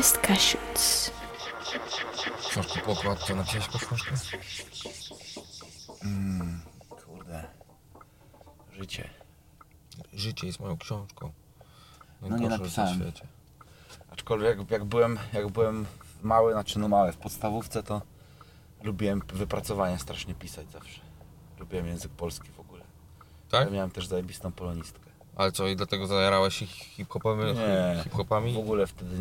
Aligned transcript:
Cheapest 0.00 0.18
Cashews. 0.18 1.10
Książki 2.48 2.80
po 2.80 2.92
okładce, 2.92 3.34
napisałeś 3.34 3.68
po 3.68 3.78
książkę? 3.78 4.14
Kurde. 7.06 7.44
Życie. 8.72 9.10
Życie 10.12 10.46
jest 10.46 10.60
moją 10.60 10.78
książką. 10.78 11.32
No 12.22 12.38
nie 12.38 12.48
napisałem. 12.48 12.98
Na 12.98 13.04
świecie. 13.04 13.26
Aczkolwiek 14.10 14.58
jak, 14.58 14.70
jak, 14.70 14.84
byłem, 14.84 15.18
jak 15.32 15.48
byłem 15.48 15.86
mały, 16.22 16.52
znaczy 16.52 16.78
no 16.78 16.88
mały, 16.88 17.12
w 17.12 17.16
podstawówce, 17.16 17.82
to 17.82 18.02
lubiłem 18.82 19.22
wypracowania 19.34 19.98
strasznie 19.98 20.34
pisać 20.34 20.70
zawsze. 20.70 21.00
Lubiłem 21.58 21.86
język 21.86 22.12
polski 22.12 22.50
w 22.50 22.60
ogóle. 22.60 22.84
Tak? 23.50 23.66
Ja 23.66 23.74
miałem 23.74 23.90
też 23.90 24.06
zajebistą 24.06 24.52
polonistkę. 24.52 25.10
Ale 25.36 25.52
co, 25.52 25.68
i 25.68 25.76
dlatego 25.76 26.06
zajarałeś 26.06 26.54
się 26.54 26.66
hip-hopami? 26.66 27.44
Nie. 27.44 28.02
hip-hopami? 28.04 28.54
W 28.54 28.58
ogóle 28.58 28.86
wtedy 28.86 29.16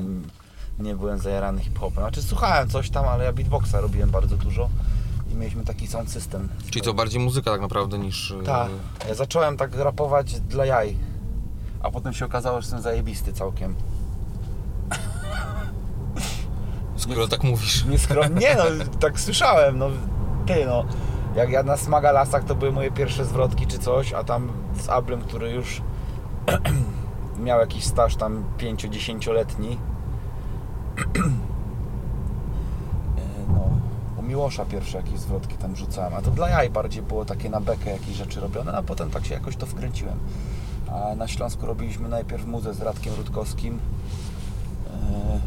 nie 0.80 0.96
byłem 0.96 1.20
zajarany 1.20 1.62
hip-hopem. 1.62 2.04
Znaczy 2.04 2.22
słuchałem 2.22 2.70
coś 2.70 2.90
tam, 2.90 3.06
ale 3.06 3.24
ja 3.26 3.34
beatboxa 3.34 3.74
robiłem 3.82 4.10
bardzo 4.10 4.38
dużo. 4.38 4.70
I 5.32 5.36
mieliśmy 5.36 5.64
taki 5.64 5.88
sound 5.88 6.12
system. 6.12 6.50
Czyli 6.70 6.82
to 6.86 6.94
bardziej 6.94 7.20
muzyka 7.22 7.52
tak 7.52 7.62
naprawdę 7.62 8.00
niż... 8.00 8.32
e, 8.32 8.44
Tak. 8.44 8.70
Ja 9.08 9.16
zacząłem 9.16 9.58
tak 9.58 9.76
rapować 9.76 10.40
dla 10.42 10.66
jaj. 10.66 10.98
A 11.84 11.92
potem 11.92 12.14
się 12.14 12.26
okazało, 12.26 12.62
że 12.62 12.66
jestem 12.66 12.82
zajebisty 12.82 13.34
całkiem. 13.34 13.76
Skoro 16.96 17.28
tak 17.28 17.44
mówisz. 17.44 17.86
Nieskromnie, 17.86 18.40
nie 18.48 18.56
no, 18.56 18.64
tak 19.00 19.20
słyszałem, 19.20 19.78
no 19.78 19.90
ty 20.46 20.66
no. 20.66 20.86
Jak 21.36 21.50
ja 21.50 21.64
na 21.64 21.78
Smaga 21.78 22.12
Lasach 22.12 22.44
to 22.44 22.56
były 22.56 22.72
moje 22.72 22.92
pierwsze 22.92 23.26
zwrotki 23.26 23.68
czy 23.68 23.80
coś, 23.80 24.14
a 24.14 24.24
tam 24.24 24.52
z 24.82 24.90
Ablem, 24.90 25.22
który 25.22 25.52
już 25.52 25.82
miał 27.46 27.60
jakiś 27.60 27.84
staż 27.86 28.16
tam 28.16 28.44
5-10-letni. 28.58 29.78
E, 33.18 33.52
no, 33.54 33.70
u 34.20 34.22
Miłosza 34.22 34.66
pierwsze 34.66 34.98
jakieś 34.98 35.20
zwrotki 35.20 35.58
tam 35.58 35.76
rzucałem, 35.76 36.14
a 36.14 36.22
to 36.22 36.32
dla 36.32 36.50
jaj 36.50 36.70
bardziej 36.70 37.04
było 37.04 37.26
takie 37.26 37.50
na 37.50 37.60
bekę 37.62 37.90
jakieś 37.92 38.16
rzeczy 38.16 38.40
robione, 38.40 38.72
a 38.74 38.84
potem 38.84 39.10
tak 39.12 39.26
się 39.26 39.34
jakoś 39.34 39.56
to 39.56 39.66
wkręciłem. 39.66 40.20
A 40.92 41.16
na 41.16 41.28
Śląsku 41.28 41.66
robiliśmy 41.66 42.10
najpierw 42.10 42.46
muzę 42.46 42.74
z 42.74 42.82
Radkiem 42.82 43.14
Rutkowskim. 43.18 43.80
E, 44.88 45.40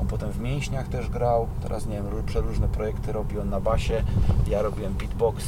on 0.00 0.06
potem 0.06 0.30
w 0.32 0.40
mięśniach 0.40 0.88
też 0.88 1.08
grał. 1.08 1.46
Teraz 1.62 1.86
nie 1.86 1.94
wiem, 1.96 2.06
ró- 2.06 2.22
przeróżne 2.22 2.68
projekty 2.68 3.12
robi 3.12 3.38
on 3.38 3.50
na 3.50 3.60
basie. 3.60 4.02
Ja 4.48 4.62
robiłem 4.62 4.94
beatbox. 4.94 5.44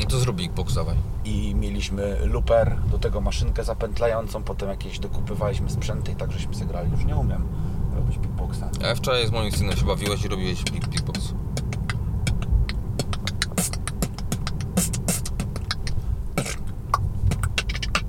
No 0.00 0.06
to 0.08 0.18
zrób 0.18 0.36
Big 0.36 0.52
Box, 0.52 0.74
dawaj. 0.74 0.96
I 1.24 1.54
mieliśmy 1.54 2.26
looper, 2.26 2.76
do 2.90 2.98
tego 2.98 3.20
maszynkę 3.20 3.64
zapętlającą, 3.64 4.42
potem 4.42 4.68
jakieś 4.68 4.98
dokupywaliśmy 4.98 5.70
sprzęty 5.70 6.12
i 6.12 6.16
tak 6.16 6.32
żeśmy 6.32 6.54
sobie 6.54 6.66
grali. 6.66 6.90
Już 6.90 7.04
nie 7.04 7.16
umiem 7.16 7.42
robić 7.96 8.18
beatboxa. 8.18 8.70
Ja 8.80 8.94
wczoraj 8.94 9.26
z 9.26 9.30
moim 9.30 9.52
synem 9.52 9.76
się 9.76 9.84
bawiłeś 9.84 10.24
i 10.24 10.28
robiłeś 10.28 10.64
Big, 10.64 10.88
big 10.88 11.02
Box. 11.02 11.34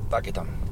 Takie 0.09 0.33
tam. 0.33 0.66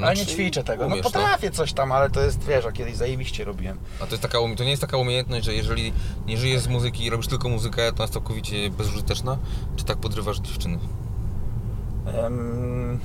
No, 0.00 0.06
ale 0.06 0.16
nie 0.16 0.26
ćwiczę 0.26 0.64
tego. 0.64 0.88
No 0.88 0.94
umiesz, 0.94 1.02
potrafię 1.04 1.50
coś 1.50 1.72
tam, 1.72 1.92
ale 1.92 2.10
to 2.10 2.20
jest, 2.20 2.44
wiesz, 2.44 2.64
a 2.66 2.72
kiedyś 2.72 2.96
zajebiście 2.96 3.44
robiłem. 3.44 3.78
A 4.00 4.06
to, 4.06 4.10
jest 4.10 4.22
taka, 4.22 4.38
to 4.56 4.64
nie 4.64 4.70
jest 4.70 4.82
taka 4.82 4.96
umiejętność, 4.96 5.44
że 5.44 5.54
jeżeli 5.54 5.92
nie 6.26 6.36
żyjesz 6.36 6.60
z 6.60 6.68
muzyki 6.68 7.04
i 7.04 7.10
robisz 7.10 7.26
tylko 7.26 7.48
muzykę, 7.48 7.92
to 7.92 8.02
jest 8.02 8.12
całkowicie 8.12 8.70
bezużyteczna? 8.70 9.38
Czy 9.76 9.84
tak 9.84 9.98
podrywasz 9.98 10.38
dziewczyny? 10.40 10.78
Em, 12.06 13.00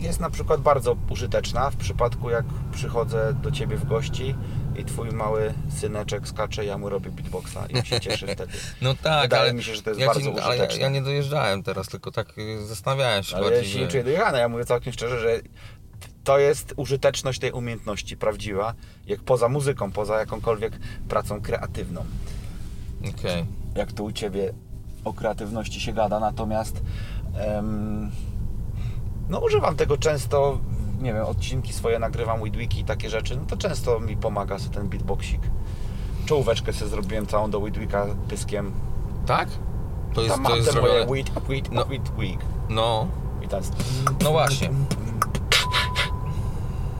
Jest 0.00 0.20
na 0.20 0.30
przykład 0.30 0.60
bardzo 0.60 0.96
użyteczna 1.10 1.70
w 1.70 1.76
przypadku 1.76 2.30
jak 2.30 2.44
przychodzę 2.72 3.34
do 3.42 3.50
Ciebie 3.50 3.76
w 3.76 3.88
gości 3.88 4.34
i 4.76 4.84
Twój 4.84 5.10
mały 5.10 5.54
syneczek 5.78 6.28
skacze, 6.28 6.64
ja 6.64 6.78
mu 6.78 6.88
robię 6.88 7.10
beatboxa 7.10 7.58
i 7.68 7.86
się 7.86 8.00
cieszy 8.00 8.26
wtedy. 8.34 8.52
No 8.82 8.94
tak, 9.02 9.22
Wydaje 9.22 9.42
ale 9.42 9.54
mi 9.54 9.62
się, 9.62 9.74
że 9.74 9.82
to 9.82 9.90
jest 9.90 10.00
ja 10.00 10.06
bardzo 10.06 10.20
ci, 10.20 10.28
ale 10.28 10.38
ja, 10.38 10.48
użyteczne. 10.48 10.82
ja 10.82 10.88
nie 10.88 11.02
dojeżdżałem 11.02 11.62
teraz, 11.62 11.88
tylko 11.88 12.10
tak 12.10 12.38
y, 12.38 12.66
zastanawiałem 12.66 13.22
się 13.22 13.36
Ale 13.36 13.44
ja 13.44 13.52
bardziej, 13.52 13.72
się 13.72 13.80
nie 13.80 13.88
czuję 13.88 14.04
dojechany. 14.04 14.38
Ja 14.38 14.48
mówię 14.48 14.64
całkiem 14.64 14.92
szczerze, 14.92 15.20
że 15.20 15.40
to 16.24 16.38
jest 16.38 16.74
użyteczność 16.76 17.38
tej 17.40 17.52
umiejętności 17.52 18.16
prawdziwa, 18.16 18.74
jak 19.06 19.20
poza 19.20 19.48
muzyką, 19.48 19.92
poza 19.92 20.18
jakąkolwiek 20.18 20.78
pracą 21.08 21.40
kreatywną. 21.40 22.04
Okej. 23.18 23.44
Jak 23.76 23.92
tu 23.92 24.04
u 24.04 24.12
Ciebie 24.12 24.52
o 25.04 25.12
kreatywności 25.12 25.80
się 25.80 25.92
gada, 25.92 26.20
natomiast 26.20 26.82
em, 27.36 28.10
no 29.30 29.38
używam 29.38 29.76
tego 29.76 29.98
często, 29.98 30.58
nie 31.00 31.14
wiem, 31.14 31.24
odcinki 31.24 31.72
swoje 31.72 31.98
nagrywam, 31.98 32.44
Widwiki 32.44 32.80
i 32.80 32.84
takie 32.84 33.10
rzeczy, 33.10 33.36
no 33.36 33.42
to 33.46 33.56
często 33.56 34.00
mi 34.00 34.16
pomaga 34.16 34.58
sobie 34.58 34.74
ten 34.74 34.88
beatboxik. 34.88 35.40
Czołóweczkę 36.26 36.72
sobie 36.72 36.90
zrobiłem 36.90 37.26
całą 37.26 37.50
do 37.50 37.60
Widwika 37.60 38.06
pyskiem. 38.28 38.72
Tak? 39.26 39.48
To 40.14 40.22
jest, 40.22 40.34
Tam 40.34 40.44
to 40.44 40.56
jest 40.56 40.80
moje. 40.80 41.06
Wid, 41.06 41.30
Wid, 41.48 41.72
No. 41.72 41.84
Widwik. 41.84 42.40
No, 42.68 43.06
I 43.42 43.48
tam 43.48 43.58
jest 43.60 43.74
no 44.22 44.30
właśnie. 44.30 44.70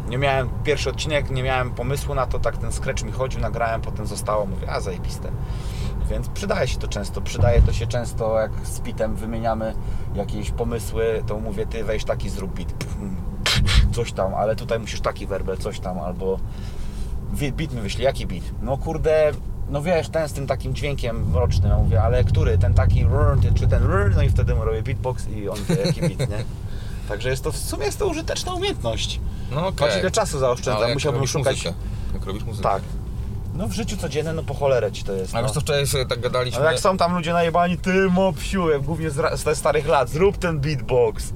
Nie 0.08 0.18
miałem, 0.18 0.48
pierwszy 0.64 0.90
odcinek, 0.90 1.30
nie 1.30 1.42
miałem 1.42 1.70
pomysłu 1.70 2.14
na 2.14 2.26
to, 2.26 2.38
tak 2.38 2.58
ten 2.58 2.72
scratch 2.72 3.02
mi 3.02 3.12
chodził, 3.12 3.40
nagrałem, 3.40 3.80
potem 3.80 4.06
zostało, 4.06 4.46
mówię, 4.46 4.70
a 4.72 4.80
zajebiste. 4.80 5.32
Więc 6.10 6.28
przydaje 6.28 6.68
się 6.68 6.78
to 6.78 6.88
często, 6.88 7.20
przydaje 7.20 7.62
to 7.62 7.72
się 7.72 7.86
często, 7.86 8.40
jak 8.40 8.50
z 8.64 8.80
Pitem 8.80 9.16
wymieniamy 9.16 9.74
jakieś 10.14 10.50
pomysły, 10.50 11.22
to 11.26 11.38
mówię, 11.38 11.66
ty 11.66 11.84
weź 11.84 12.04
taki 12.04 12.30
zrób 12.30 12.54
beat, 12.54 12.74
coś 13.94 14.12
tam, 14.12 14.34
ale 14.34 14.56
tutaj 14.56 14.78
musisz 14.78 15.00
taki 15.00 15.26
werbel, 15.26 15.58
coś 15.58 15.80
tam, 15.80 15.98
albo 15.98 16.38
beat 17.32 17.72
mi 17.72 17.80
wyślij, 17.80 18.04
jaki 18.04 18.26
beat? 18.26 18.44
No 18.62 18.78
kurde, 18.78 19.32
no 19.68 19.82
wiesz, 19.82 20.08
ten 20.08 20.28
z 20.28 20.32
tym 20.32 20.46
takim 20.46 20.74
dźwiękiem 20.74 21.30
mrocznym, 21.30 21.70
ja 21.70 21.78
mówię, 21.78 22.02
ale 22.02 22.24
który, 22.24 22.58
ten 22.58 22.74
taki, 22.74 23.06
czy 23.54 23.68
ten, 23.68 23.82
no 24.16 24.22
i 24.22 24.28
wtedy 24.28 24.54
mu 24.54 24.64
robię 24.64 24.82
beatbox 24.82 25.28
i 25.28 25.48
on 25.48 25.58
wie, 25.68 25.76
jaki 25.86 26.00
beat, 26.00 26.30
nie? 26.30 26.44
Także 27.08 27.28
jest 27.28 27.44
to, 27.44 27.52
w 27.52 27.56
sumie 27.56 27.84
jest 27.84 27.98
to 27.98 28.06
użyteczna 28.06 28.54
umiejętność. 28.54 29.20
No 29.50 29.66
okej. 29.66 30.00
Ile 30.00 30.10
czasu 30.10 30.38
zaoszczędzam, 30.38 30.92
musiałbym 30.92 31.26
szukać... 31.26 31.56
Muzykę. 31.56 31.74
Jak 32.14 32.24
robisz 32.24 32.44
muzykę. 32.44 32.68
Tak. 32.68 32.82
No 33.54 33.68
w 33.68 33.72
życiu 33.72 33.96
codziennym, 33.96 34.36
no 34.36 34.42
po 34.42 34.54
cholerę 34.54 34.92
ci 34.92 35.04
to 35.04 35.12
jest. 35.12 35.34
A 35.34 35.38
No. 35.40 35.42
wiesz 35.46 35.52
co, 35.54 35.60
wczoraj 35.60 35.86
sobie 35.86 36.06
tak 36.06 36.20
gadaliśmy... 36.20 36.60
Ale 36.60 36.70
jak 36.72 36.80
są 36.80 36.96
tam 36.96 37.14
ludzie 37.14 37.32
najebani, 37.32 37.78
ty 37.78 38.08
mopsiu, 38.10 38.70
jak 38.70 38.82
głównie 38.82 39.10
z, 39.10 39.56
starych 39.58 39.86
lat, 39.86 40.08
zrób 40.08 40.36
ten 40.36 40.60
beatbox. 40.60 41.32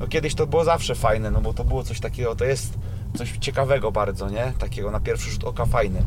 No 0.00 0.06
kiedyś 0.06 0.34
to 0.34 0.46
było 0.46 0.64
zawsze 0.64 0.94
fajne, 0.94 1.30
no 1.30 1.40
bo 1.40 1.54
to 1.54 1.64
było 1.64 1.82
coś 1.84 2.00
takiego, 2.00 2.36
to 2.36 2.44
jest 2.44 2.72
coś 3.18 3.32
ciekawego 3.40 3.92
bardzo, 3.92 4.28
nie? 4.30 4.52
Takiego 4.58 4.90
na 4.90 5.00
pierwszy 5.00 5.30
rzut 5.30 5.44
oka 5.44 5.66
fajne. 5.66 6.02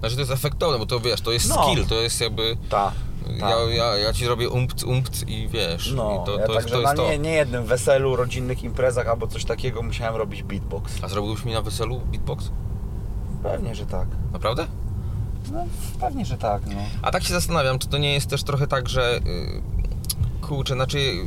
Znaczy 0.00 0.14
to 0.14 0.20
jest 0.20 0.32
efektowne, 0.32 0.78
bo 0.78 0.86
to 0.86 1.00
wiesz, 1.00 1.20
to 1.20 1.32
jest 1.32 1.48
No. 1.48 1.62
skill, 1.62 1.86
to 1.86 1.94
jest 1.94 2.20
jakby... 2.20 2.56
Ta. 2.68 2.92
Ja, 3.38 3.48
ja, 3.74 3.96
ja 3.96 4.12
ci 4.12 4.24
zrobię 4.24 4.48
umpt, 4.48 4.82
umpt 4.82 5.28
i 5.28 5.48
wiesz, 5.48 5.92
No, 5.96 6.22
i 6.22 6.26
to, 6.26 6.38
ja 6.38 6.46
to 6.46 6.52
jest 6.52 6.64
także 6.64 6.74
to. 6.76 6.82
na 6.82 6.88
Jest 6.90 6.96
to. 7.02 7.10
nie, 7.10 7.18
nie 7.18 7.30
jednym 7.32 7.64
weselu, 7.64 8.16
rodzinnych 8.16 8.62
imprezach 8.62 9.08
albo 9.08 9.26
coś 9.26 9.44
takiego 9.44 9.82
musiałem 9.82 10.16
robić 10.16 10.42
beatbox. 10.42 10.92
A 11.02 11.08
zrobiłbyś 11.08 11.44
mi 11.44 11.52
na 11.52 11.62
weselu 11.62 12.00
beatbox? 12.00 12.50
Pewnie, 13.42 13.74
że 13.74 13.86
tak. 13.86 14.08
Naprawdę? 14.32 14.66
No 15.52 15.64
pewnie, 16.00 16.24
że 16.24 16.38
tak, 16.38 16.62
no. 16.66 16.80
A 17.02 17.10
tak 17.10 17.22
się 17.22 17.34
zastanawiam, 17.34 17.78
czy 17.78 17.88
to 17.88 17.98
nie 17.98 18.12
jest 18.12 18.30
też 18.30 18.42
trochę 18.42 18.66
tak, 18.66 18.88
że... 18.88 19.20
Yy, 19.24 19.62
kurczę, 20.40 20.74
znaczy... 20.74 20.98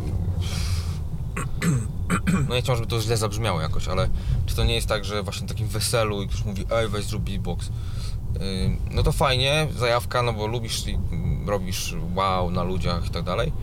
No 2.50 2.56
nie 2.56 2.62
chciałbym, 2.62 2.84
żeby 2.84 2.88
to 2.88 3.01
źle 3.01 3.18
zabrzmiało 3.18 3.62
jakoś, 3.62 3.88
ale 3.88 4.09
czy 4.46 4.56
to 4.56 4.63
nie 4.63 4.75
jest 4.75 4.88
tak, 4.88 5.06
że 5.06 5.24
właśnie 5.24 5.41
na 5.41 5.47
takim 5.47 5.68
weselu 5.68 6.22
i 6.22 6.28
ktoś 6.28 6.45
mówi, 6.45 6.65
ej 6.71 6.88
weź 6.88 7.06
zrób 7.06 7.24
beatbox. 7.24 7.68
Yy, 7.68 8.77
no 8.92 9.04
to 9.04 9.12
fajnie, 9.12 9.68
zajawka, 9.77 10.21
no 10.21 10.33
bo 10.33 10.48
lubisz 10.48 10.88
i 10.88 11.00
robisz 11.45 11.95
wow 12.16 12.51
na 12.51 12.63
ludziach 12.63 13.07
i 13.07 13.09
tak 13.09 13.24
dalej. 13.24 13.54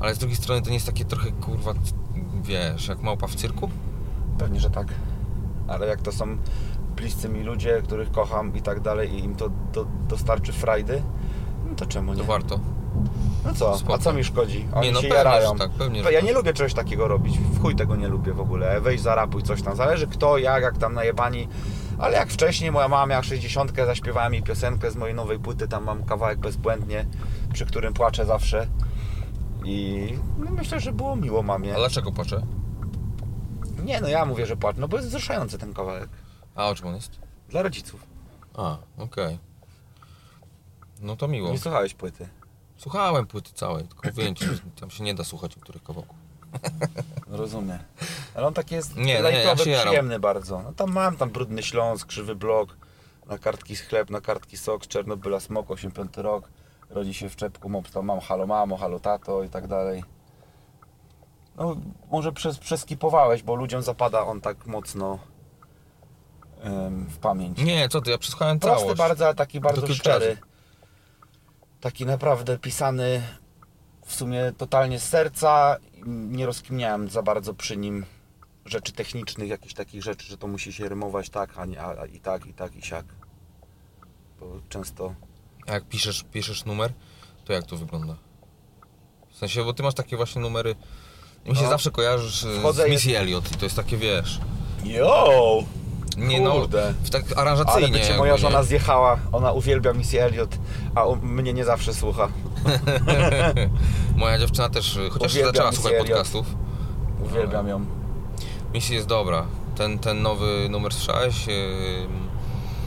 Ale 0.00 0.14
z 0.14 0.18
drugiej 0.18 0.36
strony 0.36 0.62
to 0.62 0.68
nie 0.68 0.74
jest 0.74 0.86
takie 0.86 1.04
trochę 1.04 1.32
kurwa, 1.32 1.74
wiesz, 2.42 2.88
jak 2.88 3.02
małpa 3.02 3.26
w 3.26 3.34
cyrku? 3.34 3.70
Pewnie, 4.38 4.60
że 4.60 4.70
tak. 4.70 4.94
Ale 5.68 5.86
jak 5.86 6.02
to 6.02 6.12
są 6.12 6.38
bliscy 6.98 7.28
mi 7.28 7.42
ludzie, 7.42 7.82
których 7.84 8.10
kocham 8.12 8.56
i 8.56 8.62
tak 8.62 8.80
dalej 8.80 9.14
i 9.14 9.24
im 9.24 9.34
to 9.34 9.48
do, 9.72 9.86
dostarczy 10.08 10.52
frajdy, 10.52 11.02
no 11.70 11.74
to 11.76 11.86
czemu 11.86 12.12
nie? 12.12 12.18
To 12.20 12.24
warto. 12.24 12.60
No 13.44 13.54
co, 13.54 13.78
Spoko. 13.78 13.94
a 13.94 13.98
co 13.98 14.12
mi 14.12 14.24
szkodzi? 14.24 14.66
Oni 14.74 14.86
Nie, 14.86 14.92
no 14.92 15.00
się 15.00 15.08
pewnie, 15.08 15.24
jarają. 15.24 15.56
tak, 15.56 15.70
pewnie, 15.70 16.00
ja 16.00 16.10
tak. 16.12 16.24
nie 16.24 16.32
lubię 16.32 16.52
czegoś 16.52 16.74
takiego 16.74 17.08
robić, 17.08 17.38
w 17.38 17.62
chuj 17.62 17.76
tego 17.76 17.96
nie 17.96 18.08
lubię 18.08 18.32
w 18.32 18.40
ogóle. 18.40 18.80
Weź 18.80 19.00
zarapuj 19.00 19.42
coś 19.42 19.62
tam, 19.62 19.76
zależy 19.76 20.06
kto, 20.06 20.38
jak, 20.38 20.62
jak 20.62 20.78
tam 20.78 20.94
najebani. 20.94 21.48
Ale 21.98 22.16
jak 22.16 22.28
wcześniej 22.30 22.72
moja 22.72 22.88
mama 22.88 23.06
miała 23.06 23.22
60, 23.22 23.72
zaśpiewała 23.86 24.28
mi 24.28 24.42
piosenkę 24.42 24.90
z 24.90 24.96
mojej 24.96 25.14
nowej 25.14 25.38
płyty, 25.38 25.68
tam 25.68 25.84
mam 25.84 26.04
kawałek 26.04 26.38
bezbłędnie, 26.38 27.06
przy 27.52 27.66
którym 27.66 27.94
płaczę 27.94 28.26
zawsze. 28.26 28.66
I 29.64 30.08
no 30.38 30.50
myślę, 30.50 30.80
że 30.80 30.92
było 30.92 31.16
miło 31.16 31.42
mamie. 31.42 31.74
A 31.74 31.78
dlaczego 31.78 32.12
płaczę? 32.12 32.42
Nie, 33.84 34.00
no 34.00 34.08
ja 34.08 34.24
mówię, 34.24 34.46
że 34.46 34.56
płaczę, 34.56 34.80
no 34.80 34.88
bo 34.88 34.96
jest 34.96 35.08
wzruszający 35.08 35.58
ten 35.58 35.74
kawałek. 35.74 36.08
A 36.58 36.68
o 36.68 36.74
czym 36.74 36.86
on 36.86 36.94
jest? 36.94 37.18
Dla 37.48 37.62
rodziców. 37.62 38.06
A, 38.54 38.76
okej. 38.98 39.38
No 41.00 41.16
to 41.16 41.28
miło. 41.28 41.50
Nie 41.50 41.58
słuchałeś 41.58 41.94
płyty. 41.94 42.28
Słuchałem 42.76 43.26
płyty 43.26 43.52
całej, 43.52 43.84
tylko 43.88 44.08
że 44.12 44.58
tam 44.80 44.90
się 44.90 45.04
nie 45.04 45.14
da 45.14 45.24
słuchać 45.24 45.56
niektórych 45.56 45.82
kawałków. 45.82 46.16
Rozumiem. 47.26 47.78
Ale 48.34 48.46
on 48.46 48.54
taki 48.54 48.74
jest 48.74 48.96
Nie, 48.96 49.04
nie, 49.04 49.12
ja 49.12 49.20
lajtowy, 49.20 49.64
się 49.64 49.70
jaram. 49.70 49.86
przyjemny 49.86 50.20
bardzo. 50.20 50.62
No 50.62 50.72
tam 50.72 50.92
mam 50.92 51.16
tam 51.16 51.30
Brudny 51.30 51.62
Śląsk, 51.62 52.08
Krzywy 52.08 52.36
Blok, 52.36 52.76
na 53.26 53.38
kartki 53.38 53.76
chleb, 53.76 54.10
na 54.10 54.20
kartki 54.20 54.56
sok, 54.56 54.84
z 54.84 54.88
Czernobyla 54.88 55.40
Smok, 55.40 55.70
85 55.70 56.16
rok. 56.16 56.48
Rodzi 56.90 57.14
się 57.14 57.28
w 57.28 57.36
czepku, 57.36 57.68
mops, 57.68 57.92
tam 57.92 58.04
mam 58.04 58.20
halo 58.20 58.46
mamo, 58.46 58.76
halo 58.76 59.00
tato 59.00 59.42
i 59.42 59.48
tak 59.48 59.66
dalej. 59.66 60.04
No 61.56 61.76
może 62.10 62.32
przez, 62.32 62.58
przeskipowałeś, 62.58 63.42
bo 63.42 63.54
ludziom 63.54 63.82
zapada 63.82 64.22
on 64.22 64.40
tak 64.40 64.66
mocno 64.66 65.18
w 67.08 67.18
pamięć. 67.18 67.58
Nie, 67.58 67.88
co 67.88 68.00
ty, 68.00 68.10
ja 68.10 68.18
przesłuchałem 68.18 68.58
Prosty 68.58 68.80
całość. 68.80 68.98
bardzo, 68.98 69.24
ale 69.24 69.34
taki 69.34 69.60
bardzo 69.60 69.94
szczery. 69.94 70.36
Taki 71.80 72.06
naprawdę 72.06 72.58
pisany 72.58 73.22
w 74.06 74.14
sumie 74.14 74.52
totalnie 74.58 74.98
z 75.00 75.08
serca. 75.08 75.76
Nie 76.06 76.46
rozkminiałem 76.46 77.10
za 77.10 77.22
bardzo 77.22 77.54
przy 77.54 77.76
nim 77.76 78.04
rzeczy 78.64 78.92
technicznych, 78.92 79.48
jakichś 79.48 79.74
takich 79.74 80.02
rzeczy, 80.02 80.26
że 80.26 80.36
to 80.38 80.46
musi 80.46 80.72
się 80.72 80.88
rymować 80.88 81.30
tak, 81.30 81.58
a 81.58 81.64
nie 81.64 81.80
a, 81.82 82.06
i 82.06 82.20
tak, 82.20 82.46
i 82.46 82.54
tak, 82.54 82.76
i 82.76 82.82
siak. 82.82 83.04
Bo 84.40 84.46
często... 84.68 85.14
A 85.66 85.72
jak 85.72 85.84
piszesz, 85.84 86.24
piszesz 86.32 86.64
numer, 86.64 86.92
to 87.44 87.52
jak 87.52 87.66
to 87.66 87.76
wygląda? 87.76 88.16
W 89.30 89.36
sensie, 89.36 89.64
bo 89.64 89.72
ty 89.72 89.82
masz 89.82 89.94
takie 89.94 90.16
właśnie 90.16 90.40
numery. 90.42 90.74
Mi 91.46 91.56
się 91.56 91.62
No. 91.62 91.68
zawsze 91.68 91.90
kojarzysz 91.90 92.44
e, 92.44 92.58
Wchodzę 92.58 92.84
z 92.86 92.90
Missy 92.90 93.18
Elliot 93.18 93.52
i 93.52 93.54
to 93.54 93.64
jest 93.66 93.76
takie, 93.76 93.96
wiesz. 93.96 94.40
Yo! 94.84 95.62
Nie 96.18 96.40
Kurde. 96.40 96.94
no, 96.98 97.06
w 97.06 97.10
tak 97.10 97.22
Ale 97.32 97.36
aranżacyjnie. 97.36 97.88
by 97.92 97.98
cię 97.98 98.04
jakby, 98.04 98.18
moja 98.18 98.36
żona 98.36 98.62
zjechała, 98.62 99.16
ona 99.32 99.52
uwielbia 99.52 99.92
Missy 99.92 100.22
Elliot, 100.22 100.58
a 100.94 101.04
mnie 101.22 101.52
nie 101.52 101.64
zawsze 101.64 101.94
słucha. 101.94 102.28
Moja 104.16 104.38
dziewczyna 104.38 104.68
też, 104.68 104.96
e, 104.96 105.10
chociaż 105.10 105.32
Uwielbiam 105.32 105.54
zaczęła 105.54 105.72
słuchać 105.72 105.92
Elliot. 105.92 106.08
podcastów. 106.08 106.46
Uwielbiam 107.24 107.68
ją. 107.68 107.84
Missy 108.74 108.94
jest 108.94 109.06
dobra. 109.06 109.46
Ten, 109.76 109.98
ten 109.98 110.22
nowy 110.22 110.68
numer 110.70 110.92
słyszałeś? 110.92 111.48
e, 111.48 111.52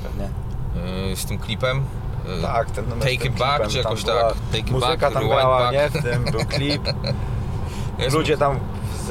Pewnie. 0.03 0.29
e, 1.11 1.15
z 1.15 1.25
tym 1.25 1.37
klipem? 1.37 1.83
E, 2.39 2.41
Tak, 2.41 2.71
ten 2.71 2.89
numer 2.89 2.99
Take 3.03 3.27
it 3.27 3.33
back, 3.37 3.55
klipem, 3.55 3.69
czy 3.69 3.83
tam 3.83 3.91
jakoś 3.91 4.03
była 4.03 4.21
tak? 4.23 4.33
Take 4.51 4.71
Muzyka 4.71 4.97
back, 4.97 5.13
tam 5.13 5.27
grała, 5.27 5.71
nie? 5.71 5.89
W 5.89 6.03
tym 6.03 6.23
był 6.23 6.45
klip. 6.45 6.81
Ludzie 8.13 8.37
tam 8.37 8.59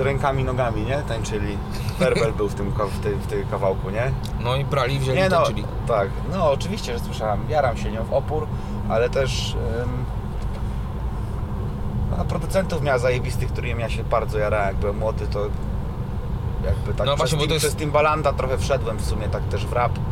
z 0.01 0.03
rękami, 0.03 0.45
nogami, 0.45 0.83
nie? 0.83 0.99
Tańczyli. 1.09 1.59
Werbel 1.99 2.33
był 2.33 2.49
w 2.49 2.55
tym, 2.55 2.71
w, 2.71 3.27
tej, 3.27 3.45
w 3.45 3.51
kawałku, 3.51 3.91
nie? 3.91 4.13
No 4.45 4.57
i 4.57 4.65
brali, 4.65 4.99
wzięli, 4.99 5.19
Nie 5.19 5.29
no, 5.29 5.37
tańczyli. 5.37 5.65
tak. 5.89 6.09
No 6.33 6.51
oczywiście, 6.51 6.93
że 6.99 7.05
słyszałem. 7.05 7.41
Jaram 7.49 7.77
się 7.77 7.93
nią 7.93 8.05
w 8.05 8.13
opór, 8.13 8.47
ale 8.89 9.11
też... 9.11 9.57
Ym, 9.83 10.05
no, 12.19 12.25
producentów 12.25 12.83
miała 12.83 12.99
zajebistych, 12.99 13.53
którymi 13.53 13.81
ja 13.81 13.89
się 13.89 14.05
bardzo 14.05 14.39
jarałem. 14.39 14.67
Jak 14.69 14.77
byłem 14.77 14.99
młody, 14.99 15.27
to 15.27 15.41
jakby 16.65 16.95
tak 16.95 17.07
No 17.07 17.17
przez, 17.17 17.19
właśnie, 17.19 17.39
bo 17.39 17.47
to 17.47 17.53
jest- 17.55 17.67
przez 17.67 17.77
Timbalanda 17.77 18.33
trochę 18.33 18.59
wszedłem 18.59 18.97
w 18.99 19.05
sumie 19.05 19.29
tak 19.29 19.43
też 19.43 19.67
w 19.67 19.73
rap. 19.73 19.93
Yy, 19.99 20.03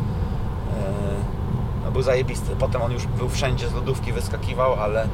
no 1.85 1.91
był 1.91 2.03
zajebisty. 2.03 2.57
Potem 2.59 2.83
on 2.83 2.93
już 2.93 3.07
był 3.07 3.29
wszędzie 3.29 3.69
z 3.69 3.75
lodówki, 3.75 4.13
wyskakiwał, 4.13 4.75
ale 4.75 5.09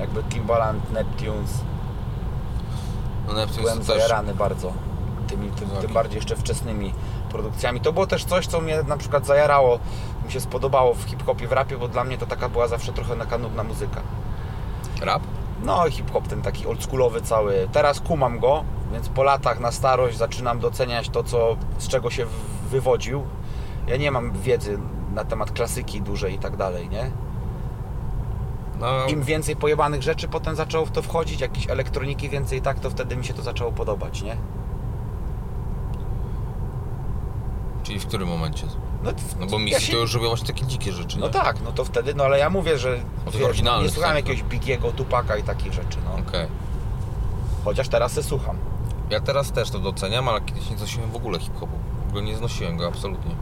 jakby 0.00 0.22
Timbaland, 0.22 0.92
Neptunes, 0.92 1.60
No 3.28 3.32
Neptune 3.32 3.62
byłem 3.62 3.78
też... 3.78 3.86
zajarany 3.86 4.34
bardzo 4.34 4.72
tymi, 5.28 5.50
tym, 5.50 5.68
tym 5.68 5.92
bardziej 5.92 6.16
jeszcze 6.16 6.36
wczesnymi 6.36 6.94
produkcjami. 7.30 7.80
To 7.80 7.92
było 7.92 8.06
też 8.06 8.24
coś, 8.24 8.46
co 8.46 8.60
mnie 8.60 8.82
na 8.82 8.96
przykład 8.96 9.26
zajarało, 9.26 9.78
mi 10.26 10.32
się 10.32 10.40
spodobało 10.40 10.94
w 10.94 11.02
hip-hopie, 11.02 11.48
w 11.48 11.52
rapie, 11.52 11.78
bo 11.78 11.88
dla 11.88 12.04
mnie 12.04 12.18
to 12.18 12.26
taka 12.26 12.48
była 12.48 12.68
zawsze 12.68 12.92
trochę 12.92 13.16
taka 13.16 13.38
nudna 13.38 13.64
muzyka. 13.64 14.00
Rap? 15.00 15.22
No 15.62 15.90
hip-hop 15.90 16.28
ten 16.28 16.42
taki 16.42 16.66
oldschoolowy 16.66 17.22
cały. 17.22 17.68
Teraz 17.72 18.00
kumam 18.00 18.38
go, 18.38 18.64
więc 18.92 19.08
po 19.08 19.22
latach 19.22 19.60
na 19.60 19.72
starość 19.72 20.16
zaczynam 20.16 20.60
doceniać 20.60 21.08
to, 21.08 21.24
co, 21.24 21.56
z 21.78 21.88
czego 21.88 22.10
się 22.10 22.26
wywodził. 22.70 23.22
Ja 23.86 23.96
nie 23.96 24.10
mam 24.10 24.32
wiedzy 24.32 24.78
na 25.14 25.24
temat 25.24 25.52
klasyki 25.52 26.02
dużej 26.02 26.34
i 26.34 26.38
tak 26.38 26.56
dalej, 26.56 26.88
nie? 26.88 27.10
No, 28.82 29.06
Im 29.06 29.22
więcej 29.22 29.56
pojebanych 29.56 30.02
rzeczy 30.02 30.28
potem 30.28 30.56
zaczęło 30.56 30.86
w 30.86 30.90
to 30.90 31.02
wchodzić, 31.02 31.40
jakieś 31.40 31.68
elektroniki 31.70 32.28
więcej 32.28 32.62
tak, 32.62 32.80
to 32.80 32.90
wtedy 32.90 33.16
mi 33.16 33.24
się 33.24 33.34
to 33.34 33.42
zaczęło 33.42 33.72
podobać, 33.72 34.22
nie? 34.22 34.36
czyli 37.82 37.98
w 38.00 38.06
którym 38.06 38.28
momencie? 38.28 38.66
No, 39.02 39.10
No 39.40 39.46
bo 39.46 39.58
ja 39.58 39.64
misji 39.64 39.80
się- 39.86 39.92
to 39.92 39.98
już 39.98 40.14
robią 40.14 40.28
właśnie 40.28 40.46
takie 40.46 40.66
dzikie 40.66 40.92
rzeczy, 40.92 41.18
No 41.18 41.26
nie? 41.26 41.32
tak, 41.32 41.56
no 41.64 41.72
to 41.72 41.84
wtedy, 41.84 42.14
no 42.14 42.24
ale 42.24 42.38
ja 42.38 42.50
mówię, 42.50 42.78
że 42.78 42.98
wiesz, 43.34 43.62
no, 43.62 43.82
nie 43.82 43.90
słuchałem 43.90 44.16
tak, 44.16 44.28
jakiegoś 44.28 44.50
Bigiego, 44.50 44.92
Tupaka 44.92 45.36
i 45.36 45.42
takich 45.42 45.72
rzeczy, 45.72 45.98
no. 46.04 46.28
Okej. 46.28 46.46
Chociaż 47.64 47.88
teraz 47.88 48.12
se 48.12 48.22
słucham. 48.22 48.56
Ja 49.10 49.20
teraz 49.20 49.52
też 49.52 49.70
to 49.70 49.78
doceniam, 49.78 50.28
ale 50.28 50.40
kiedyś 50.40 50.70
nie 50.70 50.76
znosiłem 50.76 51.10
w 51.10 51.16
ogóle 51.16 51.38
hip-hopu. 51.38 51.76
W 52.06 52.08
ogóle 52.08 52.22
nie 52.22 52.36
znosiłem 52.36 52.76
go 52.76 52.86
absolutnie. 52.88 53.34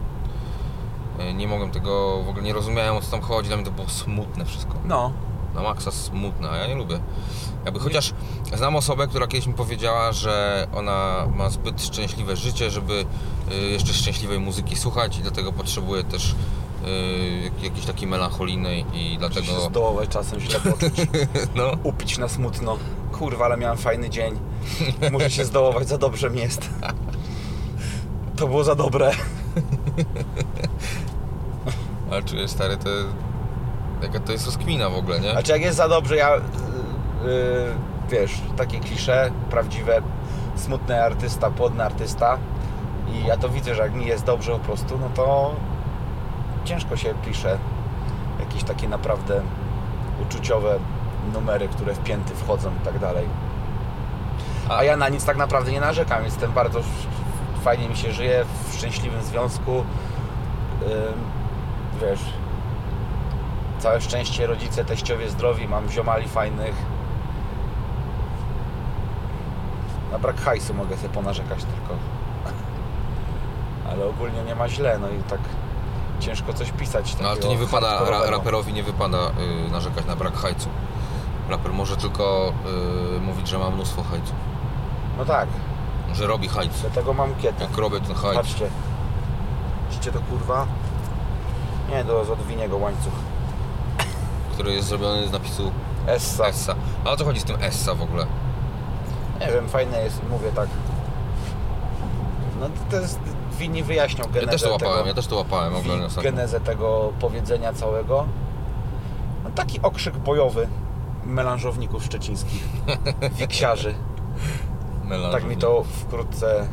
E, 1.19 1.35
Nie 1.35 1.49
mogłem 1.49 1.71
tego, 1.71 2.23
w 2.23 2.29
ogóle 2.29 2.45
nie 2.45 2.53
rozumiałem 2.53 2.97
o 2.97 3.01
co 3.01 3.11
tam 3.11 3.21
chodzi, 3.21 3.49
dla 3.49 3.57
mnie 3.57 3.67
to 3.67 3.73
było 3.73 3.89
smutne 3.89 4.45
wszystko. 4.45 4.75
No. 4.85 5.13
Na 5.55 5.63
maksa 5.63 5.91
smutne, 5.91 6.51
a 6.51 6.57
ja 6.57 6.67
nie 6.67 6.75
lubię. 6.75 7.01
Jakby 7.65 7.81
chociaż 7.81 8.13
znam 8.57 8.77
osobę, 8.77 9.07
która 9.09 9.27
kiedyś 9.27 9.47
mi 9.47 9.55
powiedziała, 9.55 10.13
że 10.13 10.67
ona 10.75 11.27
ma 11.35 11.51
zbyt 11.51 11.83
szczęśliwe 11.83 12.37
życie, 12.37 12.71
żeby 12.71 13.05
y, 13.53 13.55
jeszcze 13.55 13.93
szczęśliwej 13.93 14.39
muzyki 14.41 14.77
słuchać 14.77 15.19
i 15.19 15.23
dlatego 15.23 15.53
potrzebuje 15.53 16.05
też 16.05 16.33
y, 16.33 17.41
jak- 17.45 17.63
jakiejś 17.63 17.87
takiej 17.87 18.09
melancholijnej 18.09 18.85
i 18.93 19.17
Dlatego... 19.19 19.47
się 19.47 19.61
zdołować 19.61 20.09
czasem 20.09 20.41
źle 20.41 20.61
poczuć, 20.71 20.93
No, 21.55 21.71
upić 21.83 22.19
na 22.19 22.29
smutno. 22.29 22.77
Kurwa, 23.13 23.45
ale 23.45 23.57
miałem 23.57 23.79
fajny 23.79 24.11
dzień. 24.11 24.39
Muszę 25.13 25.31
się 25.31 25.45
zdołować, 25.45 25.89
za 25.89 25.99
dobrze 25.99 26.31
mi 26.31 26.41
jest. 26.41 26.71
To 28.37 28.47
było 28.49 28.65
za 28.65 28.75
dobre. 28.75 29.11
ale 32.11 32.23
czuję 32.23 32.49
stary, 32.49 32.77
to 32.77 32.91
jaka 34.03 34.21
to 34.21 34.33
jest 34.33 34.47
rozkmina 34.47 34.91
w 34.91 34.95
ogóle, 34.95 35.21
nie? 35.21 35.39
A 35.39 35.43
czy 35.43 35.53
jak 35.53 35.61
jest 35.61 35.77
za 35.77 35.89
dobrze, 35.89 36.17
ja... 36.17 36.35
Yy, 36.35 36.41
wiesz, 38.11 38.41
takie 38.57 38.81
klisze, 38.81 39.31
prawdziwe, 39.51 40.03
smutny 40.57 41.03
artysta, 41.05 41.51
płodny 41.51 41.85
artysta 41.85 42.39
i 43.13 43.27
ja 43.27 43.37
to 43.37 43.49
widzę, 43.49 43.75
że 43.75 43.83
jak 43.83 43.95
mi 43.95 44.07
jest 44.07 44.25
dobrze 44.25 44.53
po 44.53 44.59
prostu, 44.59 44.99
no 44.99 45.09
to 45.15 45.55
ciężko 46.65 46.97
się 46.97 47.15
pisze 47.27 47.59
jakieś 48.41 48.65
takie 48.65 48.89
naprawdę 48.89 49.41
uczuciowe 50.23 50.79
numery, 51.33 51.69
które 51.69 51.95
w 51.95 51.99
pięty 51.99 52.35
wchodzą 52.35 52.71
i 52.83 52.85
tak 52.85 52.99
dalej. 52.99 53.27
A 54.69 54.85
ja 54.85 54.97
na 54.97 55.09
nic 55.09 55.25
tak 55.25 55.37
naprawdę 55.37 55.73
nie 55.73 55.81
narzekam. 55.81 56.25
Jestem 56.25 56.53
bardzo 56.53 56.81
fajnie 57.65 57.89
mi 57.89 57.97
się 57.97 58.13
żyje 58.13 58.45
w 58.69 58.75
szczęśliwym 58.75 59.23
związku. 59.23 59.85
Wiesz, 62.01 62.21
całe 63.81 64.01
szczęście 64.01 64.47
rodzice, 64.47 64.85
teściowie 64.85 65.31
zdrowi, 65.31 65.69
mam 65.69 65.91
ziomali 65.91 66.29
fajnych. 66.29 66.75
Na 70.13 70.19
brak 70.19 70.41
hajsu 70.41 70.75
mogę 70.75 70.97
sobie 70.97 71.09
ponarzekać 71.09 71.59
tylko. 71.65 71.95
Ale 73.91 74.07
ogólnie 74.07 74.43
nie 74.43 74.55
ma 74.55 74.69
źle, 74.69 74.99
no 74.99 75.09
i 75.09 75.23
tak 75.23 75.41
ciężko 76.21 76.53
coś 76.53 76.71
pisać. 76.73 77.17
No 77.23 77.29
ale 77.29 77.37
to 77.41 77.49
nie 77.49 77.57
wypada, 77.59 78.11
ra, 78.11 78.31
raperowi 78.31 78.73
nie 78.73 78.83
wypada 78.83 79.19
y, 79.69 79.71
narzekać 79.73 80.05
na 80.07 80.17
brak 80.17 80.35
hajcu. 80.35 80.69
Raper 81.49 81.73
może 81.73 81.97
tylko 81.97 82.53
y, 83.17 83.21
mówić, 83.21 83.49
że 83.49 83.59
ma 83.59 83.71
mnóstwo 83.71 84.03
hajcu. 84.03 84.33
No 85.19 85.25
tak, 85.25 85.49
Że 86.13 86.27
robi 86.27 86.49
hajc. 86.49 86.81
dlatego 86.81 87.13
mam 87.15 87.35
kietę. 87.35 87.65
Jak 87.65 87.77
robię 87.77 88.01
ten 88.01 88.15
hajc. 88.15 88.35
Patrzcie. 88.37 88.71
Widzicie 89.91 90.13
to 90.13 90.19
kurwa? 90.21 90.67
Nie, 91.91 92.05
to 92.05 92.25
z 92.25 92.31
odwiniego 92.31 92.77
łańcuch. 92.77 93.13
Który 94.61 94.75
jest 94.75 94.89
zrobiony 94.89 95.27
z 95.29 95.33
napisu 95.33 95.73
Essa. 96.07 96.47
Essa. 96.47 96.75
A 97.05 97.11
o 97.11 97.17
co 97.17 97.25
chodzi 97.25 97.41
z 97.41 97.45
tym 97.45 97.57
Essa 97.61 97.95
w 97.95 98.03
ogóle? 98.03 98.27
Nie 99.41 99.47
wiem, 99.47 99.69
fajne 99.69 100.03
jest, 100.03 100.21
mówię 100.31 100.51
tak. 100.55 100.69
No 102.61 102.67
to 102.91 102.97
jest, 102.97 103.19
winni 103.59 103.83
wyjaśnią 103.83 104.25
genezę 104.25 104.41
Ja 104.47 104.53
też 104.53 104.63
to 104.63 104.71
łapałem, 104.71 104.97
tego, 104.97 105.09
ja 105.09 105.15
też 105.15 105.27
to 105.27 105.37
łapałem 105.37 105.75
wi- 105.83 106.23
genezę 106.23 106.61
tego 106.61 107.13
powiedzenia 107.21 107.73
całego. 107.73 108.27
No 109.45 109.51
taki 109.51 109.83
okrzyk 109.83 110.17
bojowy 110.19 110.69
melanżowników 111.25 112.05
szczecińskich, 112.05 112.65
wiksiarzy. 113.41 113.95
Tak 115.33 115.45
mi 115.45 115.57
to 115.57 115.83
wkrótce... 115.83 116.67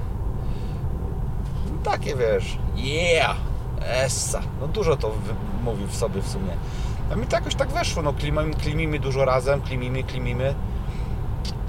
No 1.65 1.91
takie 1.91 2.15
wiesz, 2.15 2.57
yeah, 2.75 3.37
essa. 3.79 4.41
No 4.61 4.67
dużo 4.67 4.95
to 4.95 5.11
mówi 5.63 5.85
w 5.85 5.95
sobie 5.95 6.21
w 6.21 6.27
sumie. 6.27 6.51
A 7.11 7.15
mi 7.15 7.27
to 7.27 7.35
jakoś 7.35 7.55
tak 7.55 7.69
weszło, 7.69 8.03
no 8.03 8.13
klimimy, 8.13 8.53
klimimy 8.53 8.99
dużo 8.99 9.25
razem, 9.25 9.61
klimimy, 9.61 10.03
klimimy. 10.03 10.55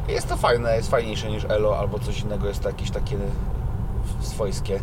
Jest 0.08 0.28
to 0.28 0.36
fajne, 0.36 0.76
jest 0.76 0.90
fajniejsze 0.90 1.30
niż 1.30 1.44
Elo 1.44 1.78
albo 1.78 1.98
coś 1.98 2.20
innego, 2.20 2.48
jest 2.48 2.62
to 2.62 2.68
jakieś 2.68 2.90
takie 2.90 3.18
swojskie. 4.20 4.80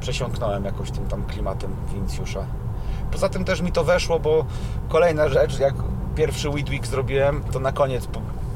Przesiąknąłem 0.00 0.64
jakoś 0.64 0.90
tym 0.90 1.06
tam 1.06 1.22
klimatem 1.22 1.76
Wincjusza. 1.94 2.46
Poza 3.12 3.28
tym 3.28 3.44
też 3.44 3.60
mi 3.60 3.72
to 3.72 3.84
weszło, 3.84 4.20
bo 4.20 4.44
kolejna 4.88 5.28
rzecz, 5.28 5.58
jak 5.58 5.74
pierwszy 6.14 6.48
Week 6.48 6.86
zrobiłem, 6.86 7.42
to 7.52 7.60
na 7.60 7.72
koniec 7.72 8.08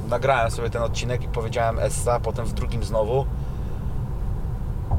nagrałem 0.08 0.50
sobie 0.50 0.70
ten 0.70 0.82
odcinek 0.82 1.24
i 1.24 1.28
powiedziałem 1.28 1.78
Essa, 1.78 2.20
potem 2.20 2.46
w 2.46 2.52
drugim 2.52 2.84
znowu. 2.84 3.26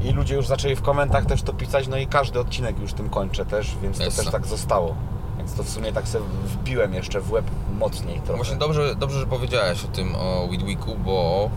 I 0.00 0.12
ludzie 0.12 0.34
już 0.34 0.46
zaczęli 0.46 0.76
w 0.76 0.82
komentarzach 0.82 1.26
też 1.26 1.42
to 1.42 1.52
pisać, 1.52 1.88
no 1.88 1.96
i 1.96 2.06
każdy 2.06 2.40
odcinek 2.40 2.78
już 2.78 2.92
tym 2.92 3.10
kończę 3.10 3.46
też, 3.46 3.76
więc 3.82 3.98
to 3.98 4.04
Essa. 4.04 4.22
też 4.22 4.32
tak 4.32 4.46
zostało. 4.46 4.94
Więc 5.42 5.54
to 5.54 5.62
w 5.62 5.68
sumie 5.68 5.92
tak 5.92 6.08
sobie 6.08 6.24
wbiłem 6.44 6.94
jeszcze 6.94 7.20
w 7.20 7.32
łeb 7.32 7.44
mocniej 7.78 8.20
trochę. 8.20 8.36
Właśnie 8.36 8.56
dobrze, 8.56 8.94
dobrze, 8.94 9.20
że 9.20 9.26
powiedziałeś 9.26 9.84
o 9.84 9.88
tym, 9.88 10.14
o 10.16 10.48
Widwiku, 10.50 10.94
bo 11.04 11.50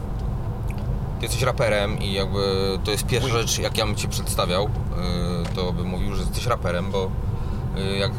ty 1.19 1.25
jesteś 1.25 1.41
raperem 1.41 1.99
i 1.99 2.13
jakby 2.13 2.39
to 2.83 2.91
jest 2.91 3.05
pierwsza 3.05 3.29
rzecz, 3.29 3.59
jak 3.59 3.77
ja 3.77 3.85
bym 3.85 3.95
Cię 3.95 4.07
przedstawiał, 4.07 4.63
yy, 4.63 5.55
to 5.55 5.73
bym 5.73 5.87
mówił, 5.87 6.15
że 6.15 6.21
jesteś 6.21 6.45
raperem, 6.45 6.91
bo 6.91 7.09
yy, 7.75 7.97
jak, 7.97 8.11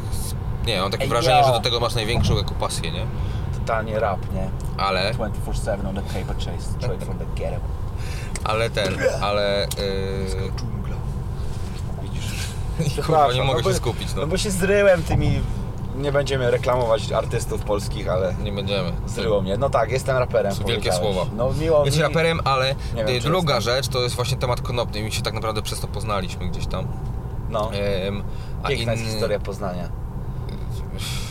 nie 0.65 0.73
wiem, 0.73 0.81
mam 0.81 0.91
takie 0.91 1.03
Ej, 1.03 1.09
wrażenie, 1.09 1.37
yo. 1.39 1.45
że 1.45 1.51
do 1.51 1.59
tego 1.59 1.79
masz 1.79 1.95
największą 1.95 2.37
jako 2.37 2.53
pasję, 2.55 2.91
nie? 2.91 3.05
Totalnie 3.59 3.99
rap, 3.99 4.33
nie? 4.33 4.49
Ale, 4.77 5.13
24-7 5.13 5.87
on 5.89 5.95
the 5.95 6.01
paper 6.01 6.35
chase, 6.35 6.61
straight 6.77 7.03
from 7.05 7.17
the 7.17 7.25
ghetto. 7.35 7.59
ale 8.43 8.69
ten, 8.69 8.93
ale... 9.21 9.67
Yy, 9.77 10.51
Dżungla. 10.57 10.95
Widzisz? 12.03 13.05
kurwa, 13.05 13.33
nie 13.33 13.39
no 13.39 13.45
mogę 13.45 13.61
bo- 13.63 13.69
się 13.69 13.75
skupić, 13.75 14.13
no. 14.15 14.21
No 14.21 14.27
bo 14.27 14.37
się 14.37 14.51
zryłem 14.51 15.03
tymi... 15.03 15.41
Nie 15.97 16.11
będziemy 16.11 16.51
reklamować 16.51 17.11
artystów 17.11 17.61
polskich, 17.61 18.09
ale 18.09 18.33
Nie 18.43 18.51
będziemy. 18.51 18.91
zryło 19.05 19.41
mnie. 19.41 19.57
No 19.57 19.69
tak, 19.69 19.91
jestem 19.91 20.17
raperem. 20.17 20.51
To 20.55 20.63
wielkie 20.63 20.89
powiedziałeś. 20.89 21.15
słowa. 21.15 21.31
No 21.37 21.53
miło 21.53 21.85
Jesteś 21.85 21.97
mi... 22.03 22.07
raperem, 22.07 22.39
ale 22.43 22.75
Nie 22.95 23.05
wiem, 23.05 23.15
y, 23.15 23.21
czy 23.21 23.27
druga 23.27 23.61
rzecz 23.61 23.87
to 23.87 24.01
jest 24.01 24.15
właśnie 24.15 24.37
temat 24.37 24.61
konopny. 24.61 25.01
Mi 25.03 25.11
się 25.11 25.21
tak 25.21 25.33
naprawdę 25.33 25.61
przez 25.61 25.79
to 25.79 25.87
poznaliśmy 25.87 26.47
gdzieś 26.47 26.67
tam. 26.67 26.87
No, 27.49 27.71
Em, 27.73 28.23
a 28.63 28.67
piękna 28.67 28.91
jest 28.91 29.03
inny- 29.03 29.11
historia 29.11 29.39
Poznania. 29.39 29.89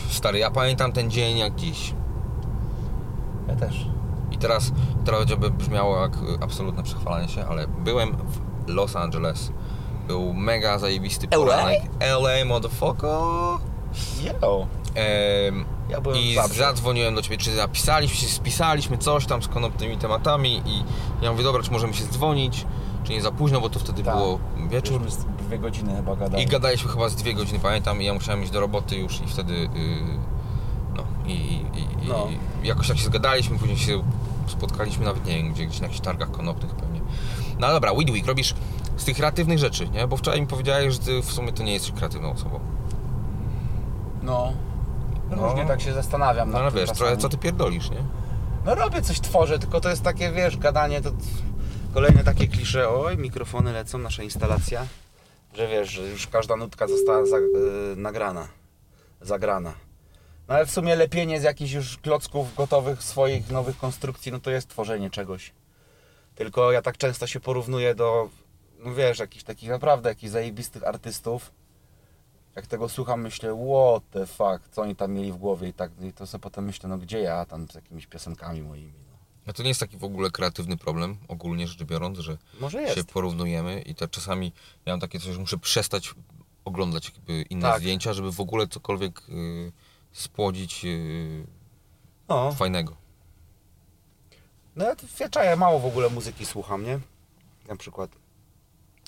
Stary, 0.09 0.39
ja 0.39 0.51
pamiętam 0.51 0.91
ten 0.91 1.11
dzień 1.11 1.37
jak 1.37 1.55
dziś. 1.55 1.93
Ja 3.47 3.55
też. 3.55 3.85
I 4.31 4.37
teraz, 4.37 4.71
teraz 5.05 5.25
by 5.25 5.49
brzmiało 5.49 6.01
jak 6.01 6.13
y, 6.15 6.17
absolutne 6.41 6.83
przechwalanie 6.83 7.27
się, 7.29 7.45
ale 7.45 7.67
byłem 7.67 8.17
w 8.65 8.69
Los 8.69 8.95
Angeles. 8.95 9.51
Był 10.07 10.33
mega 10.33 10.79
zajebisty 10.79 11.27
LA? 11.31 11.37
poranek. 11.37 11.79
LA, 11.99 12.45
motherfucker. 12.45 13.09
Yo. 14.41 14.67
Em, 14.95 15.65
Ja 15.89 16.01
byłem 16.01 16.17
I 16.19 16.35
zadzwoniłem 16.57 17.15
do 17.15 17.21
ciebie, 17.21 17.37
czy 17.37 17.55
napisaliśmy 17.55 18.17
się, 18.17 18.27
spisaliśmy 18.27 18.97
coś 18.97 19.25
tam 19.25 19.43
z 19.43 19.47
konopnymi 19.47 19.97
tematami 19.97 20.61
i 20.65 20.83
ja 21.21 21.31
mówię, 21.31 21.43
dobra, 21.43 21.63
czy 21.63 21.71
możemy 21.71 21.93
się 21.93 22.05
dzwonić, 22.05 22.65
czy 23.03 23.11
nie 23.11 23.21
za 23.21 23.31
późno, 23.31 23.61
bo 23.61 23.69
to 23.69 23.79
wtedy 23.79 24.03
Tak. 24.03 24.15
było 24.15 24.39
wieczór. 24.69 25.11
Z 25.11 25.17
dwie 25.47 25.59
godziny 25.59 25.95
chyba 25.95 26.15
gadałem. 26.15 26.45
I 26.47 26.49
gadaliśmy 26.49 26.89
chyba 26.91 27.09
z 27.09 27.15
dwie 27.15 27.33
godziny, 27.33 27.59
pamiętam, 27.59 28.01
i 28.01 28.05
ja 28.05 28.13
musiałem 28.13 28.43
iść 28.43 28.51
do 28.51 28.59
roboty 28.59 28.95
już 28.95 29.21
i 29.21 29.27
wtedy, 29.27 29.53
yy, 29.53 29.69
no, 30.95 31.03
i, 31.25 31.31
i, 31.33 31.61
No. 32.07 32.27
i 32.63 32.67
jakoś 32.67 32.87
tak 32.87 32.97
się 32.97 33.03
zgadaliśmy, 33.05 33.59
później 33.59 33.77
się 33.77 34.03
spotkaliśmy 34.47 35.05
nawet, 35.05 35.25
nie 35.25 35.35
wiem, 35.37 35.53
gdzie, 35.53 35.65
gdzieś 35.65 35.79
na 35.79 35.85
jakichś 35.87 36.01
targach 36.01 36.31
konopnych 36.31 36.75
pewnie. 36.75 37.01
No 37.59 37.67
dobra, 37.67 37.93
Weed 37.93 38.09
Week, 38.09 38.27
robisz 38.27 38.53
z 38.97 39.03
tych 39.05 39.17
kreatywnych 39.17 39.59
rzeczy, 39.59 39.89
nie? 39.89 40.07
Bo 40.07 40.17
wczoraj 40.17 40.41
mi 40.41 40.47
powiedziałeś, 40.47 40.93
że 40.93 40.99
ty 40.99 41.21
w 41.21 41.31
sumie 41.33 41.53
to 41.53 41.63
nie 41.63 41.73
jesteś 41.73 41.91
kreatywną 41.91 42.31
osobą. 42.31 42.59
No. 44.27 44.53
No. 45.29 45.47
Różnie 45.47 45.65
tak 45.65 45.81
się 45.81 45.93
zastanawiam 45.93 46.47
No 46.51 46.53
nad 46.53 46.61
ale 46.61 46.71
tym 46.71 46.79
wiesz, 46.79 46.89
czasami. 46.89 47.07
trochę 47.07 47.21
co 47.21 47.29
ty 47.29 47.37
pierdolisz, 47.37 47.89
nie? 47.89 48.03
No 48.65 48.75
robię 48.75 49.01
coś, 49.01 49.19
tworzę, 49.19 49.59
tylko 49.59 49.81
to 49.81 49.89
jest 49.89 50.03
takie, 50.03 50.31
wiesz, 50.31 50.57
gadanie 50.57 51.01
to... 51.01 51.11
Kolejne 51.93 52.23
takie 52.23 52.47
klisze, 52.47 52.89
oj, 52.89 53.17
mikrofony 53.17 53.73
lecą, 53.73 53.97
nasza 53.97 54.23
instalacja. 54.23 54.85
Że 55.53 55.67
wiesz, 55.67 55.89
że 55.89 56.01
już 56.03 56.27
każda 56.27 56.55
nutka 56.55 56.87
została 56.87 57.25
za, 57.25 57.37
y, 57.37 57.41
nagrana, 57.95 58.47
zagrana. 59.21 59.73
No 60.47 60.55
ale 60.55 60.65
w 60.65 60.71
sumie 60.71 60.95
lepienie 60.95 61.39
z 61.39 61.43
jakichś 61.43 61.71
już 61.71 61.97
klocków 61.97 62.55
gotowych 62.55 63.03
swoich 63.03 63.49
nowych 63.49 63.77
konstrukcji, 63.77 64.31
no 64.31 64.39
to 64.39 64.51
jest 64.51 64.69
tworzenie 64.69 65.09
czegoś. 65.09 65.53
Tylko 66.35 66.71
ja 66.71 66.81
tak 66.81 66.97
często 66.97 67.27
się 67.27 67.39
porównuję 67.39 67.95
do, 67.95 68.29
no 68.79 68.93
wiesz, 68.93 69.19
jakichś 69.19 69.43
takich 69.43 69.69
naprawdę 69.69 70.09
jakichś 70.09 70.31
zajebistych 70.31 70.83
artystów. 70.87 71.51
Jak 72.57 72.67
tego 72.67 72.89
słucham, 72.89 73.21
myślę, 73.21 73.49
what 73.69 74.03
the 74.11 74.25
fuck, 74.25 74.69
co 74.71 74.81
oni 74.81 74.95
tam 74.95 75.11
mieli 75.13 75.31
w 75.31 75.37
głowie 75.37 75.67
i 75.67 75.73
tak, 75.73 75.91
i 76.01 76.13
to 76.13 76.27
sobie 76.27 76.41
potem 76.41 76.65
myślę, 76.65 76.89
no 76.89 76.97
gdzie 76.97 77.19
ja 77.19 77.45
tam 77.45 77.67
z 77.67 77.75
jakimiś 77.75 78.07
piosenkami 78.07 78.61
moimi. 78.61 78.93
No. 79.11 79.17
No 79.47 79.53
to 79.53 79.63
nie 79.63 79.69
jest 79.69 79.79
taki 79.79 79.97
w 79.97 80.03
ogóle 80.03 80.31
kreatywny 80.31 80.77
problem, 80.77 81.17
ogólnie 81.27 81.67
rzecz 81.67 81.83
biorąc, 81.83 82.19
że 82.19 82.37
Może 82.59 82.95
się 82.95 83.03
porównujemy 83.03 83.81
i 83.81 83.95
to 83.95 84.07
czasami 84.07 84.51
ja 84.85 84.93
mam 84.93 84.99
takie 84.99 85.19
coś, 85.19 85.33
że 85.33 85.39
muszę 85.39 85.57
przestać 85.57 86.13
oglądać 86.65 87.11
jakby 87.15 87.41
inne 87.41 87.61
Tak. 87.61 87.79
zdjęcia, 87.79 88.13
żeby 88.13 88.31
w 88.31 88.39
ogóle 88.39 88.67
cokolwiek 88.67 89.21
y, 89.29 89.71
spłodzić 90.11 90.85
y, 90.85 91.45
No, 92.29 92.51
fajnego. 92.51 92.95
no 94.75 94.85
ja, 94.85 94.95
ja 95.19 95.29
czaję, 95.29 95.55
mało 95.55 95.79
w 95.79 95.85
ogóle 95.85 96.09
muzyki 96.09 96.45
słucham, 96.45 96.83
nie? 96.83 96.99
Na 97.67 97.75
przykład. 97.75 98.11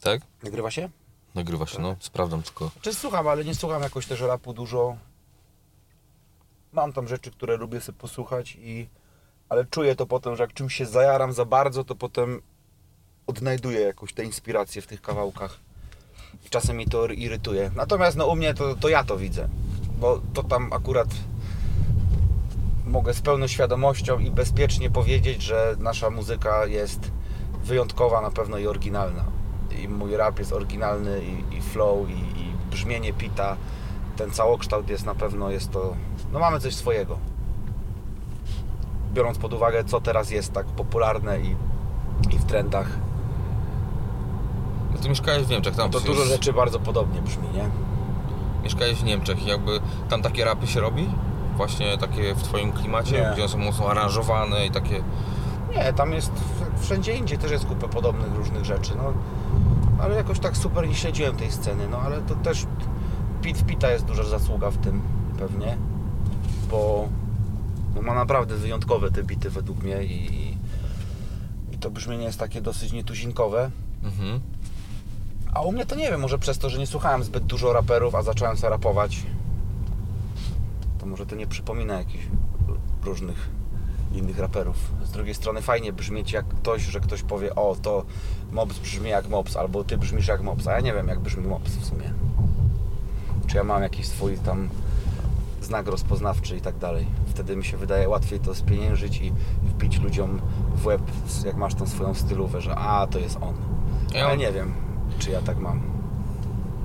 Tak? 0.01 0.21
Nagrywa 0.43 0.71
się? 0.71 0.89
Nagrywa 1.35 1.65
się, 1.65 1.81
no. 1.81 1.95
Sprawdzam 1.99 2.43
tylko. 2.43 2.71
Czy 2.81 2.93
słucham, 2.93 3.27
ale 3.27 3.45
nie 3.45 3.55
słucham 3.55 3.81
jakoś 3.81 4.05
też 4.05 4.21
rapu 4.21 4.53
dużo. 4.53 4.97
Mam 6.73 6.93
tam 6.93 7.07
rzeczy, 7.07 7.31
które 7.31 7.57
lubię 7.57 7.81
sobie 7.81 7.97
posłuchać 7.97 8.57
i... 8.59 8.89
Ale 9.49 9.65
czuję 9.65 9.95
to 9.95 10.05
potem, 10.05 10.35
że 10.35 10.43
jak 10.43 10.53
czymś 10.53 10.75
się 10.75 10.85
zajaram 10.85 11.33
za 11.33 11.45
bardzo, 11.45 11.83
to 11.83 11.95
potem 11.95 12.41
odnajduję 13.27 13.79
jakąś 13.79 14.13
tę 14.13 14.23
inspirację 14.23 14.81
w 14.81 14.87
tych 14.87 15.01
kawałkach. 15.01 15.59
I 16.45 16.49
czasem 16.49 16.77
mi 16.77 16.85
to 16.85 17.07
irytuje. 17.07 17.71
Natomiast 17.75 18.17
no 18.17 18.27
u 18.27 18.35
mnie 18.35 18.53
to, 18.53 18.75
to 18.75 18.89
ja 18.89 19.03
to 19.03 19.17
widzę. 19.17 19.49
Bo 19.99 20.21
to 20.33 20.43
tam 20.43 20.73
akurat 20.73 21.07
mogę 22.85 23.13
z 23.13 23.21
pełną 23.21 23.47
świadomością 23.47 24.19
i 24.19 24.31
bezpiecznie 24.31 24.89
powiedzieć, 24.89 25.41
że 25.41 25.75
nasza 25.79 26.09
muzyka 26.09 26.65
jest 26.65 27.11
wyjątkowa 27.63 28.21
na 28.21 28.31
pewno 28.31 28.57
i 28.57 28.67
oryginalna. 28.67 29.38
I 29.73 29.87
mój 29.87 30.15
rap 30.17 30.39
jest 30.39 30.53
oryginalny 30.53 31.21
i, 31.23 31.55
i 31.57 31.61
flow 31.61 32.09
i, 32.09 32.13
i 32.13 32.53
brzmienie 32.71 33.13
Pita, 33.13 33.55
ten 34.15 34.31
całokształt 34.31 34.89
jest 34.89 35.05
na 35.05 35.15
pewno, 35.15 35.49
jest 35.49 35.71
to, 35.71 35.95
no 36.31 36.39
mamy 36.39 36.59
coś 36.59 36.75
swojego. 36.75 37.17
Biorąc 39.13 39.37
pod 39.37 39.53
uwagę, 39.53 39.83
co 39.83 40.01
teraz 40.01 40.31
jest 40.31 40.53
tak 40.53 40.65
popularne 40.65 41.39
i, 41.39 41.55
i 42.35 42.37
w 42.39 42.45
trendach, 42.45 42.87
No 44.93 44.97
ty 45.01 45.09
mieszkałeś 45.09 45.43
w 45.43 45.49
Niemczech, 45.49 45.75
tam 45.75 45.89
to 45.91 45.99
dużo 45.99 46.19
już- 46.19 46.29
rzeczy 46.29 46.53
bardzo 46.53 46.79
podobnie 46.79 47.21
brzmi, 47.21 47.47
nie? 47.53 47.69
Mieszkałeś 48.63 48.95
w 48.95 49.03
Niemczech 49.03 49.43
i 49.43 49.49
jakby 49.49 49.79
tam 50.09 50.21
takie 50.21 50.45
rapy 50.45 50.67
się 50.67 50.79
robi? 50.79 51.09
Właśnie 51.57 51.97
takie 51.97 52.35
w 52.35 52.43
twoim 52.43 52.71
klimacie, 52.71 53.11
Nie. 53.21 53.29
gdzie 53.33 53.41
one 53.41 53.49
są 53.51 53.57
mocno 53.57 53.89
aranżowane 53.89 54.65
i 54.65 54.71
takie... 54.71 55.03
Nie, 55.75 55.93
tam 55.93 56.13
jest 56.13 56.31
wszędzie 56.81 57.13
indziej 57.15 57.37
też 57.37 57.51
jest 57.51 57.65
kupę 57.65 57.87
podobnych 57.89 58.35
różnych 58.35 58.65
rzeczy, 58.65 58.93
no. 58.97 59.13
Ale 60.01 60.15
jakoś 60.15 60.39
tak 60.39 60.57
super 60.57 60.87
nie 60.87 60.95
śledziłem 60.95 61.35
tej 61.35 61.51
sceny, 61.51 61.87
no 61.87 61.97
ale 61.97 62.21
to 62.21 62.35
też 62.35 62.65
Pit 63.41 63.65
Pita 63.65 63.91
jest 63.91 64.05
duża 64.05 64.23
zasługa 64.23 64.69
w 64.69 64.77
tym 64.77 65.01
pewnie, 65.39 65.77
bo, 66.71 67.09
bo 67.95 68.01
ma 68.01 68.13
naprawdę 68.13 68.55
wyjątkowe 68.55 69.11
te 69.11 69.23
bity 69.23 69.49
według 69.49 69.83
mnie 69.83 70.03
i, 70.03 70.57
i 71.71 71.77
to 71.77 71.91
brzmienie 71.91 72.23
jest 72.23 72.39
takie 72.39 72.61
dosyć 72.61 72.91
nietuzinkowe. 72.91 73.71
Mhm. 74.03 74.39
A 75.53 75.61
u 75.61 75.71
mnie 75.71 75.85
to 75.85 75.95
nie 75.95 76.11
wiem, 76.11 76.21
może 76.21 76.39
przez 76.39 76.57
to, 76.57 76.69
że 76.69 76.79
nie 76.79 76.87
słuchałem 76.87 77.23
zbyt 77.23 77.43
dużo 77.43 77.73
raperów, 77.73 78.15
a 78.15 78.21
zacząłem 78.23 78.57
sobie 78.57 78.69
rapować, 78.69 79.23
to 80.99 81.05
może 81.05 81.25
to 81.25 81.35
nie 81.35 81.47
przypomina 81.47 81.97
jakichś 81.97 82.23
różnych 83.03 83.49
innych 84.13 84.39
raperów. 84.39 84.91
Z 85.03 85.11
drugiej 85.11 85.35
strony 85.35 85.61
fajnie 85.61 85.93
brzmieć 85.93 86.31
jak 86.31 86.47
ktoś, 86.47 86.81
że 86.81 86.99
ktoś 86.99 87.23
powie, 87.23 87.55
o 87.55 87.75
to 87.81 88.05
Mobs 88.51 88.79
brzmi 88.79 89.09
jak 89.09 89.29
Mobs, 89.29 89.55
albo 89.57 89.83
ty 89.83 89.97
brzmisz 89.97 90.27
jak 90.27 90.41
Mobs, 90.41 90.67
a 90.67 90.71
ja 90.71 90.79
nie 90.79 90.93
wiem 90.93 91.07
jak 91.07 91.19
brzmi 91.19 91.47
Mobs 91.47 91.71
w 91.71 91.85
sumie. 91.85 92.13
Czy 93.47 93.57
ja 93.57 93.63
mam 93.63 93.81
jakiś 93.83 94.07
swój 94.07 94.37
tam 94.37 94.69
znak 95.61 95.87
rozpoznawczy 95.87 96.57
i 96.57 96.61
tak 96.61 96.77
dalej. 96.77 97.05
Wtedy 97.27 97.55
mi 97.55 97.65
się 97.65 97.77
wydaje 97.77 98.09
łatwiej 98.09 98.39
to 98.39 98.55
spieniężyć 98.55 99.21
i 99.21 99.31
wbić 99.63 99.99
ludziom 100.01 100.41
w 100.75 100.85
łeb, 100.85 101.01
jak 101.45 101.55
masz 101.55 101.75
tą 101.75 101.87
swoją 101.87 102.13
stylówę, 102.13 102.61
że 102.61 102.75
a, 102.75 103.07
to 103.07 103.19
jest 103.19 103.37
on. 103.41 103.53
Ja- 104.13 104.25
Ale 104.25 104.37
nie 104.37 104.51
wiem, 104.51 104.73
czy 105.19 105.31
ja 105.31 105.41
tak 105.41 105.57
mam. 105.59 105.81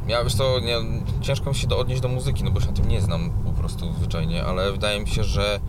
Ja 0.08 0.24
wiesz 0.24 0.34
to 0.34 0.60
nie, 0.60 0.76
ciężko 1.20 1.50
mi 1.50 1.56
się 1.56 1.66
do, 1.66 1.78
odnieść 1.78 2.00
do 2.02 2.08
muzyki, 2.08 2.44
no 2.44 2.50
bo 2.50 2.60
się 2.60 2.66
na 2.66 2.72
tym 2.72 2.88
nie 2.88 3.00
znam 3.00 3.30
prostu 3.64 3.92
zwyczajnie, 3.92 4.44
ale 4.44 4.72
wydaje 4.72 5.00
mi 5.00 5.08
się, 5.08 5.24
że 5.24 5.60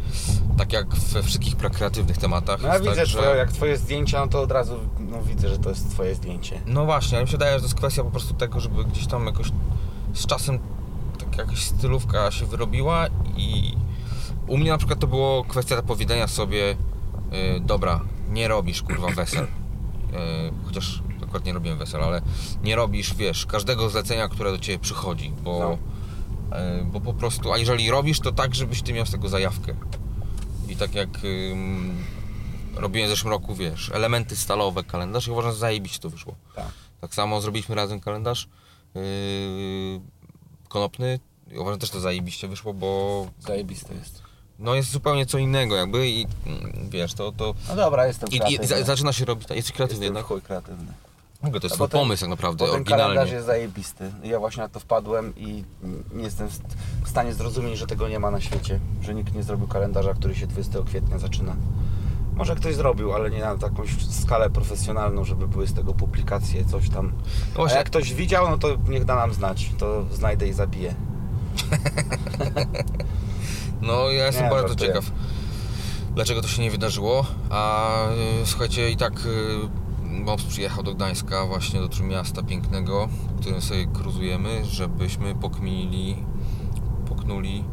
tak 0.58 0.74
jak 0.74 0.96
we 0.96 1.24
wszystkich 1.24 1.58
kreatywnych 1.58 2.18
tematach 2.18 2.62
No 2.62 2.68
ja 2.68 2.80
widzę, 2.80 2.96
tak, 2.96 3.06
że... 3.06 3.18
twoje, 3.18 3.38
jak 3.38 3.52
twoje 3.52 3.78
zdjęcia, 3.78 4.20
no 4.20 4.28
to 4.28 4.42
od 4.42 4.52
razu 4.52 4.80
no, 5.00 5.24
widzę, 5.24 5.50
że 5.50 5.58
to 5.58 5.70
jest 5.70 5.92
twoje 5.92 6.16
zdjęcie. 6.16 6.62
No 6.66 6.86
właśnie, 6.86 7.18
ale 7.18 7.25
mi 7.25 7.28
się 7.28 7.38
wydaje, 7.38 7.54
że 7.54 7.60
to 7.60 7.66
jest 7.66 7.75
kwestia 7.75 8.04
po 8.04 8.12
prostu 8.12 8.34
tego, 8.34 8.60
żeby 8.60 8.86
gdzieś 8.86 9.08
tam 9.08 9.25
jakoś 9.25 9.48
z 10.14 10.25
czasem 10.25 10.60
tak 11.20 11.38
jakaś 11.38 11.64
stylówka 11.64 12.32
się 12.32 12.46
wyrobiła 12.46 13.08
i 13.38 13.74
u 14.48 14.58
mnie 14.58 14.72
na 14.72 14.78
przykład 14.78 15.00
to 15.00 15.08
było 15.08 15.44
kwestia 15.44 15.82
powiedzenia 15.82 16.28
sobie 16.28 16.58
yy, 17.32 17.60
dobra, 17.60 18.00
nie 18.30 18.48
robisz 18.48 18.82
kurwa 18.82 19.08
wesel. 19.08 19.48
Yy, 20.12 20.20
chociaż 20.66 21.04
akurat 21.24 21.46
nie 21.46 21.54
robiłem 21.54 21.78
wesel, 21.78 22.04
ale 22.04 22.22
nie 22.64 22.75
robisz, 22.75 23.16
wiesz, 23.16 23.46
każdego 23.46 23.90
zlecenia, 23.90 24.28
które 24.28 24.52
do 24.52 24.60
ciebie 24.60 24.80
przychodzi, 24.80 25.32
bo, 25.44 25.60
No. 25.60 25.95
Yy, 26.52 26.86
bo 26.86 27.02
po 27.02 27.14
prostu, 27.14 27.54
a 27.54 27.58
jeżeli 27.58 27.92
robisz, 27.92 28.20
to 28.20 28.32
tak, 28.32 28.56
żebyś 28.56 28.82
ty 28.82 28.94
miał 28.94 29.06
z 29.06 29.12
tego 29.12 29.30
zajawkę. 29.30 29.75
I 30.70 30.75
tak 30.75 30.96
jak 30.96 31.10
ym, 31.52 32.04
robiłem 32.75 33.08
w 33.08 33.10
zeszłym 33.12 33.32
roku, 33.34 33.56
wiesz, 33.56 33.92
elementy 33.94 34.36
stalowe, 34.36 34.84
kalendarz 34.84 35.28
i 35.28 35.32
uważam, 35.32 35.52
że 35.52 35.58
zajebiście 35.58 36.00
to 36.00 36.10
wyszło. 36.10 36.36
Tak. 36.56 36.68
Tak 37.02 37.16
samo 37.16 37.42
zrobiliśmy 37.42 37.75
razem 37.75 38.00
kalendarz 38.00 38.48
yy, 38.96 39.02
konopny 40.70 41.20
i 41.52 41.58
uważam 41.58 41.80
też 41.80 41.90
to 41.90 42.00
zajebiście 42.00 42.48
wyszło, 42.48 42.74
bo 42.74 43.28
Zajebiste 43.40 43.94
jest. 43.96 44.22
no 44.60 44.75
jest 44.75 44.92
zupełnie 44.92 45.25
co 45.25 45.38
innego 45.38 45.75
jakby 45.75 46.10
i 46.10 46.28
mm, 46.46 46.90
wiesz, 46.90 47.14
to, 47.14 47.32
to 47.32 47.54
No 47.70 47.75
dobra, 47.75 48.08
jestem 48.08 48.30
i, 48.30 48.36
i 48.36 48.40
kreatywny. 48.40 48.68
za, 48.68 48.84
zaczyna 48.84 49.14
się 49.14 49.25
robić, 49.25 49.48
jesteś 49.50 49.75
kreatywny 49.75 50.06
jednak. 50.06 50.25
kreatywny. 50.44 50.94
To 51.52 51.60
jest 51.68 51.78
potem- 51.78 52.00
pomysł 52.00 52.22
tak 52.22 52.30
naprawdę, 52.30 52.66
Bo 52.66 52.72
ten 52.72 52.84
kalendarz 52.84 53.06
oryginalnie. 53.08 53.34
jest 53.34 53.46
zajebisty. 53.46 54.12
Ja 54.24 54.40
właśnie 54.40 54.64
na 54.64 54.70
to 54.70 54.80
wpadłem 54.80 55.34
i 55.38 55.64
nie 56.14 56.24
jestem 56.24 56.48
w 57.04 57.10
stanie 57.10 57.34
zrozumieć, 57.34 57.78
że 57.80 57.88
tego 57.88 58.08
nie 58.08 58.20
ma 58.20 58.32
na 58.32 58.42
świecie. 58.42 58.80
Że 59.02 59.14
nikt 59.14 59.34
nie 59.36 59.44
zrobił 59.44 59.68
kalendarza, 59.68 60.14
który 60.14 60.36
się 60.36 60.48
20 60.48 60.80
kwietnia 60.86 61.20
zaczyna. 61.20 61.56
Może 62.36 62.56
ktoś 62.56 62.75
zrobił, 62.75 63.14
ale 63.14 63.32
nie 63.32 63.40
na 63.40 63.58
taką 63.58 63.84
skalę 64.10 64.50
profesjonalną, 64.50 65.24
żeby 65.25 65.48
były 65.48 65.68
z 65.68 65.74
tego 65.74 65.94
publikacje, 65.94 66.66
coś 66.66 66.90
tam. 66.90 67.12
A 67.70 67.74
jak 67.74 67.86
ktoś 67.88 68.14
widział, 68.14 68.50
no 68.50 68.58
to 68.58 68.68
niech 68.90 69.06
da 69.06 69.16
nam 69.16 69.34
znać. 69.34 69.72
To 69.78 70.06
znajdę 70.12 70.48
i 70.48 70.54
zabiję. 70.54 70.96
No 73.82 74.10
ja 74.10 74.25
jestem 74.25 74.44
Nie, 74.46 74.50
bardzo 74.52 74.68
żartuję. 74.68 74.90
ciekaw, 74.90 75.06
dlaczego 76.16 76.42
to 76.42 76.48
się 76.48 76.62
nie 76.62 76.72
wydarzyło. 76.72 77.25
A 77.50 77.92
y, 78.10 78.46
słuchajcie, 78.46 78.90
i 78.90 78.98
tak 78.98 79.14
Bombs 80.24 80.44
przyjechał 80.44 80.84
do 80.84 80.96
Gdańska, 80.96 81.46
właśnie 81.46 81.80
do 81.80 82.04
miasta 82.04 82.44
pięknego, 82.44 83.08
w 83.08 83.40
którym 83.40 83.62
sobie 83.62 83.86
cruzujemy, 83.86 84.66
żebyśmy 84.66 85.36
pokminili, 85.36 86.16
poknuli 87.10 87.64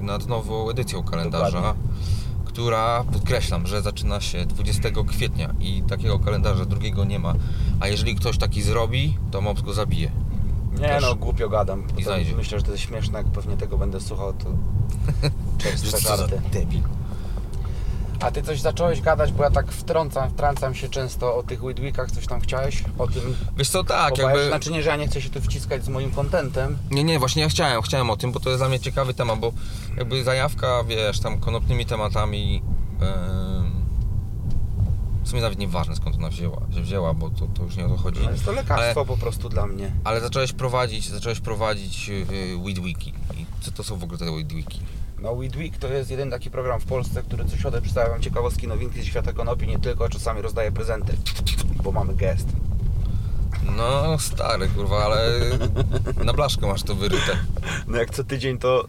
y, 0.00 0.02
nad 0.02 0.26
nową 0.28 0.70
edycją 0.70 1.02
kalendarza. 1.02 1.58
Dokładnie. 1.58 1.82
Która, 2.44 3.04
podkreślam, 3.12 3.66
że 3.66 3.82
zaczyna 3.82 4.20
się 4.20 4.46
20 4.46 4.88
kwietnia 5.06 5.54
i 5.60 5.82
takiego 5.82 6.18
kalendarza 6.18 6.64
drugiego 6.64 7.04
nie 7.04 7.18
ma. 7.18 7.34
A 7.80 7.88
jeżeli 7.88 8.14
ktoś 8.14 8.38
taki 8.38 8.62
zrobi, 8.62 9.18
to 9.30 9.40
Mops 9.40 9.62
go 9.62 9.72
zabije. 9.72 10.10
Nie 10.72 10.78
Też. 10.88 11.02
no, 11.02 11.14
głupio 11.14 11.48
gadam. 11.48 11.82
I 11.98 12.04
znajdzie. 12.04 12.36
Myślę, 12.36 12.58
że 12.58 12.64
to 12.64 12.72
jest 12.72 12.84
śmieszne, 12.84 13.18
jak 13.18 13.26
pewnie 13.26 13.56
tego 13.56 13.78
będę 13.78 14.00
słuchał, 14.00 14.32
to 14.32 14.44
czerstwe 15.62 16.00
żarty. 16.00 16.40
debil. 16.52 16.80
A 18.22 18.30
ty 18.30 18.42
coś 18.42 18.60
zacząłeś 18.60 19.00
gadać, 19.00 19.32
bo 19.32 19.44
ja 19.44 19.50
tak 19.50 19.72
wtrącam, 19.72 20.30
wtrącam 20.30 20.74
się 20.74 20.88
często 20.88 21.36
o 21.36 21.42
tych 21.42 21.62
Weekach, 21.64 22.10
coś 22.10 22.26
tam 22.26 22.40
chciałeś 22.40 22.84
o 22.98 23.06
tym 23.06 23.36
Wiesz 23.56 23.68
co, 23.68 23.84
tak, 23.84 24.18
jakby... 24.18 24.48
Znaczy 24.48 24.72
nie, 24.72 24.82
że 24.82 24.90
ja 24.90 24.96
nie 24.96 25.08
chcę 25.08 25.20
się 25.20 25.30
tu 25.30 25.40
wciskać 25.40 25.84
z 25.84 25.88
moim 25.88 26.10
kontentem. 26.10 26.78
Nie, 26.90 27.04
nie, 27.04 27.18
właśnie 27.18 27.42
ja 27.42 27.48
chciałem, 27.48 27.82
chciałem 27.82 28.10
o 28.10 28.16
tym, 28.16 28.32
bo 28.32 28.40
to 28.40 28.50
jest 28.50 28.60
dla 28.60 28.68
mnie 28.68 28.80
ciekawy 28.80 29.14
temat, 29.14 29.38
bo 29.38 29.52
jakby 29.96 30.24
zajawka, 30.24 30.84
wiesz, 30.84 31.20
tam 31.20 31.40
konopnymi 31.40 31.86
tematami 31.86 32.62
em, 33.00 33.72
w 35.24 35.28
sumie 35.28 35.42
nawet 35.42 35.58
nieważne 35.58 35.96
skąd 35.96 36.16
ona 36.16 36.28
wzięła, 36.28 36.60
się 36.74 36.82
wzięła, 36.82 37.14
bo 37.14 37.30
to, 37.30 37.46
to 37.46 37.62
już 37.62 37.76
nie 37.76 37.86
o 37.86 37.88
to 37.88 37.96
chodzi. 37.96 38.20
No 38.24 38.30
jest 38.30 38.44
to 38.44 38.52
lekarstwo 38.52 39.04
po 39.04 39.16
prostu 39.16 39.48
dla 39.48 39.66
mnie. 39.66 39.92
Ale 40.04 40.20
zacząłeś 40.20 40.52
prowadzić, 40.52 41.08
zacząłeś 41.08 41.40
prowadzić 41.40 42.08
yy, 42.08 42.24
Weed 42.64 42.78
Wiki. 42.78 43.12
I 43.38 43.46
co 43.60 43.72
to 43.72 43.84
są 43.84 43.98
w 43.98 44.04
ogóle 44.04 44.18
te 44.18 44.24
Weed 44.24 44.52
Wiki? 44.52 44.80
No 45.22 45.36
Weed 45.36 45.56
Week 45.56 45.76
to 45.76 45.88
jest 45.88 46.10
jeden 46.10 46.30
taki 46.30 46.50
program 46.50 46.80
w 46.80 46.86
Polsce, 46.86 47.22
który 47.22 47.44
co 47.44 47.56
środę 47.56 47.80
przedstawia 47.80 48.10
wam 48.10 48.22
ciekawostki, 48.22 48.68
nowinki 48.68 48.98
ze 48.98 49.06
świata 49.06 49.32
konopi, 49.32 49.66
nie 49.66 49.78
tylko, 49.78 50.04
a 50.04 50.08
czasami 50.08 50.42
rozdaje 50.42 50.72
prezenty, 50.72 51.16
bo 51.82 51.92
mamy 51.92 52.14
gest. 52.14 52.48
No 53.76 54.18
stary, 54.18 54.68
kurwa, 54.68 55.04
ale 55.04 55.40
na 56.24 56.32
blaszkę 56.32 56.66
masz 56.66 56.82
to 56.82 56.94
wyryte. 56.94 57.38
No 57.86 57.98
jak 57.98 58.10
co 58.10 58.24
tydzień 58.24 58.58
to 58.58 58.84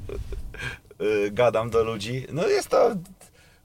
yy, 0.99 1.31
gadam 1.31 1.69
do 1.69 1.83
ludzi. 1.83 2.27
No 2.31 2.47
jest 2.47 2.69
to... 2.69 2.95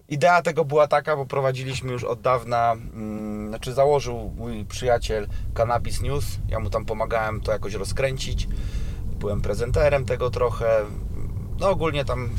Idea 0.09 0.43
tego 0.43 0.65
była 0.65 0.87
taka, 0.87 1.17
bo 1.17 1.27
prowadziliśmy 1.27 1.93
już 1.93 2.05
od 2.05 2.21
dawna, 2.21 2.73
mm, 2.73 3.49
znaczy 3.49 3.73
założył 3.73 4.33
mój 4.37 4.65
przyjaciel 4.65 5.29
Cannabis 5.55 6.01
News, 6.01 6.25
ja 6.49 6.61
mu 6.61 6.71
tam 6.71 6.85
pomagałem 6.85 7.41
to 7.41 7.53
jakoś 7.53 7.75
rozkręcić, 7.75 8.49
byłem 9.21 9.41
prezenterem 9.41 10.05
tego 10.05 10.31
trochę, 10.31 10.85
no 11.61 11.71
ogólnie 11.71 12.05
tam 12.05 12.31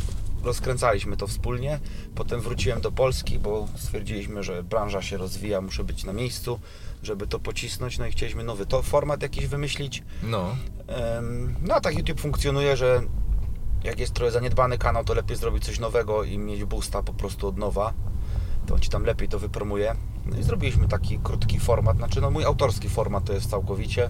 rozkręcaliśmy 0.43 1.17
to 1.17 1.27
wspólnie, 1.27 1.79
potem 2.15 2.41
wróciłem 2.41 2.81
do 2.81 2.91
Polski, 2.91 3.39
bo 3.39 3.67
stwierdziliśmy, 3.77 4.43
że 4.43 4.63
branża 4.63 5.01
się 5.01 5.17
rozwija, 5.17 5.61
muszę 5.61 5.83
być 5.83 6.03
na 6.03 6.13
miejscu, 6.13 6.59
żeby 7.03 7.27
to 7.27 7.39
pocisnąć, 7.39 7.97
no 7.97 8.05
i 8.05 8.11
chcieliśmy 8.11 8.43
nowy 8.43 8.65
to 8.65 8.81
format 8.81 9.21
jakiś 9.21 9.47
wymyślić, 9.47 10.03
No, 10.23 10.55
No 11.61 11.75
a 11.75 11.81
tak 11.81 11.97
YouTube 11.97 12.21
funkcjonuje, 12.21 12.77
że 12.77 13.01
jak 13.83 13.99
jest 13.99 14.13
trochę 14.13 14.31
zaniedbany 14.31 14.77
kanał, 14.77 15.03
to 15.03 15.13
lepiej 15.13 15.37
zrobić 15.37 15.65
coś 15.65 15.79
nowego 15.79 16.23
i 16.23 16.37
mieć 16.37 16.63
boosta 16.63 17.03
po 17.03 17.13
prostu 17.13 17.47
od 17.47 17.57
nowa. 17.57 17.93
To 18.65 18.73
on 18.73 18.81
Ci 18.81 18.89
tam 18.89 19.03
lepiej 19.03 19.27
to 19.27 19.39
wypromuje. 19.39 19.95
No 20.25 20.39
i 20.39 20.43
zrobiliśmy 20.43 20.87
taki 20.87 21.19
krótki 21.19 21.59
format, 21.59 21.97
znaczy 21.97 22.21
no 22.21 22.31
mój 22.31 22.45
autorski 22.45 22.89
format 22.89 23.25
to 23.25 23.33
jest 23.33 23.49
całkowicie. 23.49 24.09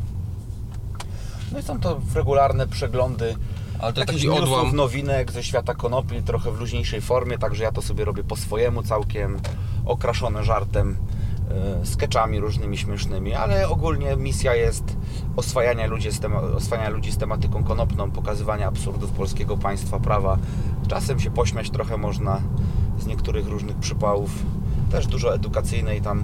No 1.51 1.59
i 1.59 1.63
są 1.63 1.79
to 1.79 2.01
regularne 2.15 2.67
przeglądy 2.67 3.35
ale 3.79 3.93
to 3.93 4.05
taki 4.05 4.29
odłam. 4.29 4.75
nowinek 4.75 5.31
ze 5.31 5.43
świata 5.43 5.73
konopi, 5.73 6.23
trochę 6.23 6.51
w 6.51 6.59
luźniejszej 6.59 7.01
formie, 7.01 7.37
także 7.37 7.63
ja 7.63 7.71
to 7.71 7.81
sobie 7.81 8.05
robię 8.05 8.23
po 8.23 8.35
swojemu 8.35 8.83
całkiem, 8.83 9.39
okraszone 9.85 10.43
żartem, 10.43 10.97
e, 11.81 11.85
skeczami 11.85 12.39
różnymi 12.39 12.77
śmiesznymi, 12.77 13.33
ale 13.33 13.69
ogólnie 13.69 14.15
misja 14.15 14.55
jest 14.55 14.83
oswajania 15.35 15.87
ludzi, 15.87 16.11
z 16.11 16.19
tema- 16.19 16.41
oswajania 16.41 16.89
ludzi 16.89 17.11
z 17.11 17.17
tematyką 17.17 17.63
konopną, 17.63 18.11
pokazywania 18.11 18.67
absurdów 18.67 19.11
polskiego 19.11 19.57
państwa, 19.57 19.99
prawa. 19.99 20.37
Czasem 20.87 21.19
się 21.19 21.31
pośmiać 21.31 21.69
trochę 21.69 21.97
można 21.97 22.41
z 22.99 23.05
niektórych 23.05 23.47
różnych 23.47 23.77
przypałów, 23.77 24.31
też 24.91 25.07
dużo 25.07 25.33
edukacyjnej 25.35 26.01
tam 26.01 26.23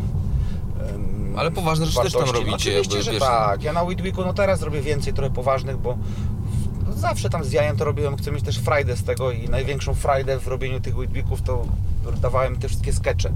Ale 1.38 1.52
poważne 1.52 1.86
rzeczy 1.86 2.02
też 2.02 2.14
tam 2.14 2.30
robicie, 2.30 2.56
Oczywiście, 2.56 2.72
jakby, 2.72 3.04
że 3.04 3.12
wiesz, 3.12 3.20
tak. 3.20 3.64
Ja 3.64 3.74
na 3.74 3.84
Weedweeku 3.84 4.22
no 4.26 4.34
teraz 4.34 4.62
robię 4.62 4.82
więcej 4.82 5.14
trochę 5.14 5.34
poważnych, 5.34 5.78
bo 5.78 5.98
no 6.45 6.45
zawsze 6.90 7.30
tam 7.30 7.44
z 7.44 7.52
jajem 7.52 7.78
to 7.78 7.86
robiłem, 7.86 8.18
chcę 8.18 8.32
mieć 8.32 8.44
też 8.44 8.58
frajdę 8.58 8.96
z 8.96 9.04
tego 9.04 9.32
i 9.32 9.50
największą 9.50 9.94
frajdę 9.94 10.40
w 10.40 10.48
robieniu 10.48 10.80
tych 10.80 10.98
Weedweeków 10.98 11.42
to 11.42 11.66
dawałem 12.22 12.58
te 12.58 12.68
wszystkie 12.68 12.94
skecze. 12.94 13.32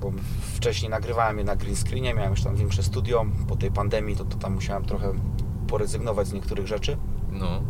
Bo 0.00 0.12
wcześniej 0.54 0.90
nagrywałem 0.90 1.38
je 1.38 1.44
na 1.44 1.56
green 1.56 1.76
screenie, 1.76 2.14
miałem 2.14 2.30
już 2.30 2.42
tam 2.42 2.56
większe 2.56 2.82
studio, 2.82 3.26
po 3.48 3.56
tej 3.56 3.70
pandemii 3.70 4.16
to, 4.16 4.24
to 4.24 4.36
tam 4.36 4.54
musiałem 4.54 4.84
trochę 4.84 5.12
porezygnować 5.66 6.28
z 6.28 6.32
niektórych 6.32 6.66
rzeczy. 6.66 6.96
No. 7.32 7.62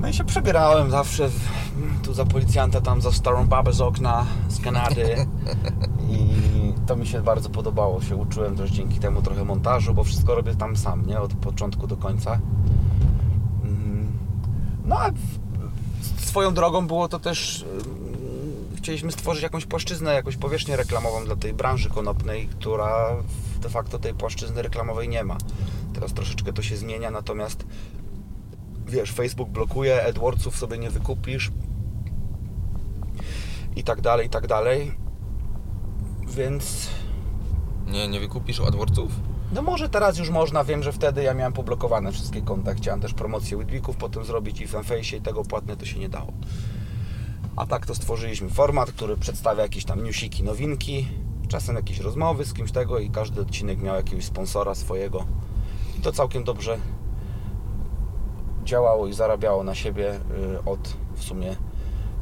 No 0.00 0.08
i 0.08 0.14
się 0.14 0.24
przebierałem 0.24 0.90
zawsze 0.90 1.28
w, 1.28 1.40
tu 2.02 2.14
za 2.14 2.24
policjanta, 2.24 2.80
tam 2.80 3.00
za 3.00 3.12
starą 3.12 3.46
babę 3.46 3.72
z 3.72 3.80
okna 3.80 4.26
z 4.48 4.60
Kanady 4.60 5.26
i 6.10 6.72
to 6.86 6.96
mi 6.96 7.06
się 7.06 7.22
bardzo 7.22 7.50
podobało. 7.50 8.02
Się 8.02 8.16
uczyłem 8.16 8.56
też 8.56 8.70
dzięki 8.70 8.98
temu 8.98 9.22
trochę 9.22 9.44
montażu, 9.44 9.94
bo 9.94 10.04
wszystko 10.04 10.34
robię 10.34 10.54
tam 10.54 10.76
sam, 10.76 11.06
nie? 11.06 11.20
Od 11.20 11.34
początku 11.34 11.86
do 11.86 11.96
końca. 11.96 12.40
Mm. 13.64 14.08
No 14.84 14.98
a 14.98 15.10
swoją 16.16 16.54
drogą 16.54 16.86
było 16.86 17.08
to 17.08 17.18
też 17.18 17.62
mm, 17.62 17.86
chcieliśmy 18.76 19.12
stworzyć 19.12 19.42
jakąś 19.42 19.66
płaszczyznę, 19.66 20.14
jakąś 20.14 20.36
powierzchnię 20.36 20.76
reklamową 20.76 21.24
dla 21.24 21.36
tej 21.36 21.54
branży 21.54 21.90
konopnej, 21.90 22.48
która 22.48 23.16
de 23.62 23.68
facto 23.68 23.98
tej 23.98 24.14
płaszczyzny 24.14 24.62
reklamowej 24.62 25.08
nie 25.08 25.24
ma. 25.24 25.36
Teraz 25.94 26.12
troszeczkę 26.12 26.52
to 26.52 26.62
się 26.62 26.76
zmienia, 26.76 27.10
natomiast 27.10 27.64
wiesz, 28.86 29.12
Facebook 29.12 29.48
blokuje, 29.48 30.06
AdWordsów 30.06 30.56
sobie 30.56 30.78
nie 30.78 30.90
wykupisz 30.90 31.50
i 33.76 33.84
tak 33.84 34.00
dalej, 34.00 34.26
i 34.26 34.30
tak 34.30 34.46
dalej. 34.46 35.05
Więc 36.36 36.88
Nie, 37.86 38.08
nie 38.08 38.20
wykupisz 38.20 38.60
AdWordsów? 38.60 39.12
no 39.52 39.62
może 39.62 39.88
teraz 39.88 40.18
już 40.18 40.30
można, 40.30 40.64
wiem, 40.64 40.82
że 40.82 40.92
wtedy 40.92 41.22
ja 41.22 41.34
miałem 41.34 41.52
poblokowane 41.52 42.12
wszystkie 42.12 42.42
konta, 42.42 42.74
chciałem 42.74 43.00
też 43.00 43.14
promocję 43.14 43.56
Weedweeków 43.56 43.96
potem 43.96 44.24
zrobić 44.24 44.60
i 44.60 44.66
w 44.66 44.70
Fanface 44.70 45.16
i 45.16 45.20
tego 45.20 45.42
płatne 45.44 45.76
to 45.76 45.86
się 45.86 45.98
nie 45.98 46.08
dało. 46.08 46.32
A 47.56 47.66
tak 47.66 47.86
to 47.86 47.94
stworzyliśmy 47.94 48.50
format, 48.50 48.92
który 48.92 49.16
przedstawia 49.16 49.62
jakieś 49.62 49.84
tam 49.84 50.04
newsiki, 50.04 50.42
nowinki, 50.42 51.08
czasem 51.48 51.76
jakieś 51.76 51.98
rozmowy 52.00 52.44
z 52.44 52.52
kimś 52.52 52.72
tego 52.72 52.98
i 52.98 53.10
każdy 53.10 53.40
odcinek 53.40 53.82
miał 53.82 53.96
jakiegoś 53.96 54.24
sponsora 54.24 54.74
swojego. 54.74 55.24
I 55.98 56.00
to 56.00 56.12
całkiem 56.12 56.44
dobrze 56.44 56.78
działało 58.64 59.06
i 59.06 59.12
zarabiało 59.12 59.64
na 59.64 59.74
siebie 59.74 60.14
y, 60.14 60.64
od 60.64 60.96
w 61.14 61.24
sumie 61.24 61.56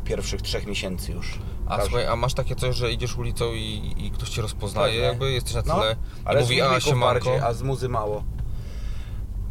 pierwszych 0.04 0.42
trzech 0.42 0.66
miesięcy 0.66 1.12
już. 1.12 1.38
A 1.66 1.76
Każdy- 1.76 1.84
słuchaj, 1.90 2.06
a 2.06 2.16
masz 2.16 2.34
takie 2.34 2.56
coś, 2.56 2.76
że 2.76 2.92
idziesz 2.92 3.16
ulicą 3.16 3.52
i, 3.52 3.94
i 3.96 4.10
ktoś 4.10 4.28
cię 4.28 4.42
rozpoznaje, 4.42 4.92
Pewnie. 4.92 5.06
jakby 5.08 5.32
jesteś 5.32 5.54
na 5.54 5.62
No, 5.66 5.80
tyle 5.80 5.96
ale 6.24 6.40
i 6.40 6.42
mówi, 6.42 6.56
z 6.56 6.60
a 6.60 6.62
Weedweeków 6.64 6.88
siemanko. 6.88 7.14
bardziej, 7.24 7.38
a 7.48 7.52
z 7.52 7.62
muzy 7.62 7.88
mało. 7.88 8.24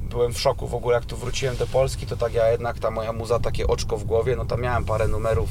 Byłem 0.02 0.34
w 0.34 0.40
szoku 0.40 0.68
w 0.68 0.76
ogóle, 0.76 0.96
jak 0.96 1.06
tu 1.06 1.18
wróciłem 1.18 1.56
do 1.58 1.68
Polski, 1.68 2.06
to 2.06 2.18
tak 2.18 2.34
ja 2.34 2.48
jednak, 2.52 2.80
ta 2.80 2.92
moja 2.92 3.14
muza, 3.14 3.40
takie 3.40 3.68
oczko 3.68 3.98
w 3.98 4.04
głowie, 4.04 4.36
no 4.36 4.46
tam 4.46 4.62
miałem 4.62 4.86
parę 4.86 5.08
numerów, 5.08 5.50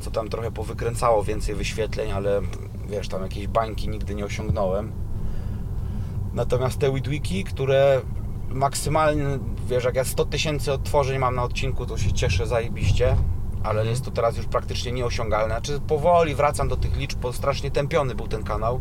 co 0.00 0.10
tam 0.10 0.28
trochę 0.28 0.50
powykręcało 0.50 1.22
więcej 1.24 1.54
wyświetleń, 1.54 2.12
ale 2.12 2.40
wiesz, 2.88 3.08
tam 3.08 3.22
jakieś 3.22 3.46
bańki 3.46 3.88
nigdy 3.88 4.14
nie 4.14 4.24
osiągnąłem. 4.24 4.92
Natomiast 6.34 6.78
te 6.78 6.90
Weedwiki, 6.90 7.44
które 7.44 8.00
maksymalnie, 8.48 9.24
wiesz, 9.68 9.84
jak 9.84 9.94
ja 9.94 10.04
100 10.04 10.24
tysięcy 10.24 10.72
odtworzeń 10.72 11.18
mam 11.18 11.34
na 11.34 11.42
odcinku, 11.42 11.86
to 11.86 11.98
się 11.98 12.12
cieszę 12.12 12.46
zajebiście, 12.46 13.16
ale 13.66 13.80
Mhm. 13.80 13.88
jest 13.88 14.04
to 14.04 14.10
teraz 14.10 14.36
już 14.36 14.46
praktycznie 14.46 14.92
nieosiągalne. 14.92 15.54
Znaczy 15.54 15.80
powoli 15.80 16.34
wracam 16.34 16.68
do 16.68 16.76
tych 16.76 16.96
liczb, 16.96 17.18
bo 17.18 17.32
strasznie 17.32 17.70
tępiony 17.70 18.14
był 18.14 18.28
ten 18.28 18.42
kanał. 18.44 18.80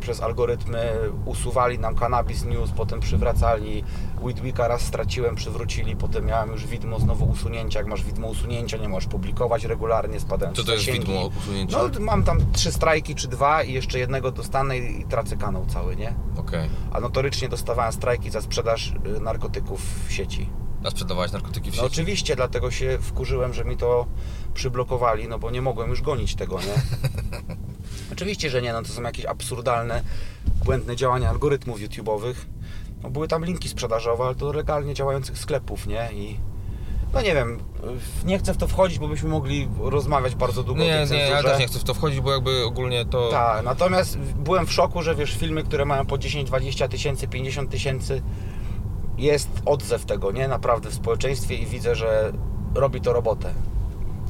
Przez 0.00 0.20
algorytmy 0.22 0.92
usuwali 1.24 1.78
nam 1.78 1.94
Cannabis 1.94 2.44
News, 2.44 2.70
potem 2.70 3.00
przywracali. 3.00 3.84
Weedweeka 4.22 4.68
raz 4.68 4.80
straciłem, 4.82 5.34
przywrócili, 5.34 5.96
potem 5.96 6.24
miałem 6.26 6.50
już 6.52 6.66
widmo 6.66 6.98
znowu 6.98 7.24
usunięcia. 7.24 7.78
Jak 7.78 7.88
masz 7.88 8.04
widmo 8.04 8.26
usunięcia, 8.28 8.76
nie 8.76 8.88
możesz 8.88 9.08
publikować 9.08 9.64
regularnie, 9.64 10.20
spadają 10.20 10.52
Co 10.52 10.64
to 10.64 10.72
jest 10.72 10.84
zasięgi. 10.84 11.06
widmo 11.06 11.26
usunięcia? 11.38 11.78
No 11.94 12.00
mam 12.00 12.22
tam 12.22 12.38
trzy 12.52 12.72
strajki 12.72 13.14
czy 13.14 13.28
dwa 13.28 13.62
i 13.62 13.72
jeszcze 13.72 13.98
jednego 13.98 14.30
dostanę 14.32 14.78
i, 14.78 15.00
i 15.00 15.04
tracę 15.04 15.36
kanał 15.36 15.66
cały, 15.66 15.96
nie? 15.96 16.14
Okej. 16.36 16.68
A 16.92 17.00
notorycznie 17.00 17.48
dostawałem 17.48 17.92
strajki 17.92 18.30
za 18.30 18.40
sprzedaż 18.40 18.92
y, 19.16 19.20
narkotyków 19.20 19.80
w 20.08 20.12
sieci. 20.12 20.48
A 20.84 20.90
sprzedawałeś 20.90 21.32
narkotyki 21.32 21.70
w 21.70 21.76
No 21.76 21.82
sieci? 21.82 21.86
oczywiście, 21.86 22.36
dlatego 22.36 22.70
się 22.70 22.98
wkurzyłem, 23.02 23.54
że 23.54 23.64
mi 23.64 23.76
to 23.76 24.06
przyblokowali, 24.54 25.28
no 25.28 25.38
bo 25.38 25.50
nie 25.50 25.62
mogłem 25.62 25.90
już 25.90 26.02
gonić 26.02 26.34
tego, 26.34 26.58
nie? 26.60 26.74
oczywiście, 28.12 28.50
że 28.50 28.62
nie, 28.62 28.72
no 28.72 28.82
to 28.82 28.88
są 28.88 29.02
jakieś 29.02 29.26
absurdalne, 29.26 30.02
błędne 30.64 30.96
działania 30.96 31.30
algorytmów 31.30 31.80
YouTube'owych. 31.80 32.34
No 33.02 33.10
były 33.10 33.28
tam 33.28 33.44
linki 33.44 33.68
sprzedażowe, 33.68 34.24
ale 34.24 34.34
to 34.34 34.52
legalnie 34.52 34.94
działających 34.94 35.38
sklepów, 35.38 35.86
nie? 35.86 36.08
I 36.12 36.36
no 37.14 37.22
nie 37.22 37.34
wiem, 37.34 37.58
nie 38.24 38.38
chcę 38.38 38.54
w 38.54 38.56
to 38.56 38.68
wchodzić, 38.68 38.98
bo 38.98 39.08
byśmy 39.08 39.28
mogli 39.28 39.68
rozmawiać 39.80 40.34
bardzo 40.34 40.62
długo 40.62 40.82
o 40.82 40.84
Nie, 40.84 41.06
tej 41.06 41.18
nie, 41.18 41.24
ja 41.24 41.42
też 41.42 41.58
nie 41.58 41.66
chcę 41.66 41.78
w 41.78 41.84
to 41.84 41.94
wchodzić, 41.94 42.20
bo 42.20 42.32
jakby 42.32 42.64
ogólnie 42.64 43.04
to... 43.04 43.28
Tak, 43.30 43.64
natomiast 43.64 44.18
byłem 44.18 44.66
w 44.66 44.72
szoku, 44.72 45.02
że 45.02 45.14
wiesz, 45.14 45.34
filmy, 45.36 45.62
które 45.62 45.84
mają 45.84 46.06
po 46.06 46.18
10, 46.18 46.48
20 46.48 46.88
tysięcy, 46.88 47.28
50 47.28 47.70
tysięcy, 47.70 48.22
jest 49.18 49.48
odzew 49.66 50.04
tego, 50.04 50.32
nie? 50.32 50.48
Naprawdę 50.48 50.90
w 50.90 50.94
społeczeństwie 50.94 51.54
i 51.54 51.66
widzę, 51.66 51.94
że 51.94 52.32
robi 52.74 53.00
to 53.00 53.12
robotę. 53.12 53.54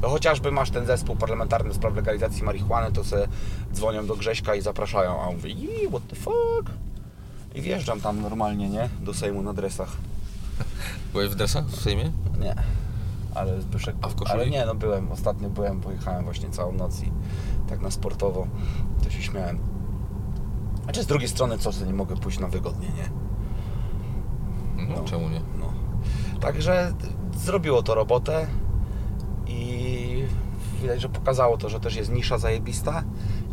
To 0.01 0.09
chociażby 0.09 0.51
masz 0.51 0.71
ten 0.71 0.85
zespół 0.85 1.15
parlamentarny 1.15 1.69
do 1.69 1.75
spraw 1.75 1.95
legalizacji 1.95 2.43
marihuany, 2.43 2.91
to 2.91 3.03
se 3.03 3.27
dzwonią 3.73 4.05
do 4.05 4.15
Grześka 4.15 4.55
i 4.55 4.61
zapraszają, 4.61 5.21
a 5.21 5.27
on 5.27 5.35
mówi, 5.35 5.51
"Ii, 5.51 5.87
what 5.87 6.07
the 6.07 6.15
fuck? 6.15 6.71
I 7.55 7.61
wjeżdżam 7.61 8.01
tam 8.01 8.21
normalnie, 8.21 8.69
nie? 8.69 8.89
Do 9.01 9.13
Sejmu 9.13 9.41
na 9.41 9.53
dresach. 9.53 9.89
Byłeś 11.13 11.29
w 11.29 11.35
dresach 11.35 11.65
w 11.65 11.81
Sejmie? 11.81 12.11
Nie. 12.39 12.55
Ale 13.35 13.61
Zbyszek... 13.61 13.95
A 14.01 14.07
w 14.07 14.15
koszuli? 14.15 14.41
Ale 14.41 14.49
nie, 14.49 14.65
no 14.65 14.75
byłem. 14.75 15.11
Ostatnio 15.11 15.49
byłem, 15.49 15.81
pojechałem 15.81 16.23
właśnie 16.23 16.49
całą 16.49 16.71
noc 16.71 17.03
i 17.03 17.11
tak 17.69 17.81
na 17.81 17.91
sportowo 17.91 18.47
to 19.03 19.09
się 19.09 19.21
śmiałem. 19.21 19.59
Znaczy 20.83 21.03
z 21.03 21.05
drugiej 21.07 21.29
strony 21.29 21.57
co, 21.57 21.71
że 21.71 21.85
nie 21.87 21.93
mogę 21.93 22.15
pójść 22.17 22.39
na 22.39 22.47
wygodnie, 22.47 22.87
nie? 22.87 23.09
No, 24.95 25.03
czemu 25.03 25.29
nie? 25.29 25.41
No. 25.59 25.73
Także 26.39 26.93
zrobiło 27.37 27.83
to 27.83 27.95
robotę 27.95 28.47
i 29.47 30.23
widać, 30.81 31.01
że 31.01 31.09
pokazało 31.09 31.57
to, 31.57 31.69
że 31.69 31.79
też 31.79 31.95
jest 31.95 32.11
nisza 32.11 32.37
zajebista 32.37 33.03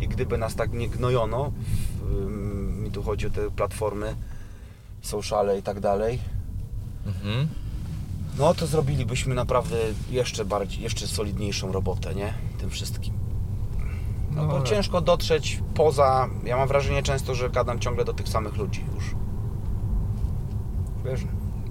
i 0.01 0.09
gdyby 0.09 0.38
nas 0.38 0.55
tak 0.55 0.72
nie 0.72 0.88
gnojono, 0.88 1.53
mi 2.83 2.90
tu 2.90 3.03
chodzi 3.03 3.27
o 3.27 3.31
te 3.31 3.51
platformy, 3.51 4.14
sociale 5.03 5.59
i 5.59 5.62
tak 5.62 5.81
dalej, 5.81 6.18
Mhm. 7.07 7.48
no 8.38 8.55
to 8.55 8.66
zrobilibyśmy 8.66 9.35
naprawdę 9.35 9.77
jeszcze 10.11 10.44
bardziej, 10.44 10.83
jeszcze 10.83 11.07
solidniejszą 11.07 11.72
robotę, 11.72 12.14
nie? 12.14 12.35
Tym 12.59 12.70
wszystkim. 12.70 13.14
No, 14.31 14.42
No 14.42 14.48
bo 14.48 14.57
ale- 14.57 14.64
ciężko 14.66 15.01
dotrzeć 15.01 15.62
poza. 15.74 16.29
Ja 16.44 16.57
mam 16.57 16.68
wrażenie 16.68 17.03
często, 17.03 17.35
że 17.35 17.51
gadam 17.51 17.79
ciągle 17.79 18.05
do 18.05 18.12
tych 18.12 18.29
samych 18.29 18.57
ludzi 18.57 18.85
już. 18.94 19.05
Wiesz? 21.10 21.20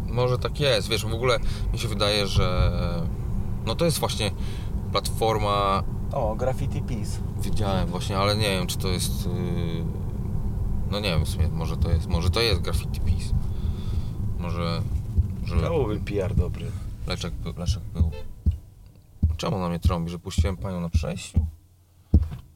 Może 0.07 0.37
tak 0.37 0.59
jest, 0.59 0.87
wiesz, 0.89 1.05
w 1.05 1.13
ogóle 1.13 1.39
mi 1.73 1.79
się 1.79 1.87
wydaje, 1.87 2.27
że 2.27 2.71
no 3.65 3.75
to 3.75 3.85
jest 3.85 3.99
właśnie 3.99 4.31
platforma, 4.91 5.83
O, 6.11 6.35
Graffiti 6.35 6.81
Peace. 6.81 7.11
wiedziałem 7.41 7.87
właśnie, 7.87 8.17
ale 8.17 8.35
nie 8.35 8.49
wiem, 8.49 8.67
czy 8.67 8.77
to 8.77 8.87
jest 8.87 9.25
yy, 9.25 9.31
no 10.91 10.99
nie 10.99 11.09
wiem 11.09 11.25
w 11.25 11.29
sumie, 11.29 11.47
może 11.47 11.77
to 11.77 11.89
jest, 11.91 12.07
może 12.07 12.29
to 12.29 12.41
jest 12.41 12.61
graffiti 12.61 12.99
piece. 12.99 13.33
Może, 14.39 14.81
że 15.43 15.55
To 15.61 15.69
byłby 15.69 15.99
PR 15.99 16.35
dobry. 16.35 16.71
Leszek, 17.07 17.33
był- 17.33 17.53
Leszek 17.57 17.83
był. 17.93 18.11
Czemu 19.37 19.59
na 19.59 19.69
mnie 19.69 19.79
trąbi, 19.79 20.11
że 20.11 20.19
puściłem 20.19 20.57
panią 20.57 20.81
na 20.81 20.89
przejściu? 20.89 21.45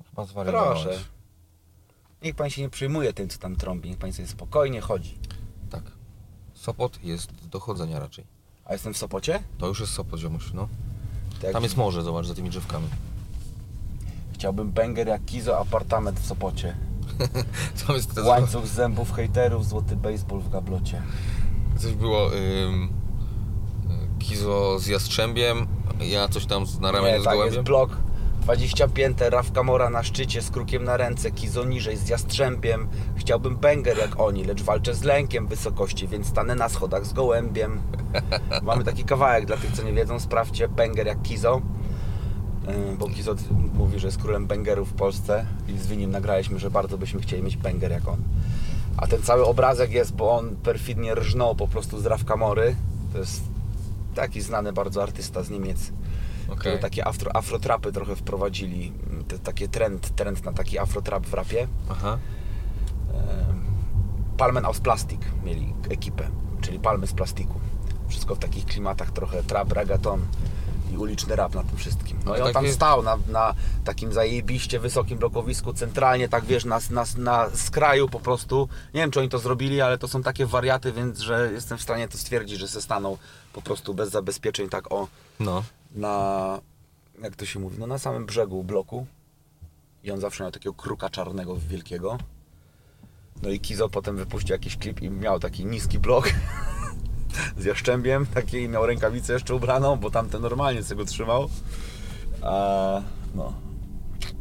Chyba 0.09 0.25
zwariowałeś. 0.25 0.83
Proszę. 0.83 0.99
Niech 2.23 2.35
pan 2.35 2.49
się 2.49 2.61
nie 2.61 2.69
przejmuje 2.69 3.13
tym, 3.13 3.29
co 3.29 3.39
tam 3.39 3.55
trąbi. 3.55 3.89
Niech 3.89 3.97
pan 3.97 4.13
sobie 4.13 4.27
spokojnie 4.27 4.81
chodzi. 4.81 5.17
Tak. 6.61 6.65
Sopot 6.65 7.03
jest 7.03 7.31
do 7.51 7.59
chodzenia 7.59 7.99
raczej. 7.99 8.25
A 8.65 8.73
jestem 8.73 8.93
w 8.93 8.97
Sopocie? 8.97 9.43
To 9.57 9.67
już 9.67 9.79
jest 9.79 9.93
Sopot, 9.93 10.19
ziomuś, 10.19 10.53
no. 10.53 10.67
To 11.39 11.45
jak 11.47 11.53
Tam 11.53 11.63
jest 11.63 11.77
morze, 11.77 12.01
zobacz, 12.03 12.25
za 12.25 12.33
tymi 12.33 12.49
drzewkami. 12.49 12.87
Chciałbym 14.33 14.71
banger 14.71 15.07
jak 15.07 15.25
Kizo 15.25 15.59
apartament 15.59 16.19
w 16.19 16.25
Sopocie. 16.25 16.77
Tam 17.87 17.95
jest 17.95 18.15
te 18.15 18.21
Łańcuch 18.23 18.67
zębów 18.67 19.13
hejterów, 19.13 19.67
złoty 19.67 19.95
baseball 19.95 20.39
w 20.39 20.49
gablocie. 20.49 21.01
Coś 21.77 21.93
było 21.93 22.33
ym, 22.35 22.89
Kizo 24.19 24.79
z 24.79 24.87
Jastrzębiem, 24.87 25.67
ja 25.99 26.27
coś 26.27 26.45
tam 26.45 26.65
z- 26.65 26.79
na 26.79 26.91
ramieniu 26.91 27.13
Nie, 27.17 27.21
z 27.21 27.23
tak 27.23 27.33
jest 27.33 27.39
gołębiem. 27.39 27.63
blok 27.63 27.97
20 28.41 28.87
pięter, 28.87 29.33
Rawka 29.33 29.63
Mora 29.63 29.89
na 29.89 30.03
szczycie 30.03 30.41
z 30.41 30.51
krukiem 30.51 30.83
na 30.83 30.97
ręce, 30.97 31.31
Kizo 31.31 31.65
niżej 31.65 31.97
z 31.97 32.09
Jastrzębiem. 32.09 32.87
Chciałbym 33.15 33.57
banger 33.57 33.97
jak 33.97 34.19
oni, 34.19 34.43
lecz 34.43 34.61
walczę 34.63 34.95
z 34.95 35.03
lękiem 35.03 35.47
wysokości, 35.47 36.07
więc 36.07 36.27
stanę 36.27 36.55
na 36.55 36.69
schodach 36.69 37.05
z 37.05 37.13
gołębiem. 37.13 37.81
Mamy 38.63 38.83
taki 38.83 39.03
kawałek, 39.03 39.45
dla 39.45 39.57
tych 39.57 39.71
co 39.71 39.83
nie 39.83 39.93
wiedzą, 39.93 40.19
sprawdźcie 40.19 40.67
banger 40.67 41.07
jak 41.07 41.21
Kizo. 41.21 41.61
Yy, 42.67 42.97
Bo 42.97 43.09
Kizo 43.09 43.35
mówi, 43.73 43.99
że 43.99 44.07
jest 44.07 44.21
królem 44.21 44.47
bangerów 44.47 44.89
w 44.89 44.93
Polsce 44.93 45.45
i 45.67 45.77
z 45.77 45.87
Winim 45.87 46.11
nagraliśmy, 46.11 46.59
że 46.59 46.71
bardzo 46.71 46.97
byśmy 46.97 47.21
chcieli 47.21 47.43
mieć 47.43 47.57
banger 47.57 47.91
jak 47.91 48.07
on. 48.07 48.21
A 48.97 49.07
ten 49.07 49.21
cały 49.21 49.45
obrazek 49.45 49.91
jest, 49.91 50.15
bo 50.15 50.31
on 50.31 50.55
perfidnie 50.55 51.15
rżnął 51.15 51.55
po 51.55 51.67
prostu 51.67 51.99
z 51.99 52.05
Rawka 52.05 52.35
Mory. 52.35 52.75
To 53.13 53.19
jest 53.19 53.41
taki 54.15 54.41
znany 54.41 54.73
bardzo 54.73 55.03
artysta 55.03 55.43
z 55.43 55.49
Niemiec 55.49 55.91
Które 56.55 56.77
takie 56.77 57.07
afro, 57.07 57.35
afrotrapy 57.35 57.91
trochę 57.91 58.15
wprowadzili. 58.15 58.93
Te, 59.27 59.39
takie 59.39 59.67
trend, 59.67 60.15
trend 60.15 60.45
na 60.45 60.53
taki 60.53 60.79
afrotrap 60.79 61.25
w 61.25 61.33
rapie. 61.33 61.67
Aha. 61.89 62.17
Palmen 64.37 64.65
aus 64.65 64.79
Plastik 64.79 65.21
mieli 65.43 65.73
ekipę, 65.89 66.27
czyli 66.61 66.79
palmy 66.79 67.07
z 67.07 67.13
plastiku. 67.13 67.59
Wszystko 68.07 68.35
w 68.35 68.39
takich 68.39 68.65
klimatach 68.65 69.11
trochę 69.11 69.43
trap, 69.43 69.71
reggaeton 69.71 70.21
i 70.93 70.97
uliczny 70.97 71.35
rap 71.35 71.55
na 71.55 71.63
tym 71.63 71.77
wszystkim. 71.77 72.19
No 72.25 72.31
Ale 72.31 72.39
i 72.39 72.43
on 72.43 72.53
tam 72.53 72.67
stał 72.71 73.03
na, 73.03 73.17
na 73.27 73.53
takim 73.83 74.13
zajebiście 74.13 74.79
wysokim 74.79 75.17
blokowisku, 75.17 75.73
centralnie, 75.73 76.29
tak 76.29 76.45
wiesz, 76.45 76.65
na, 76.65 76.79
na, 76.89 77.03
na 77.17 77.49
skraju 77.49 78.09
po 78.09 78.19
prostu. 78.19 78.69
Nie 78.93 79.01
wiem, 79.01 79.11
czy 79.11 79.19
oni 79.19 79.29
to 79.29 79.39
zrobili, 79.39 79.81
ale 79.81 79.97
to 79.97 80.07
są 80.07 80.23
takie 80.23 80.45
wariaty, 80.45 80.91
więc 80.91 81.19
że 81.19 81.49
jestem 81.53 81.77
w 81.77 81.81
stanie 81.81 82.07
to 82.07 82.17
stwierdzić, 82.17 82.59
że 82.59 82.67
se 82.67 82.81
staną 82.81 83.17
po 83.53 83.61
prostu 83.61 83.93
bez 83.93 84.09
zabezpieczeń 84.09 84.69
tak 84.69 84.91
o 84.91 85.07
No. 85.39 85.63
Na, 85.91 86.59
jak 87.21 87.35
to 87.35 87.45
się 87.45 87.59
mówi, 87.59 87.77
no 87.79 87.87
na 87.87 87.97
samym 87.97 88.25
brzegu 88.25 88.63
bloku. 88.63 89.05
I 90.03 90.11
on 90.11 90.19
zawsze 90.19 90.43
miał 90.43 90.51
takiego 90.51 90.73
kruka 90.73 91.09
czarnego 91.09 91.55
wielkiego. 91.55 92.17
No 93.43 93.49
i 93.49 93.59
Kizo 93.59 93.89
potem 93.89 94.17
wypuścił 94.17 94.53
jakiś 94.53 94.77
klip 94.77 95.01
i 95.01 95.09
miał 95.09 95.39
taki 95.39 95.65
niski 95.65 95.99
blok 95.99 96.29
z 97.57 97.65
jaszczębiem, 97.65 98.25
taki 98.25 98.57
i 98.57 98.69
miał 98.69 98.85
rękawicę 98.85 99.33
jeszcze 99.33 99.55
ubraną, 99.55 99.95
bo 99.95 100.11
tamten 100.11 100.41
normalnie 100.41 100.83
sobie 100.83 101.03
go 101.03 101.05
trzymał. 101.05 101.49
A, 102.41 103.01
no. 103.35 103.53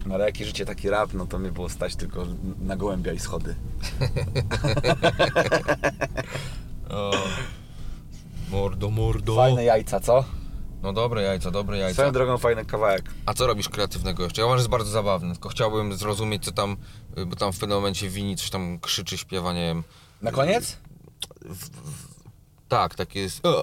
No 0.06 0.14
ale 0.14 0.24
jakie 0.24 0.44
życie 0.44 0.66
taki 0.66 0.90
rap, 0.90 1.14
no 1.14 1.26
to 1.26 1.38
mnie 1.38 1.52
było 1.52 1.68
stać 1.68 1.96
tylko 1.96 2.26
na 2.60 2.76
gołębia 2.76 3.12
i 3.12 3.18
schody. 3.18 3.54
O. 6.90 7.12
Mordo, 8.50 8.90
mordo. 8.90 9.36
Fajne 9.36 9.64
jajca, 9.64 10.00
co? 10.00 10.24
No 10.82 10.92
dobre 10.92 11.22
jajca, 11.22 11.50
dobre 11.50 11.78
jajca. 11.78 11.94
Swoją 11.94 12.12
drogą 12.12 12.38
fajny 12.38 12.64
kawałek. 12.64 13.10
A 13.26 13.34
co 13.34 13.46
robisz 13.46 13.68
kreatywnego 13.68 14.24
jeszcze? 14.24 14.40
Ja 14.40 14.46
uważam, 14.46 14.58
że 14.58 14.62
jest 14.62 14.70
bardzo 14.70 14.90
zabawny, 14.90 15.32
tylko 15.32 15.48
chciałbym 15.48 15.94
zrozumieć, 15.96 16.44
co 16.44 16.52
tam, 16.52 16.76
bo 17.26 17.36
tam 17.36 17.52
w 17.52 17.58
pewnym 17.58 17.78
momencie 17.78 18.08
Wini 18.08 18.36
coś 18.36 18.50
tam 18.50 18.78
krzyczy, 18.78 19.18
śpiewa, 19.18 19.52
nie 19.52 19.66
wiem. 19.66 19.82
Na 20.22 20.32
koniec? 20.32 20.78
Tak, 22.68 22.94
tak 22.94 23.14
jest. 23.14 23.46
E, 23.46 23.48
e, 23.48 23.54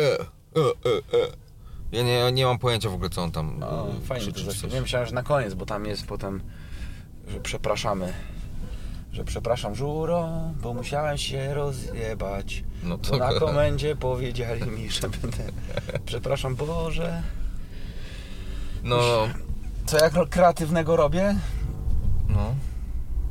e, 0.00 0.20
e, 0.56 0.60
e, 0.60 1.18
e. 1.24 1.44
Ja 1.92 2.02
nie, 2.02 2.32
nie 2.32 2.46
mam 2.46 2.58
pojęcia 2.58 2.90
w 2.90 2.94
ogóle, 2.94 3.10
co 3.10 3.22
on 3.22 3.30
tam 3.32 3.58
No, 3.58 3.86
y, 4.02 4.06
fajnie 4.06 4.26
to 4.26 4.32
krzyczy. 4.32 4.68
Nie 4.68 4.80
myślałem, 4.80 5.08
że 5.08 5.14
na 5.14 5.22
koniec, 5.22 5.54
bo 5.54 5.66
tam 5.66 5.86
jest 5.86 6.06
potem, 6.06 6.40
że 7.28 7.40
przepraszamy. 7.40 8.12
Że 9.14 9.24
przepraszam 9.24 9.74
żuro, 9.74 10.28
bo 10.62 10.74
musiałem 10.74 11.18
się 11.18 11.54
rozjebać. 11.54 12.64
No 12.82 12.98
Bo 12.98 13.04
to- 13.04 13.16
na 13.16 13.32
komendzie 13.32 13.96
powiedzieli 13.96 14.70
mi, 14.70 14.90
że 15.00 15.08
będę. 15.08 15.38
Przepraszam 16.06 16.54
Boże. 16.56 17.22
No, 18.82 18.98
Co 19.86 19.98
jak 19.98 20.14
ro- 20.14 20.26
kreatywnego 20.26 20.96
robię? 20.96 21.34
no. 22.28 22.54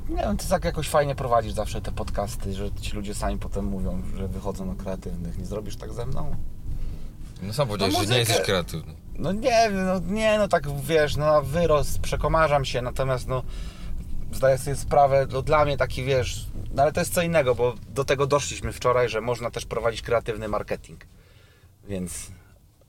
Nie 0.10 0.22
wiem, 0.22 0.38
ty 0.38 0.48
tak 0.50 0.66
jakoś 0.66 0.90
fajnie 0.90 1.16
prowadzisz 1.16 1.54
zawsze 1.54 1.82
te 1.82 1.92
podcasty, 1.92 2.54
że 2.54 2.72
ci 2.72 2.96
ludzie 2.96 3.16
sami 3.16 3.38
potem 3.40 3.66
mówią, 3.66 4.02
że 4.18 4.28
wychodzą 4.28 4.66
na 4.66 4.76
kreatywnych. 4.76 5.38
Nie 5.38 5.46
zrobisz 5.46 5.76
tak 5.78 5.94
ze 5.94 6.06
mną? 6.06 6.36
No 7.42 7.54
sam 7.54 7.68
powiedziałeś, 7.68 7.94
że 7.94 8.00
muzykę. 8.00 8.14
nie 8.14 8.20
jesteś 8.20 8.42
kreatywny. 8.42 8.94
No 9.20 9.32
nie 9.32 9.70
no 9.70 10.00
nie, 10.00 10.38
no 10.38 10.48
tak 10.48 10.82
wiesz, 10.82 11.16
no 11.18 11.26
na 11.26 11.42
wyrost, 11.42 12.00
przekomarzam 12.00 12.66
się, 12.66 12.82
natomiast 12.82 13.28
no 13.28 13.44
zdaję 14.34 14.58
sobie 14.58 14.76
sprawę, 14.76 15.28
no 15.32 15.42
dla 15.42 15.66
mnie 15.66 15.78
taki 15.78 16.04
wiesz, 16.04 16.46
no 16.74 16.84
ale 16.84 16.92
to 16.92 17.00
jest 17.00 17.14
co 17.14 17.22
innego, 17.22 17.56
bo 17.56 17.74
do 17.90 18.06
tego 18.06 18.28
doszliśmy 18.28 18.74
wczoraj, 18.74 19.10
że 19.10 19.22
można 19.22 19.52
też 19.52 19.66
prowadzić 19.66 20.02
kreatywny 20.02 20.48
marketing, 20.48 21.06
więc 21.84 22.28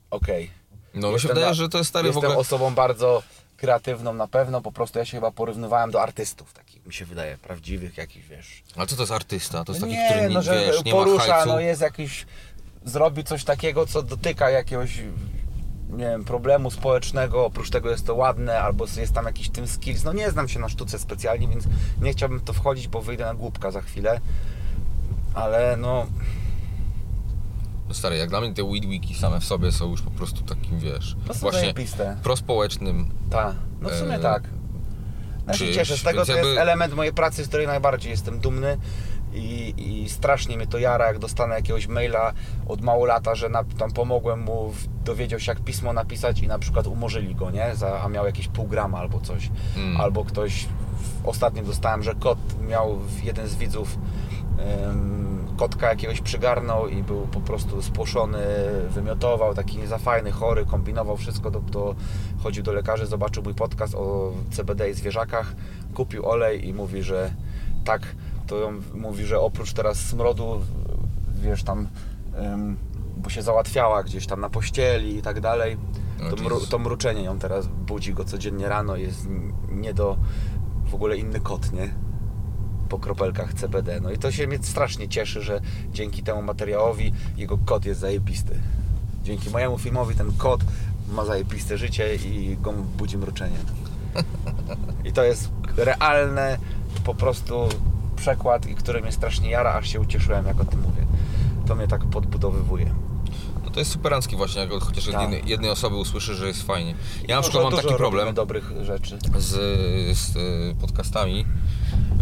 okej. 0.09 0.51
No 0.93 1.11
mi 1.11 1.19
się 1.19 1.27
wydaje, 1.27 1.53
że 1.53 1.69
to 1.69 1.77
jest 1.77 1.89
stary 1.89 2.03
w 2.03 2.15
Jestem 2.15 2.23
ogóle... 2.23 2.37
osobą 2.41 2.73
bardzo 2.73 3.23
kreatywną 3.57 4.13
na 4.13 4.27
pewno, 4.27 4.61
po 4.61 4.71
prostu 4.71 4.99
ja 4.99 5.05
się 5.05 5.17
chyba 5.17 5.31
porównywałem 5.31 5.91
do 5.91 6.01
artystów 6.01 6.53
takich, 6.53 6.85
mi 6.85 6.93
się 6.93 7.05
wydaje, 7.05 7.37
prawdziwych 7.37 7.97
jakichś, 7.97 8.27
wiesz. 8.27 8.63
Ale 8.75 8.87
co 8.87 8.95
to 8.95 9.01
jest 9.01 9.11
artysta? 9.11 9.63
To 9.63 9.71
jest 9.71 9.81
taki, 9.81 9.93
nie, 9.93 10.09
który 10.09 10.21
nie, 10.21 10.29
no, 10.29 10.41
że 10.41 10.65
wiesz, 10.65 10.83
nie 10.83 10.93
ma 10.93 10.97
porusza, 10.97 11.33
hajcu. 11.33 11.49
no 11.49 11.59
jest 11.59 11.81
jakiś, 11.81 12.25
zrobi 12.85 13.23
coś 13.23 13.43
takiego, 13.43 13.85
co 13.85 14.03
dotyka 14.03 14.49
jakiegoś, 14.49 14.99
nie 15.95 16.05
wiem, 16.05 16.23
problemu 16.25 16.71
społecznego, 16.71 17.45
oprócz 17.45 17.69
tego 17.69 17.89
jest 17.89 18.05
to 18.07 18.15
ładne, 18.15 18.59
albo 18.61 18.85
jest 18.97 19.13
tam 19.13 19.25
jakiś 19.25 19.49
tym 19.49 19.67
skills, 19.67 20.03
no 20.03 20.13
nie 20.13 20.31
znam 20.31 20.47
się 20.47 20.59
na 20.59 20.69
sztuce 20.69 20.99
specjalnie, 20.99 21.47
więc 21.47 21.63
nie 22.01 22.11
chciałbym 22.11 22.39
w 22.39 22.43
to 22.43 22.53
wchodzić, 22.53 22.87
bo 22.87 23.01
wyjdę 23.01 23.25
na 23.25 23.33
głupka 23.35 23.71
za 23.71 23.81
chwilę, 23.81 24.19
ale 25.33 25.77
no, 25.77 26.05
No 27.87 27.93
stary, 27.93 28.17
jak 28.17 28.29
dla 28.29 28.41
mnie 28.41 28.53
te 28.53 28.63
Weedwiki 28.63 29.15
same 29.15 29.39
w 29.39 29.45
sobie 29.45 29.71
są 29.71 29.91
już 29.91 30.01
po 30.01 30.11
prostu 30.11 30.41
takim, 30.43 30.79
wiesz, 30.79 31.15
no 31.27 31.33
właśnie 31.33 31.59
zajebiste, 31.59 32.17
prospołecznym. 32.23 33.09
tak, 33.29 33.55
no 33.81 33.89
w 33.89 33.93
sumie 33.95 34.15
E, 34.15 34.19
tak. 34.19 34.43
Ja 35.47 35.53
się 35.53 35.59
czymś, 35.59 35.75
cieszę 35.75 35.97
z 35.97 36.03
tego, 36.03 36.25
to 36.25 36.31
jest 36.31 36.45
jakby- 36.47 36.61
element 36.61 36.93
mojej 36.93 37.13
pracy, 37.13 37.43
z 37.43 37.47
której 37.47 37.67
najbardziej 37.67 38.11
jestem 38.11 38.39
dumny 38.39 38.77
i, 39.35 39.73
i 39.77 40.09
strasznie 40.09 40.57
mnie 40.57 40.67
to 40.67 40.77
jara, 40.77 41.07
jak 41.07 41.19
dostanę 41.19 41.55
jakiegoś 41.55 41.87
maila 41.87 42.33
od 42.67 42.81
małolata, 42.81 43.35
że 43.35 43.49
na, 43.49 43.63
tam 43.63 43.91
pomogłem 43.91 44.39
mu, 44.39 44.73
dowiedział 45.05 45.39
się 45.39 45.51
jak 45.51 45.59
pismo 45.59 45.93
napisać 45.93 46.39
i 46.39 46.47
na 46.47 46.59
przykład 46.59 46.87
umorzyli 46.87 47.35
go, 47.35 47.51
nie? 47.51 47.75
Za, 47.75 48.01
a 48.01 48.09
miał 48.09 48.25
jakieś 48.25 48.47
pół 48.47 48.67
grama 48.67 48.99
albo 48.99 49.19
coś. 49.19 49.51
Mm. 49.77 50.01
Albo 50.01 50.25
ktoś, 50.25 50.67
ostatnio 51.23 51.63
dostałem, 51.63 52.03
że 52.03 52.15
kot 52.15 52.39
miał, 52.67 52.99
jeden 53.23 53.47
z 53.47 53.55
widzów 53.55 53.97
kotka 55.57 55.89
jakiegoś 55.89 56.21
przygarnął 56.21 56.87
i 56.87 57.03
był 57.03 57.27
po 57.27 57.41
prostu 57.41 57.81
spłoszony, 57.81 58.43
wymiotował, 58.89 59.53
taki 59.53 59.77
nie 59.77 59.87
za 59.87 59.97
fajny, 59.97 60.31
chory, 60.31 60.65
kombinował 60.65 61.17
wszystko, 61.17 61.51
to, 61.51 61.61
to 61.71 61.95
chodził 62.43 62.63
do 62.63 62.73
lekarzy, 62.73 63.05
zobaczył 63.05 63.43
mój 63.43 63.53
podcast 63.53 63.95
o 63.95 64.31
CBD 64.51 64.89
i 64.89 64.93
zwierzakach, 64.93 65.55
kupił 65.93 66.25
olej 66.25 66.67
i 66.67 66.73
mówi, 66.73 67.03
że 67.03 67.31
tak, 67.85 68.01
to 68.47 68.67
on 68.67 68.81
mówi, 68.93 69.25
że 69.25 69.39
oprócz 69.39 69.73
teraz 69.73 69.97
smrodu, 69.97 70.61
wiesz, 71.41 71.63
tam, 71.63 71.87
em, 72.35 72.77
bo 73.17 73.29
się 73.29 73.41
załatwiała 73.41 74.03
gdzieś 74.03 74.27
tam 74.27 74.41
na 74.41 74.49
pościeli 74.49 75.17
i 75.17 75.21
tak 75.21 75.39
dalej, 75.39 75.77
O 76.27 76.35
to, 76.35 76.43
mru, 76.43 76.59
to 76.59 76.79
mruczenie 76.79 77.23
ją 77.23 77.39
teraz 77.39 77.67
budzi 77.67 78.13
go 78.13 78.25
codziennie 78.25 78.69
rano, 78.69 78.95
jest 78.95 79.27
nie 79.69 79.93
do, 79.93 80.17
w 80.85 80.95
ogóle 80.95 81.17
inny 81.17 81.39
kot, 81.39 81.73
nie? 81.73 82.05
po 82.89 82.99
kropelkach 82.99 83.53
CBD. 83.53 84.01
No 84.01 84.11
i 84.11 84.17
to 84.17 84.31
się 84.31 84.47
mnie 84.47 84.59
strasznie 84.61 85.09
cieszy, 85.09 85.41
że 85.41 85.61
dzięki 85.91 86.23
temu 86.23 86.41
materiałowi 86.41 87.13
jego 87.37 87.57
kot 87.57 87.85
jest 87.85 87.99
zajebisty. 87.99 88.59
Dzięki 89.23 89.49
mojemu 89.49 89.77
filmowi 89.77 90.15
ten 90.15 90.31
kot 90.37 90.61
ma 91.09 91.25
zajebiste 91.25 91.77
życie 91.77 92.15
i 92.15 92.57
go 92.61 92.73
budzi 92.73 93.17
mruczenie. 93.17 93.57
I 95.05 95.13
to 95.13 95.23
jest 95.23 95.49
realne 95.77 96.57
po 97.03 97.15
prostu 97.15 97.69
przekład, 98.15 98.65
i 98.67 98.75
który 98.75 99.01
mnie 99.01 99.11
strasznie 99.11 99.49
jara, 99.49 99.73
aż 99.73 99.89
się 99.89 99.99
ucieszyłem, 99.99 100.45
jak 100.45 100.61
o 100.61 100.65
tym 100.65 100.81
mówię. 100.81 101.05
To 101.67 101.75
mnie 101.75 101.87
tak 101.87 102.05
podbudowywuje. 102.05 102.93
No 103.65 103.71
to 103.71 103.79
jest 103.79 103.91
superancki 103.91 104.35
właśnie, 104.35 104.61
jak 104.61 104.71
chociaż 104.71 105.05
Tak. 105.05 105.21
jednej, 105.21 105.41
jednej 105.45 105.69
osoby 105.69 105.95
usłyszy, 105.95 106.35
że 106.35 106.47
jest 106.47 106.63
fajnie. 106.63 106.95
Ja 107.27 107.35
na 107.35 107.41
przykład 107.41 107.63
mam 107.63 107.73
taki 107.81 107.95
problem 107.95 108.33
dobrych 108.33 108.71
rzeczy. 108.81 109.17
z, 109.37 109.47
z 110.17 110.35
y, 110.35 110.75
podcastami, 110.81 111.45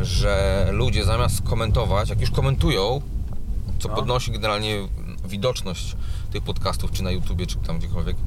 że 0.02 0.68
ludzie 0.72 1.04
zamiast 1.06 1.42
komentować, 1.42 2.10
jak 2.10 2.22
już 2.22 2.32
komentują, 2.32 3.02
co 3.80 3.90
No. 3.90 3.96
podnosi 3.96 4.32
generalnie 4.32 4.88
widoczność 5.26 5.96
tych 6.32 6.44
podcastów, 6.44 6.92
czy 6.92 7.04
na 7.04 7.12
YouTubie, 7.12 7.46
czy 7.48 7.58
tam 7.58 7.78
gdziekolwiek, 7.80 8.18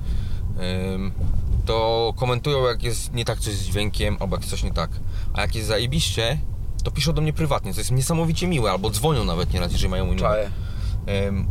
to 1.67 2.13
komentują 2.17 2.65
jak 2.67 2.83
jest 2.83 3.13
nie 3.13 3.25
tak 3.25 3.39
coś 3.39 3.55
z 3.55 3.65
dźwiękiem, 3.65 4.17
albo 4.21 4.37
jak 4.37 4.41
jest 4.43 4.51
coś 4.51 4.63
nie 4.63 4.73
tak. 4.73 4.91
A 5.35 5.41
jak 5.41 5.55
jest 5.55 5.69
zajebiście, 5.69 6.39
to 6.87 6.91
piszą 6.91 7.13
do 7.13 7.23
mnie 7.23 7.33
prywatnie, 7.33 7.75
co 7.75 7.81
jest 7.81 7.91
niesamowicie 7.91 8.47
miłe, 8.49 8.71
albo 8.71 8.91
dzwonią 8.91 9.25
nawet 9.25 9.53
nieraz, 9.53 9.73
jeżeli 9.73 9.89
mają 9.91 10.07
mój 10.07 10.17
numer. 10.17 10.51
Ym, 11.29 11.47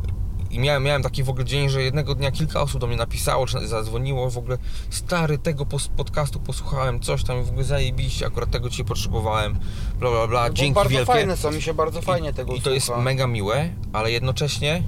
I 0.51 0.59
miałem, 0.59 0.83
miałem 0.83 1.03
taki 1.03 1.23
w 1.23 1.29
ogóle 1.29 1.45
dzień, 1.45 1.69
że 1.69 1.81
jednego 1.81 2.15
dnia 2.15 2.31
kilka 2.31 2.61
osób 2.61 2.81
do 2.81 2.87
mnie 2.87 2.97
napisało, 2.97 3.45
czy 3.47 3.67
zadzwoniło 3.67 4.29
w 4.29 4.37
ogóle 4.37 4.57
stary, 4.89 5.37
tego 5.37 5.65
podcastu 5.97 6.39
posłuchałem, 6.39 6.99
coś 6.99 7.23
tam 7.23 7.43
w 7.43 7.49
ogóle 7.49 7.63
zajebiście, 7.63 8.25
akurat 8.25 8.51
tego 8.51 8.69
Cię 8.69 8.83
potrzebowałem, 8.83 9.59
bla 9.99 10.09
bla 10.11 10.27
bla, 10.27 10.47
No 10.47 10.53
dzięki 10.53 10.73
bardzo 10.75 10.89
wielkie. 10.89 11.05
fajne 11.05 11.37
są, 11.37 11.51
mi 11.51 11.61
się 11.61 11.73
bardzo 11.73 12.01
fajnie 12.01 12.33
tego 12.33 12.53
I 12.53 12.61
to 12.61 12.69
jest 12.71 12.85
słucha. 12.85 13.01
mega 13.01 13.27
miłe, 13.27 13.69
ale 13.93 14.11
jednocześnie 14.11 14.83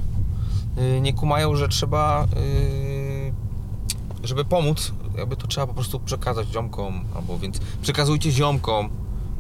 y, 0.78 1.02
nie 1.02 1.14
kumają, 1.14 1.56
że 1.56 1.68
trzeba, 1.68 2.24
y, 2.24 3.34
żeby 4.24 4.46
pomóc, 4.46 4.94
jakby 5.18 5.36
to 5.36 5.48
trzeba 5.48 5.68
po 5.68 5.74
prostu 5.74 6.00
przekazać 6.00 6.48
ziomkom, 6.48 7.06
albo 7.16 7.40
więc 7.40 7.60
przekazujcie 7.82 8.32
ziomkom 8.32 8.90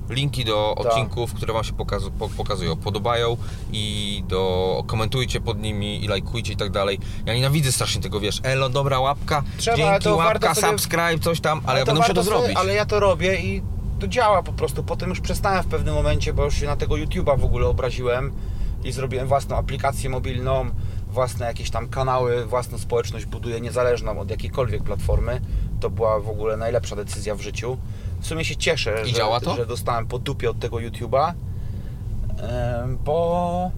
linki 0.09 0.45
do 0.45 0.75
Tak. 0.77 0.87
odcinków, 0.87 1.33
które 1.33 1.53
Wam 1.53 1.63
się 1.63 1.73
pokazu, 1.73 2.11
po, 2.11 2.29
pokazują, 2.29 2.75
podobają 2.75 3.37
i 3.71 4.23
do 4.27 4.83
komentujcie 4.87 5.41
pod 5.41 5.61
nimi 5.61 6.03
i 6.05 6.07
lajkujcie 6.07 6.53
i 6.53 6.57
tak 6.57 6.69
dalej. 6.71 6.99
Ja 7.25 7.33
nienawidzę 7.33 7.71
strasznie 7.71 8.01
tego, 8.01 8.19
wiesz, 8.19 8.39
elo, 8.43 8.69
dobra 8.69 8.99
łapka, 8.99 9.43
Trzeba, 9.57 9.75
ale 9.77 9.85
dzięki, 9.85 10.03
to 10.03 10.15
łapka, 10.15 10.55
sobie- 10.55 10.67
subscribe, 10.67 11.19
coś 11.19 11.39
tam, 11.41 11.61
ale, 11.65 11.79
to 11.79 11.85
będę 11.85 12.01
musiał 12.01 12.15
to 12.15 12.23
sobie- 12.23 12.37
zrobić. 12.37 12.57
Ale 12.57 12.73
ja 12.73 12.85
to 12.85 12.99
robię 12.99 13.35
i 13.41 13.61
to 13.99 14.07
działa 14.07 14.43
po 14.43 14.53
prostu. 14.53 14.83
Potem 14.83 15.09
już 15.09 15.19
przestałem 15.21 15.63
w 15.63 15.67
pewnym 15.67 15.95
momencie, 15.95 16.33
bo 16.33 16.45
już 16.45 16.55
się 16.55 16.65
na 16.65 16.75
tego 16.75 16.95
YouTube'a 16.95 17.39
w 17.39 17.43
ogóle 17.45 17.67
obraziłem 17.67 18.31
i 18.83 18.91
zrobiłem 18.91 19.27
własną 19.27 19.55
aplikację 19.57 20.09
mobilną, 20.09 20.69
własne 21.11 21.45
jakieś 21.45 21.69
tam 21.69 21.87
kanały, 21.89 22.45
własną 22.45 22.77
społeczność 22.77 23.25
buduję 23.25 23.61
niezależną 23.61 24.19
od 24.19 24.29
jakiejkolwiek 24.29 24.83
platformy. 24.83 25.41
To 25.79 25.89
była 25.89 26.19
w 26.19 26.29
ogóle 26.29 26.57
najlepsza 26.57 26.95
decyzja 26.95 27.35
w 27.35 27.41
życiu. 27.41 27.77
W 28.19 28.27
sumie 28.27 28.45
się 28.45 28.55
cieszę, 28.55 29.03
I 29.05 29.09
że, 29.09 29.15
działa 29.15 29.39
to? 29.39 29.55
że 29.55 29.65
dostałem 29.65 30.07
po 30.07 30.19
dupie 30.19 30.49
od 30.49 30.59
tego 30.59 30.77
YouTube'a, 30.77 31.33
bo 33.03 33.71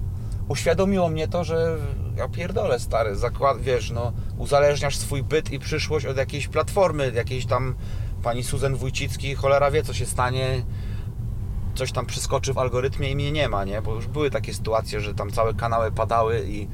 uświadomiło 0.47 1.09
mnie 1.09 1.27
to, 1.27 1.43
że 1.43 1.77
ja 2.17 2.27
pierdolę 2.29 2.79
stary, 2.79 3.15
zakład, 3.15 3.61
wiesz, 3.61 3.91
no 3.91 4.13
uzależniasz 4.37 4.97
swój 4.97 5.23
byt 5.23 5.51
i 5.51 5.59
przyszłość 5.59 6.05
od 6.05 6.17
jakiejś 6.17 6.47
platformy, 6.47 7.11
jakiejś 7.15 7.45
tam 7.45 7.75
pani 8.23 8.43
Susan 8.43 8.75
Wójcicki, 8.75 9.35
cholera 9.35 9.71
wie 9.71 9.83
co 9.83 9.93
się 9.93 10.05
stanie, 10.05 10.65
coś 11.75 11.91
tam 11.91 12.05
przyskoczy 12.05 12.53
w 12.53 12.57
algorytmie 12.57 13.11
i 13.11 13.15
mnie 13.15 13.31
nie 13.31 13.49
ma, 13.49 13.65
nie? 13.65 13.81
Bo 13.81 13.95
już 13.95 14.07
były 14.07 14.29
takie 14.31 14.53
sytuacje, 14.53 15.01
że 15.01 15.13
tam 15.15 15.31
całe 15.31 15.53
kanały 15.53 15.91
padały 15.91 16.45
i 16.47 16.67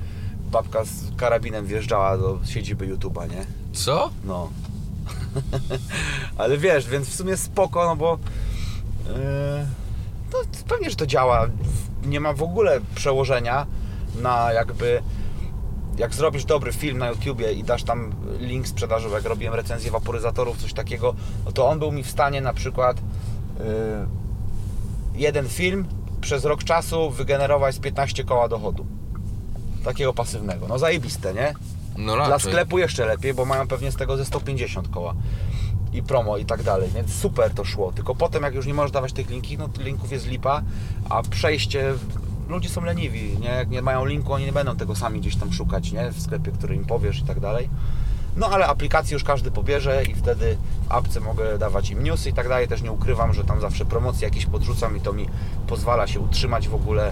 babka 0.51 0.83
z 0.83 1.15
karabinem 1.17 1.65
wjeżdżała 1.65 2.17
do 2.17 2.39
siedziby 2.45 2.95
YouTube'a, 2.95 3.29
nie? 3.29 3.45
Co? 3.73 4.09
No. 4.23 4.49
Ale 6.37 6.57
wiesz, 6.57 6.89
więc 6.89 7.09
w 7.09 7.15
sumie 7.15 7.37
spoko, 7.37 7.85
no 7.85 7.95
bo 7.95 8.19
yy, 9.05 9.13
to 10.31 10.37
pewnie, 10.67 10.89
że 10.89 10.95
to 10.95 11.05
działa. 11.05 11.47
Nie 12.05 12.19
ma 12.19 12.33
w 12.33 12.43
ogóle 12.43 12.79
przełożenia 12.95 13.65
na 14.21 14.53
jakby 14.53 15.01
jak 15.97 16.13
zrobisz 16.13 16.45
dobry 16.45 16.73
film 16.73 16.97
na 16.97 17.07
YouTubie 17.07 17.53
i 17.53 17.63
dasz 17.63 17.83
tam 17.83 18.13
link 18.39 18.67
sprzedażowy, 18.67 19.15
jak 19.15 19.25
robiłem 19.25 19.53
recenzję 19.53 19.91
waporyzatorów, 19.91 20.57
coś 20.57 20.73
takiego, 20.73 21.15
no 21.45 21.51
to 21.51 21.67
on 21.67 21.79
był 21.79 21.91
mi 21.91 22.03
w 22.03 22.09
stanie 22.09 22.41
na 22.41 22.53
przykład 22.53 22.97
yy, 22.97 23.63
jeden 25.15 25.49
film 25.49 25.85
przez 26.21 26.45
rok 26.45 26.63
czasu 26.63 27.09
wygenerować 27.09 27.75
z 27.75 27.79
15 27.79 28.23
koła 28.23 28.47
dochodu. 28.47 28.85
Takiego 29.83 30.13
pasywnego. 30.13 30.67
No 30.67 30.79
zajebiste, 30.79 31.33
nie? 31.33 31.53
No 31.97 32.25
Dla 32.25 32.39
sklepu 32.39 32.79
jeszcze 32.79 33.05
lepiej, 33.05 33.33
bo 33.33 33.45
mają 33.45 33.67
pewnie 33.67 33.91
z 33.91 33.95
tego 33.95 34.17
ze 34.17 34.25
150 34.25 34.87
koła 34.87 35.13
i 35.93 36.03
promo 36.03 36.37
i 36.37 36.45
tak 36.45 36.63
dalej, 36.63 36.89
więc 36.95 37.13
super 37.13 37.51
to 37.51 37.65
szło. 37.65 37.91
Tylko 37.91 38.15
potem 38.15 38.43
jak 38.43 38.53
już 38.55 38.65
nie 38.65 38.73
możesz 38.73 38.91
dawać 38.91 39.13
tych 39.13 39.29
linki, 39.29 39.57
no 39.57 39.69
linków 39.79 40.11
jest 40.11 40.27
lipa, 40.27 40.61
a 41.09 41.23
przejście 41.23 41.93
ludzie 42.49 42.69
są 42.69 42.83
leniwi, 42.83 43.39
nie? 43.39 43.47
Jak 43.47 43.69
nie 43.69 43.81
mają 43.81 44.05
linku, 44.05 44.33
oni 44.33 44.45
nie 44.45 44.51
będą 44.51 44.75
tego 44.75 44.95
sami 44.95 45.19
gdzieś 45.19 45.35
tam 45.35 45.53
szukać, 45.53 45.91
nie? 45.91 46.11
W 46.11 46.21
sklepie, 46.21 46.51
który 46.51 46.75
im 46.75 46.85
powiesz 46.85 47.19
i 47.19 47.23
tak 47.23 47.39
dalej. 47.39 47.69
No 48.35 48.47
ale 48.47 48.67
aplikację 48.67 49.13
już 49.13 49.23
każdy 49.23 49.51
pobierze 49.51 50.03
i 50.03 50.15
wtedy 50.15 50.57
w 50.87 50.91
apce 50.91 51.19
mogę 51.19 51.57
dawać 51.57 51.89
im 51.89 52.03
newsy 52.03 52.29
i 52.29 52.33
tak 52.33 52.49
dalej. 52.49 52.67
Też 52.67 52.81
nie 52.81 52.91
ukrywam, 52.91 53.33
że 53.33 53.43
tam 53.43 53.61
zawsze 53.61 53.85
promocje 53.85 54.27
jakieś 54.27 54.45
podrzucam 54.45 54.97
i 54.97 55.01
to 55.01 55.13
mi 55.13 55.25
pozwala 55.67 56.07
się 56.07 56.19
utrzymać 56.19 56.67
w 56.67 56.75
ogóle 56.75 57.11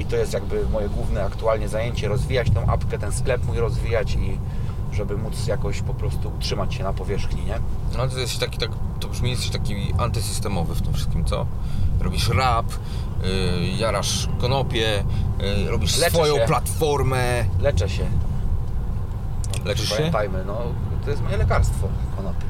i 0.00 0.04
to 0.04 0.16
jest 0.16 0.32
jakby 0.32 0.68
moje 0.68 0.88
główne 0.88 1.24
aktualnie 1.24 1.68
zajęcie, 1.68 2.08
rozwijać 2.08 2.50
tą 2.50 2.66
apkę, 2.66 2.98
ten 2.98 3.12
sklep 3.12 3.44
mój 3.46 3.58
rozwijać 3.58 4.14
i 4.14 4.38
żeby 4.92 5.16
móc 5.16 5.46
jakoś 5.46 5.82
po 5.82 5.94
prostu 5.94 6.28
utrzymać 6.28 6.74
się 6.74 6.84
na 6.84 6.92
powierzchni, 6.92 7.44
nie? 7.44 7.58
No 7.98 8.08
to 8.08 8.18
jest 8.18 8.40
taki, 8.40 8.58
tak, 8.58 8.70
to 9.00 9.08
brzmi 9.08 9.30
jesteś 9.30 9.50
taki 9.50 9.94
antysystemowy 9.98 10.74
w 10.74 10.82
tym 10.82 10.92
wszystkim, 10.94 11.24
co? 11.24 11.46
Robisz 12.00 12.28
rap, 12.28 12.66
yy, 13.22 13.68
jarasz 13.78 14.28
konopie, 14.38 15.04
yy, 15.40 15.70
robisz 15.70 15.98
Leczę 15.98 16.16
swoją 16.16 16.36
się. 16.36 16.46
platformę. 16.46 17.44
Leczę 17.60 17.88
się. 17.88 18.06
Leczysz 19.64 19.88
się? 19.88 19.96
Pamiętajmy, 19.96 20.44
no 20.46 20.58
to 21.04 21.10
jest 21.10 21.22
moje 21.22 21.36
lekarstwo, 21.36 21.88
konopie. 22.16 22.44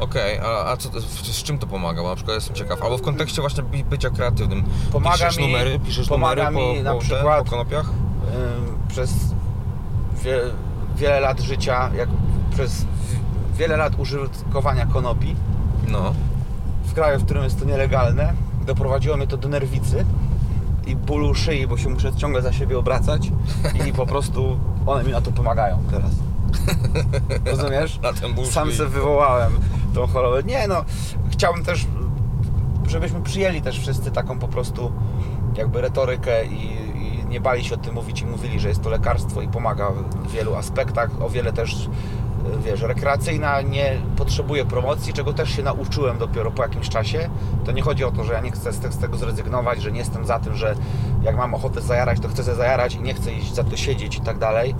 Okej, 0.00 0.38
a, 0.38 0.70
a 0.70 0.76
co, 0.76 0.88
z 1.22 1.42
czym 1.42 1.58
to 1.58 1.66
pomaga? 1.66 2.02
Bo 2.02 2.08
na 2.08 2.14
przykład 2.16 2.34
jestem 2.34 2.56
ciekaw. 2.56 2.82
Albo 2.82 2.98
w 2.98 3.02
kontekście 3.02 3.40
właśnie 3.40 3.62
by- 3.62 3.84
bycia 3.84 4.10
kreatywnym. 4.10 4.64
Pomaga 4.92 5.16
piszesz 5.16 5.36
mi- 5.36 5.42
numery, 5.46 5.78
piszesz 5.78 6.08
pomaga 6.08 6.50
numery 6.50 6.66
po, 6.66 6.74
mi 6.74 6.82
na 6.82 6.92
po, 6.92 6.98
ten, 6.98 7.08
przykład- 7.08 7.44
po 7.44 7.50
konopiach? 7.50 7.86
Ym, 7.88 8.78
przez 8.88 9.10
wie, 10.24 10.40
wiele 10.96 11.20
lat 11.20 11.40
życia, 11.40 11.90
jak 11.96 12.08
przez 12.54 12.84
wiele 13.56 13.76
lat 13.76 13.92
użytkowania 13.98 14.86
konopi 14.86 15.36
No. 15.88 16.14
w 16.84 16.92
kraju, 16.94 17.18
w 17.18 17.24
którym 17.24 17.44
jest 17.44 17.58
to 17.58 17.64
nielegalne, 17.64 18.32
doprowadziło 18.66 19.16
mnie 19.16 19.26
to 19.26 19.36
do 19.36 19.48
nerwicy 19.48 20.04
i 20.86 20.96
bólu 20.96 21.34
szyi, 21.34 21.66
bo 21.66 21.76
się 21.78 21.88
muszę 21.88 22.12
ciągle 22.16 22.42
za 22.42 22.52
siebie 22.52 22.78
obracać 22.78 23.32
i 23.88 23.92
po 23.92 24.06
prostu 24.06 24.58
one 24.86 25.04
mi 25.04 25.12
na 25.12 25.20
to 25.20 25.32
pomagają 25.32 25.78
teraz. 25.90 26.10
Rozumiesz? 27.56 27.98
Na 28.02 28.12
ten 28.12 28.34
ból 28.34 28.46
Sam 28.46 28.72
sobie 28.72 28.88
wywołałem 28.88 29.52
tą 29.94 30.06
chorobę. 30.06 30.42
Nie 30.42 30.68
no, 30.68 30.84
chciałbym 31.30 31.64
też, 31.64 31.86
żebyśmy 32.88 33.20
przyjęli 33.22 33.62
też 33.62 33.80
wszyscy 33.80 34.10
taką 34.10 34.38
po 34.38 34.48
prostu 34.48 34.92
jakby 35.56 35.80
retorykę 35.80 36.44
i, 36.44 36.64
i 36.96 37.24
nie 37.28 37.40
bali 37.40 37.64
się 37.64 37.74
o 37.74 37.78
tym 37.78 37.94
mówić 37.94 38.20
i 38.22 38.26
mówili, 38.26 38.60
że 38.60 38.68
jest 38.68 38.82
to 38.82 38.90
lekarstwo 38.90 39.42
i 39.42 39.48
pomaga 39.48 39.90
w 39.90 40.30
wielu 40.30 40.54
aspektach. 40.54 41.10
O 41.22 41.28
wiele 41.30 41.52
też, 41.52 41.88
wiesz, 42.64 42.80
rekreacyjna 42.82 43.60
nie 43.62 43.98
potrzebuje 44.16 44.64
promocji, 44.64 45.12
czego 45.12 45.32
też 45.32 45.50
się 45.50 45.62
nauczyłem 45.62 46.18
dopiero 46.18 46.50
po 46.50 46.62
jakimś 46.62 46.88
czasie. 46.88 47.30
To 47.64 47.72
nie 47.72 47.82
chodzi 47.82 48.04
o 48.04 48.10
to, 48.10 48.24
że 48.24 48.32
ja 48.32 48.40
nie 48.40 48.50
chcę 48.50 48.72
z 48.72 48.78
te- 48.78 48.92
z 48.92 48.98
tego 48.98 49.16
zrezygnować, 49.16 49.82
że 49.82 49.92
nie 49.92 49.98
jestem 49.98 50.26
za 50.26 50.38
tym, 50.38 50.56
że 50.56 50.74
jak 51.22 51.36
mam 51.36 51.54
ochotę 51.54 51.80
zajarać, 51.80 52.20
to 52.20 52.28
chcę 52.28 52.44
se 52.44 52.54
zajarać 52.54 52.94
i 52.94 53.00
nie 53.02 53.14
chcę 53.14 53.32
iść 53.32 53.54
za 53.54 53.64
to 53.64 53.76
siedzieć 53.76 54.16
i 54.16 54.20
tak 54.20 54.38
dalej. 54.38 54.74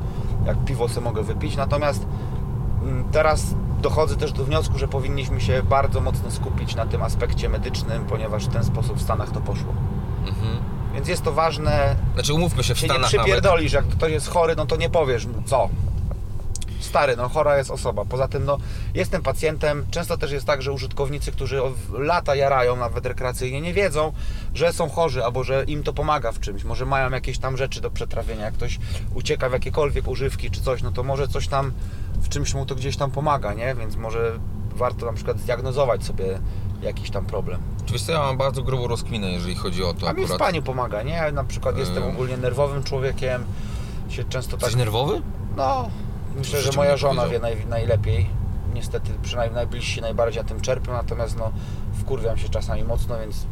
Jak 0.46 0.64
piwo 0.64 0.88
sobie 0.88 1.04
mogę 1.04 1.22
wypić. 1.22 1.56
Natomiast 1.56 2.06
Mm, 2.82 3.04
Teraz 3.12 3.54
dochodzę 3.80 4.16
też 4.16 4.32
do 4.32 4.44
wniosku, 4.44 4.78
że 4.78 4.88
powinniśmy 4.88 5.40
się 5.40 5.62
bardzo 5.62 6.00
mocno 6.00 6.30
skupić 6.30 6.74
na 6.74 6.86
tym 6.86 7.02
aspekcie 7.02 7.48
medycznym, 7.48 8.04
ponieważ 8.04 8.44
w 8.44 8.52
ten 8.52 8.64
sposób 8.64 8.98
w 8.98 9.02
Stanach 9.02 9.30
to 9.30 9.40
poszło. 9.40 9.74
Mhm. 10.26 10.58
Więc 10.94 11.08
jest 11.08 11.22
to 11.22 11.32
ważne. 11.32 11.96
Znaczy 12.14 12.34
umówmy 12.34 12.64
się 12.64 12.74
w 12.74 12.78
Się 12.78 12.86
nie 12.86 12.92
Stanach 12.92 13.12
nawet. 13.12 13.24
przypierdolisz, 13.26 13.72
jak 13.72 13.84
ktoś 13.88 14.12
jest 14.12 14.28
chory, 14.28 14.56
no 14.56 14.66
to 14.66 14.76
nie 14.76 14.90
powiesz 14.90 15.26
mu 15.26 15.42
co. 15.46 15.68
Stary, 16.80 17.16
no 17.16 17.28
chora 17.28 17.58
jest 17.58 17.70
osoba. 17.70 18.04
Poza 18.04 18.28
tym, 18.28 18.44
no 18.44 18.58
jestem 18.94 19.22
pacjentem. 19.22 19.86
Często 19.90 20.16
też 20.16 20.32
jest 20.32 20.46
tak, 20.46 20.62
że 20.62 20.72
użytkownicy, 20.72 21.32
którzy 21.32 21.60
lata 21.92 22.34
jarają 22.34 22.76
nawet 22.76 23.06
rekreacyjnie, 23.06 23.60
nie 23.60 23.74
wiedzą, 23.74 24.12
że 24.54 24.72
są 24.72 24.88
chorzy 24.88 25.24
albo 25.24 25.44
że 25.44 25.64
im 25.64 25.82
to 25.82 25.92
pomaga 25.92 26.32
w 26.32 26.40
czymś. 26.40 26.64
Może 26.64 26.86
mają 26.86 27.10
jakieś 27.10 27.38
tam 27.38 27.56
rzeczy 27.56 27.80
do 27.80 27.90
przetrawienia. 27.90 28.44
Jak 28.44 28.54
ktoś 28.54 28.78
ucieka 29.14 29.48
w 29.48 29.52
jakiekolwiek 29.52 30.08
używki 30.08 30.50
czy 30.50 30.60
coś, 30.60 30.82
no 30.82 30.92
to 30.92 31.02
może 31.02 31.28
coś 31.28 31.48
tam 31.48 31.72
w 32.20 32.28
czymś 32.28 32.54
mu 32.54 32.66
to 32.66 32.74
gdzieś 32.74 32.96
tam 32.96 33.10
pomaga, 33.10 33.54
nie? 33.54 33.74
Więc 33.74 33.96
może 33.96 34.32
warto 34.74 35.06
na 35.06 35.12
przykład 35.12 35.38
zdiagnozować 35.40 36.04
sobie 36.04 36.38
jakiś 36.82 37.10
tam 37.10 37.26
problem. 37.26 37.60
Oczywiście 37.84 38.12
ja 38.12 38.18
mam 38.18 38.36
bardzo 38.38 38.62
grubą 38.62 38.86
rozkminę, 38.86 39.30
jeżeli 39.32 39.54
chodzi 39.54 39.84
o 39.84 39.94
to 39.94 40.08
A 40.08 40.12
mi 40.12 40.20
w 40.22 40.24
akurat. 40.24 40.40
spaniu 40.40 40.62
pomaga, 40.62 41.02
nie? 41.02 41.12
Ja 41.12 41.32
na 41.32 41.44
przykład 41.44 41.78
jestem 41.78 42.02
ogólnie 42.04 42.36
nerwowym 42.36 42.82
człowiekiem. 42.82 43.44
Się 44.08 44.24
często 44.24 44.50
tak 44.52 44.60
Jesteś 44.62 44.76
nerwowy? 44.78 45.22
no, 45.56 45.88
myślę, 46.36 46.58
że 46.58 46.64
życiu 46.66 46.76
moja 46.78 46.90
bym 46.90 46.98
żona 46.98 47.26
wie 47.28 47.40
powiedział. 47.40 47.68
naj, 47.68 47.80
najlepiej. 47.80 48.26
Niestety, 48.74 49.10
przynajmniej 49.22 49.54
najbliżsi 49.54 50.00
najbardziej 50.00 50.42
na 50.42 50.48
tym 50.48 50.60
czerpią, 50.60 50.92
natomiast 50.92 51.36
no, 51.38 51.52
wkurwiam 52.00 52.38
się 52.38 52.48
czasami 52.48 52.84
mocno, 52.84 53.18
więc 53.18 53.46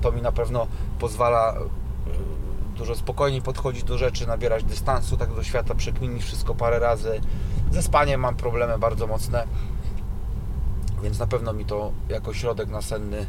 to 0.00 0.12
mi 0.12 0.22
na 0.22 0.32
pewno 0.32 0.66
pozwala 0.98 1.54
y, 1.54 2.78
dużo 2.78 2.94
spokojniej 2.94 3.42
podchodzić 3.42 3.84
do 3.84 3.98
rzeczy, 3.98 4.26
nabierać 4.26 4.64
dystansu 4.64 5.16
tak 5.16 5.34
do 5.34 5.42
świata, 5.42 5.74
przekminić 5.74 6.24
wszystko 6.24 6.54
parę 6.54 6.78
razy. 6.78 7.20
Ze 7.70 7.82
spaniem 7.82 8.20
mam 8.20 8.36
problemy 8.36 8.78
bardzo 8.78 9.06
mocne, 9.06 9.46
więc 11.02 11.18
na 11.18 11.26
pewno 11.26 11.52
mi 11.52 11.64
to 11.64 11.92
jako 12.08 12.34
środek 12.34 12.68
nasenny 12.68 13.18
y, 13.20 13.26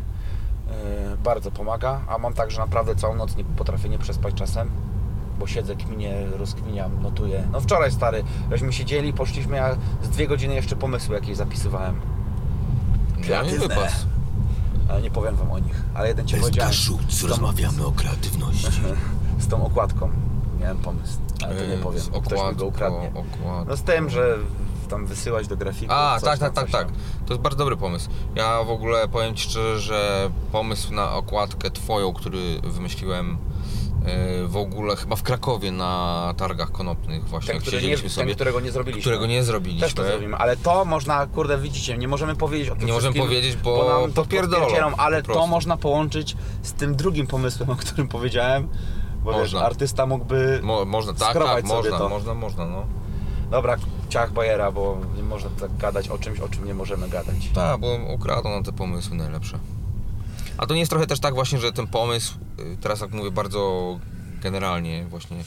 bardzo 1.24 1.52
pomaga, 1.52 2.02
a 2.08 2.18
mam 2.18 2.34
tak, 2.34 2.52
że 2.52 2.60
naprawdę 2.60 2.96
całą 2.96 3.16
noc 3.16 3.36
nie 3.36 3.44
potrafię 3.44 3.90
nie 3.90 4.00
przespać 4.00 4.34
czasem 4.36 4.72
bo 5.42 5.48
siedzę, 5.48 5.76
kminię, 5.76 6.14
rozkminiam, 6.38 7.04
notuję. 7.04 7.48
No 7.52 7.62
wczoraj, 7.62 7.92
stary, 7.92 8.24
żeśmy 8.52 8.74
siedzieli, 8.74 9.14
poszliśmy, 9.14 9.58
ja 9.58 9.78
z 10.04 10.10
dwie 10.10 10.28
godziny 10.28 10.56
jeszcze 10.56 10.76
pomysły 10.76 11.16
jakieś 11.16 11.38
zapisywałem. 11.38 11.96
Kreatywne. 13.24 13.68
wypas. 13.68 14.06
Ale 14.90 15.02
nie 15.02 15.12
powiem 15.12 15.36
Wam 15.36 15.52
o 15.52 15.60
nich. 15.60 15.82
Ale 15.94 16.08
jeden 16.08 16.28
Ci 16.28 16.36
Bez 16.36 16.44
powiedziałem. 16.44 16.74
z 16.74 17.22
tą- 17.22 17.28
rozmawiamy 17.28 17.86
o 17.86 17.92
kreatywności. 17.92 18.82
Z 19.40 19.48
tą 19.48 19.66
okładką 19.66 20.12
miałem 20.62 20.78
pomysł, 20.78 21.18
ale 21.46 21.56
to 21.56 21.62
nie 21.66 21.72
Yy, 21.74 21.78
powiem, 21.78 22.02
z 22.02 22.08
ktoś 22.10 22.24
mi 22.24 22.28
go 22.30 22.42
okładką, 22.42 22.66
ukradnie. 22.66 23.08
okładką. 23.10 23.66
No 23.68 23.78
z 23.78 23.82
tym, 23.84 24.10
że 24.10 24.38
tam 24.90 25.06
wysyłać 25.06 25.48
do 25.48 25.58
grafików. 25.58 25.92
A, 25.92 26.20
coś 26.20 26.30
tak, 26.30 26.40
tam, 26.40 26.52
tak, 26.54 26.72
tak, 26.72 26.88
tak. 26.88 26.98
To 27.26 27.34
jest 27.34 27.42
bardzo 27.42 27.58
dobry 27.58 27.78
pomysł. 27.78 28.10
Ja 28.36 28.64
w 28.64 28.70
ogóle 28.70 29.08
powiem 29.08 29.36
Ci 29.36 29.44
szczerze, 29.44 29.80
że 29.80 30.30
pomysł 30.52 30.94
na 30.94 31.14
okładkę 31.14 31.72
Twoją, 31.72 32.14
który 32.14 32.62
wymyśliłem 32.64 33.38
yy, 34.40 34.48
w 34.48 34.58
ogóle 34.58 34.96
chyba 34.96 35.16
w 35.16 35.24
Krakowie 35.24 35.72
na 35.72 36.34
targach 36.38 36.72
konopnych 36.72 37.28
właśnie, 37.28 37.54
Ten, 37.54 37.62
który 37.62 37.78
nie, 37.78 37.82
siedzieliśmy 37.82 38.10
ten, 38.10 38.16
sobie, 38.16 38.36
którego 38.36 38.60
nie 38.60 38.72
zrobiliśmy. 38.72 39.02
którego 39.02 39.26
nie 39.26 39.44
zrobiliśmy. 39.44 39.82
Też 39.82 39.94
to 39.94 40.04
zrobimy, 40.04 40.38
ale 40.38 40.58
to 40.58 40.86
można, 40.86 41.28
kurde, 41.28 41.58
widzicie, 41.58 41.98
nie 41.98 42.08
możemy 42.08 42.36
powiedzieć 42.36 42.70
o 42.70 42.76
tym 42.76 42.88
Nie 42.88 42.94
możemy 42.94 43.16
powiedzieć, 43.20 43.56
bo 43.56 43.90
nam 44.02 44.14
to 44.14 44.22
podpierdzielą, 44.22 44.96
ale 44.98 45.24
po 45.24 45.34
to 45.34 45.48
można 45.48 45.78
połączyć 45.78 46.36
z 46.64 46.74
tym 46.74 46.96
drugim 46.96 47.28
pomysłem, 47.28 47.70
o 47.70 47.76
którym 47.76 48.08
powiedziałem, 48.08 48.68
bo 49.24 49.32
wiesz, 49.32 49.40
Można. 49.42 49.62
artysta 49.62 50.06
mógłby... 50.06 50.60
Mo, 50.64 50.86
można, 50.86 51.14
tak, 51.14 51.34
tak, 51.34 51.66
można, 51.66 51.98
to. 51.98 52.10
można, 52.10 52.34
można, 52.34 52.66
no. 52.66 52.86
Dobra, 53.52 53.78
ciach 54.10 54.34
bajera, 54.34 54.72
bo 54.72 54.98
nie 55.16 55.24
można 55.24 55.50
tak 55.50 55.78
gadać 55.78 56.10
o 56.10 56.18
czymś, 56.18 56.40
o 56.40 56.50
czym 56.50 56.66
nie 56.66 56.74
możemy 56.74 57.10
gadać. 57.10 57.36
Tak, 57.54 57.80
bo 57.80 58.00
ukradną 58.14 58.50
nam 58.50 58.64
te 58.64 58.72
pomysły 58.72 59.16
najlepsze. 59.16 59.60
A 60.58 60.66
to 60.66 60.74
nie 60.74 60.80
jest 60.80 60.90
trochę 60.90 61.08
też 61.08 61.20
tak 61.20 61.34
właśnie, 61.34 61.60
że 61.60 61.72
ten 61.72 61.88
pomysł, 61.88 62.34
y, 62.60 62.78
teraz 62.82 63.02
jak 63.02 63.12
mówię 63.12 63.32
bardzo 63.32 64.00
generalnie 64.42 65.06
właśnie, 65.06 65.44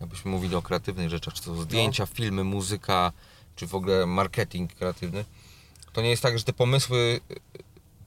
jakbyśmy 0.00 0.30
mówili 0.30 0.54
o 0.54 0.62
kreatywnych 0.62 1.10
rzeczach, 1.10 1.34
czy 1.34 1.42
to 1.42 1.54
zdjęcia, 1.54 2.06
filmy, 2.06 2.44
muzyka, 2.44 3.12
czy 3.56 3.66
w 3.66 3.74
ogóle 3.74 4.06
marketing 4.06 4.74
kreatywny, 4.74 5.24
to 5.92 6.02
nie 6.02 6.10
jest 6.10 6.22
tak, 6.22 6.38
że 6.38 6.44
te 6.44 6.52
pomysły 6.52 7.20
y, 7.30 7.40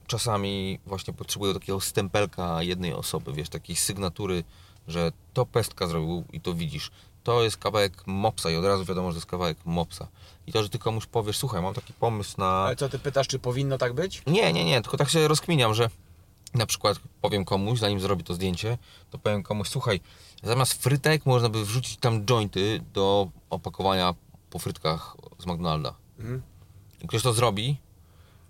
czasami 0.06 0.78
właśnie 0.86 1.14
potrzebują 1.14 1.54
takiego 1.54 1.80
stempelka 1.80 2.62
jednej 2.62 2.92
osoby, 2.92 3.32
wiesz, 3.32 3.48
takiej 3.48 3.76
sygnatury, 3.76 4.44
że 4.88 5.12
to 5.32 5.46
pestka 5.46 5.86
zrobił 5.86 6.24
i 6.32 6.40
to 6.40 6.54
widzisz. 6.54 6.90
To 7.22 7.42
jest 7.42 7.56
kawałek 7.56 8.06
mopsa 8.06 8.50
i 8.50 8.56
od 8.56 8.64
razu 8.64 8.84
wiadomo, 8.84 9.08
że 9.08 9.14
to 9.14 9.18
jest 9.18 9.30
kawałek 9.30 9.58
mopsa. 9.64 10.08
I 10.46 10.52
to, 10.52 10.62
że 10.62 10.68
ty 10.68 10.78
komuś 10.78 11.06
powiesz, 11.06 11.38
słuchaj, 11.38 11.62
mam 11.62 11.74
taki 11.74 11.92
pomysł 11.92 12.34
na... 12.38 12.46
Ale 12.46 12.76
co, 12.76 12.88
ty 12.88 12.98
pytasz, 12.98 13.28
czy 13.28 13.38
powinno 13.38 13.78
tak 13.78 13.92
być? 13.92 14.22
Nie, 14.26 14.52
nie, 14.52 14.64
nie, 14.64 14.82
tylko 14.82 14.96
tak 14.96 15.10
się 15.10 15.28
rozkminiam, 15.28 15.74
że 15.74 15.90
na 16.54 16.66
przykład 16.66 16.98
powiem 17.20 17.44
komuś, 17.44 17.78
zanim 17.78 18.00
zrobi 18.00 18.24
to 18.24 18.34
zdjęcie, 18.34 18.78
to 19.10 19.18
powiem 19.18 19.42
komuś, 19.42 19.68
słuchaj, 19.68 20.00
zamiast 20.42 20.82
frytek 20.82 21.26
można 21.26 21.48
by 21.48 21.64
wrzucić 21.64 21.96
tam 21.96 22.24
jointy 22.24 22.80
do 22.92 23.28
opakowania 23.50 24.14
po 24.50 24.58
frytkach 24.58 25.16
z 25.38 25.46
McDonalda. 25.46 25.94
Mhm. 26.18 26.42
I 27.02 27.08
ktoś 27.08 27.22
to 27.22 27.32
zrobi, 27.32 27.76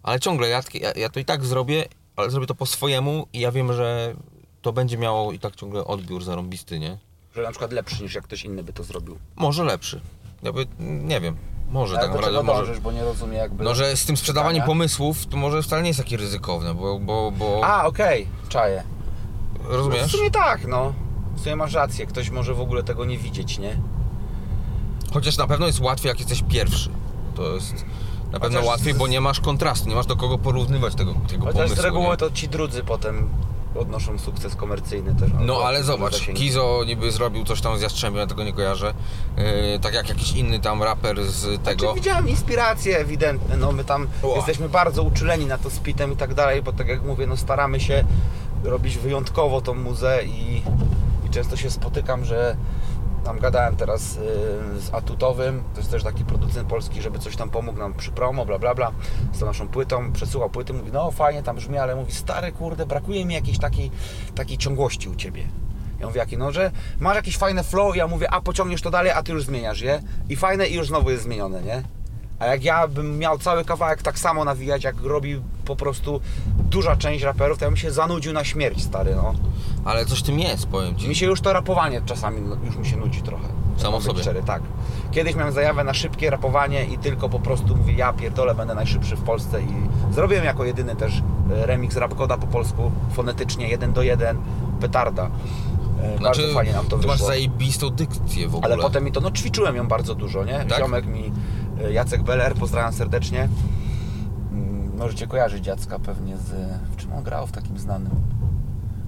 ale 0.02 0.20
ciągle 0.20 0.48
ja, 0.48 0.62
ja, 0.74 0.92
ja 0.92 1.08
to 1.08 1.20
i 1.20 1.24
tak 1.24 1.44
zrobię, 1.44 1.88
ale 2.16 2.30
zrobię 2.30 2.46
to 2.46 2.54
po 2.54 2.66
swojemu 2.66 3.26
i 3.32 3.40
ja 3.40 3.52
wiem, 3.52 3.72
że 3.72 4.16
to 4.64 4.72
będzie 4.72 4.98
miało 4.98 5.32
i 5.32 5.38
tak 5.38 5.56
ciągle 5.56 5.84
odbiór 5.84 6.24
zarąbisty, 6.24 6.78
nie? 6.78 6.98
Że 7.36 7.42
na 7.42 7.50
przykład 7.50 7.72
lepszy 7.72 8.02
niż 8.02 8.14
jak 8.14 8.24
ktoś 8.24 8.44
inny 8.44 8.62
by 8.62 8.72
to 8.72 8.84
zrobił. 8.84 9.18
Może 9.36 9.64
lepszy. 9.64 10.00
Jakby, 10.42 10.66
nie 10.78 11.20
wiem, 11.20 11.36
może 11.70 11.94
Ale 11.98 12.06
tak 12.06 12.14
naprawdę, 12.16 12.42
może... 12.42 12.58
dążysz, 12.60 12.80
bo 12.80 12.92
nie 12.92 13.04
rozumiem 13.04 13.34
jakby... 13.36 13.64
No, 13.64 13.74
że 13.74 13.96
z 13.96 14.06
tym 14.06 14.16
sprzedawaniem 14.16 14.54
pytania. 14.62 14.66
pomysłów 14.66 15.26
to 15.26 15.36
może 15.36 15.62
wcale 15.62 15.82
nie 15.82 15.88
jest 15.88 16.00
takie 16.00 16.16
ryzykowne, 16.16 16.74
bo, 16.74 16.98
bo, 16.98 17.30
bo 17.30 17.60
A, 17.64 17.84
okej, 17.86 18.26
czaję. 18.48 18.82
No, 19.62 19.68
w 19.68 19.72
rozumiesz? 19.74 20.12
sumie 20.12 20.30
tak, 20.30 20.66
no. 20.66 20.92
W 21.36 21.40
sumie 21.40 21.56
masz 21.56 21.72
rację, 21.72 22.06
ktoś 22.06 22.30
może 22.30 22.54
w 22.54 22.60
ogóle 22.60 22.82
tego 22.82 23.04
nie 23.04 23.18
widzieć, 23.18 23.58
nie? 23.58 23.78
Chociaż 25.12 25.36
na 25.36 25.46
pewno 25.46 25.66
jest 25.66 25.80
łatwiej, 25.80 26.08
jak 26.08 26.18
jesteś 26.18 26.42
pierwszy. 26.48 26.90
To 27.34 27.54
jest 27.54 27.72
na 28.32 28.40
pewno 28.40 28.58
Chociaż 28.58 28.64
łatwiej, 28.64 28.92
z- 28.94 28.96
bo 28.98 29.06
nie 29.06 29.20
masz 29.20 29.40
kontrastu, 29.40 29.88
nie 29.88 29.94
masz 29.94 30.06
do 30.06 30.16
kogo 30.16 30.38
porównywać 30.38 30.94
tego, 30.94 31.14
tego 31.28 31.44
Chociaż 31.44 31.54
pomysłu. 31.56 31.76
z 31.76 31.80
reguły 31.80 32.08
nie? 32.08 32.16
to 32.16 32.30
ci 32.30 32.48
drudzy 32.48 32.82
potem 32.84 33.28
odnoszą 33.74 34.18
sukces 34.18 34.56
komercyjny 34.56 35.14
też. 35.14 35.30
No 35.40 35.56
ale 35.64 35.82
zobacz, 35.84 36.12
zasięgi. 36.12 36.40
Kizo 36.42 36.82
niby 36.86 37.12
zrobił 37.12 37.44
coś 37.44 37.60
tam 37.60 37.78
z 37.78 37.80
Jastrzębiem, 37.80 38.20
ja 38.20 38.26
tego 38.26 38.44
nie 38.44 38.52
kojarzę. 38.52 38.94
Yy, 39.36 39.44
tak 39.80 39.94
jak 39.94 40.08
jakiś 40.08 40.32
inny 40.32 40.60
tam 40.60 40.82
raper 40.82 41.24
z 41.24 41.62
tego. 41.62 41.80
Znaczy, 41.80 41.94
widziałem 41.94 42.28
inspiracje 42.28 42.98
ewidentne, 42.98 43.56
no 43.56 43.72
my 43.72 43.84
tam 43.84 44.06
Ła. 44.22 44.36
jesteśmy 44.36 44.68
bardzo 44.68 45.02
uczuleni 45.02 45.46
na 45.46 45.58
to 45.58 45.70
z 45.70 45.78
pitem 45.78 46.12
i 46.12 46.16
tak 46.16 46.34
dalej, 46.34 46.62
bo 46.62 46.72
tak 46.72 46.88
jak 46.88 47.02
mówię, 47.02 47.26
no 47.26 47.36
staramy 47.36 47.80
się 47.80 48.04
robić 48.64 48.98
wyjątkowo 48.98 49.60
tą 49.60 49.74
muzę 49.74 50.24
i, 50.24 50.62
i 51.26 51.30
często 51.30 51.56
się 51.56 51.70
spotykam, 51.70 52.24
że 52.24 52.56
tam 53.24 53.38
gadałem 53.38 53.76
teraz 53.76 54.16
y, 54.16 54.80
z 54.80 54.94
Atutowym, 54.94 55.62
to 55.74 55.80
jest 55.80 55.90
też 55.90 56.02
taki 56.02 56.24
producent 56.24 56.68
polski, 56.68 57.02
żeby 57.02 57.18
coś 57.18 57.36
tam 57.36 57.50
pomógł 57.50 57.78
nam 57.78 57.94
przy 57.94 58.10
promo, 58.10 58.46
bla 58.46 58.58
bla 58.58 58.74
bla, 58.74 58.92
z 59.32 59.38
tą 59.38 59.46
naszą 59.46 59.68
płytą, 59.68 60.12
przesłuchał 60.12 60.50
płyty, 60.50 60.72
mówi, 60.72 60.92
no 60.92 61.10
fajnie 61.10 61.42
tam 61.42 61.56
brzmi, 61.56 61.78
ale 61.78 61.96
mówi, 61.96 62.12
stary 62.12 62.52
kurde, 62.52 62.86
brakuje 62.86 63.24
mi 63.24 63.34
jakiejś 63.34 63.58
takiej, 63.58 63.90
takiej 64.34 64.58
ciągłości 64.58 65.08
u 65.08 65.14
Ciebie. 65.14 65.42
Ja 66.00 66.06
mówię, 66.06 66.18
jaki? 66.18 66.38
No, 66.38 66.52
że 66.52 66.70
masz 67.00 67.16
jakieś 67.16 67.36
fajne 67.36 67.64
flow, 67.64 67.96
ja 67.96 68.06
mówię, 68.06 68.30
a 68.30 68.40
pociągniesz 68.40 68.82
to 68.82 68.90
dalej, 68.90 69.12
a 69.12 69.22
ty 69.22 69.32
już 69.32 69.44
zmieniasz 69.44 69.80
je. 69.80 70.02
I 70.28 70.36
fajne 70.36 70.66
i 70.66 70.74
już 70.74 70.88
znowu 70.88 71.10
jest 71.10 71.22
zmienione, 71.22 71.62
nie? 71.62 71.82
A 72.44 72.46
jak 72.46 72.64
ja 72.64 72.88
bym 72.88 73.18
miał 73.18 73.38
cały 73.38 73.64
kawałek 73.64 74.02
tak 74.02 74.18
samo 74.18 74.44
nawijać, 74.44 74.84
jak 74.84 75.00
robi 75.02 75.40
po 75.64 75.76
prostu 75.76 76.20
duża 76.70 76.96
część 76.96 77.24
raperów, 77.24 77.58
to 77.58 77.64
ja 77.64 77.70
bym 77.70 77.76
się 77.76 77.90
zanudził 77.90 78.32
na 78.32 78.44
śmierć, 78.44 78.82
stary, 78.82 79.14
no. 79.14 79.34
Ale 79.84 80.06
coś 80.06 80.18
w 80.18 80.22
tym 80.22 80.38
jest, 80.40 80.66
powiem 80.66 80.96
ci. 80.96 81.08
Mi 81.08 81.14
się 81.14 81.26
już 81.26 81.40
to 81.40 81.52
rapowanie 81.52 82.02
czasami 82.06 82.40
już 82.64 82.76
mi 82.76 82.86
się 82.86 82.96
nudzi 82.96 83.22
trochę. 83.22 83.44
Samo 83.76 84.00
sobie. 84.00 84.20
Szczery, 84.20 84.42
tak. 84.46 84.62
Kiedyś 85.12 85.34
miałem 85.34 85.52
zajawę 85.52 85.84
na 85.84 85.94
szybkie 85.94 86.30
rapowanie 86.30 86.84
i 86.84 86.98
tylko 86.98 87.28
po 87.28 87.40
prostu 87.40 87.76
mówię, 87.76 87.92
ja 87.94 88.12
pierdolę, 88.12 88.54
będę 88.54 88.74
najszybszy 88.74 89.16
w 89.16 89.22
Polsce 89.22 89.62
i 89.62 89.74
zrobiłem 90.14 90.44
jako 90.44 90.64
jedyny 90.64 90.96
też 90.96 91.22
e, 91.62 91.66
remix 91.66 91.96
rap 91.96 92.14
koda 92.14 92.36
po 92.38 92.46
polsku, 92.46 92.92
fonetycznie, 93.12 93.68
jeden 93.68 93.92
do 93.92 94.02
jeden, 94.02 94.38
petarda. 94.80 95.30
E, 96.02 96.18
Znaczy, 96.18 96.40
bardzo 96.42 96.54
fajnie 96.54 96.72
nam 96.72 96.86
to 96.86 96.98
ty 96.98 97.06
masz 97.06 97.16
wyszło. 97.16 97.26
zajebistą 97.26 97.90
dykcję 97.90 98.48
w 98.48 98.54
ogóle. 98.54 98.74
Ale 98.74 98.82
potem 98.82 99.04
mi 99.04 99.12
to, 99.12 99.20
no 99.20 99.30
ćwiczyłem 99.30 99.76
ją 99.76 99.88
bardzo 99.88 100.14
dużo, 100.14 100.44
nie? 100.44 100.64
Tak? 100.68 100.78
Ziomek 100.78 101.06
mi, 101.06 101.32
Jacek 101.92 102.22
Beller, 102.22 102.54
pozdrawiam 102.54 102.92
serdecznie. 102.92 103.48
Mm, 104.52 104.96
Możecie 104.96 105.26
kojarzyć 105.26 105.66
Jacka 105.66 105.98
pewnie 105.98 106.36
z... 106.36 106.50
W 106.92 106.96
czym 106.96 107.12
on 107.12 107.22
grał 107.24 107.46
w 107.46 107.52
takim 107.52 107.78
znanym? 107.78 108.12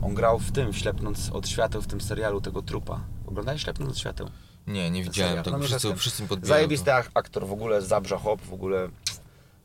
On 0.03 0.15
grał 0.15 0.39
w 0.39 0.53
tym, 0.53 0.73
w 0.73 0.79
Ślepnąc 0.79 1.31
od 1.33 1.49
świateł, 1.49 1.83
w 1.83 1.87
tym 1.87 2.01
serialu 2.01 2.41
tego 2.41 2.63
trupa. 2.63 3.01
Oglądałeś 3.27 3.63
Ślepnąc 3.63 3.91
od 3.93 3.99
świateł? 3.99 4.29
Nie, 4.67 4.91
nie 4.91 5.03
widziałem 5.05 5.29
Serial. 5.31 5.45
tego. 5.45 5.59
No, 5.59 5.65
wszyscy, 5.65 5.95
wszyscy 5.97 6.23
mi 6.23 6.29
podbijają. 6.29 6.59
Zajebisty 6.59 6.93
ak- 6.95 7.11
aktor 7.15 7.47
w 7.47 7.53
ogóle, 7.53 7.83
z 7.83 7.89
Zabrza 7.89 8.19
Hop, 8.19 8.41
w 8.43 8.53
ogóle 8.53 8.89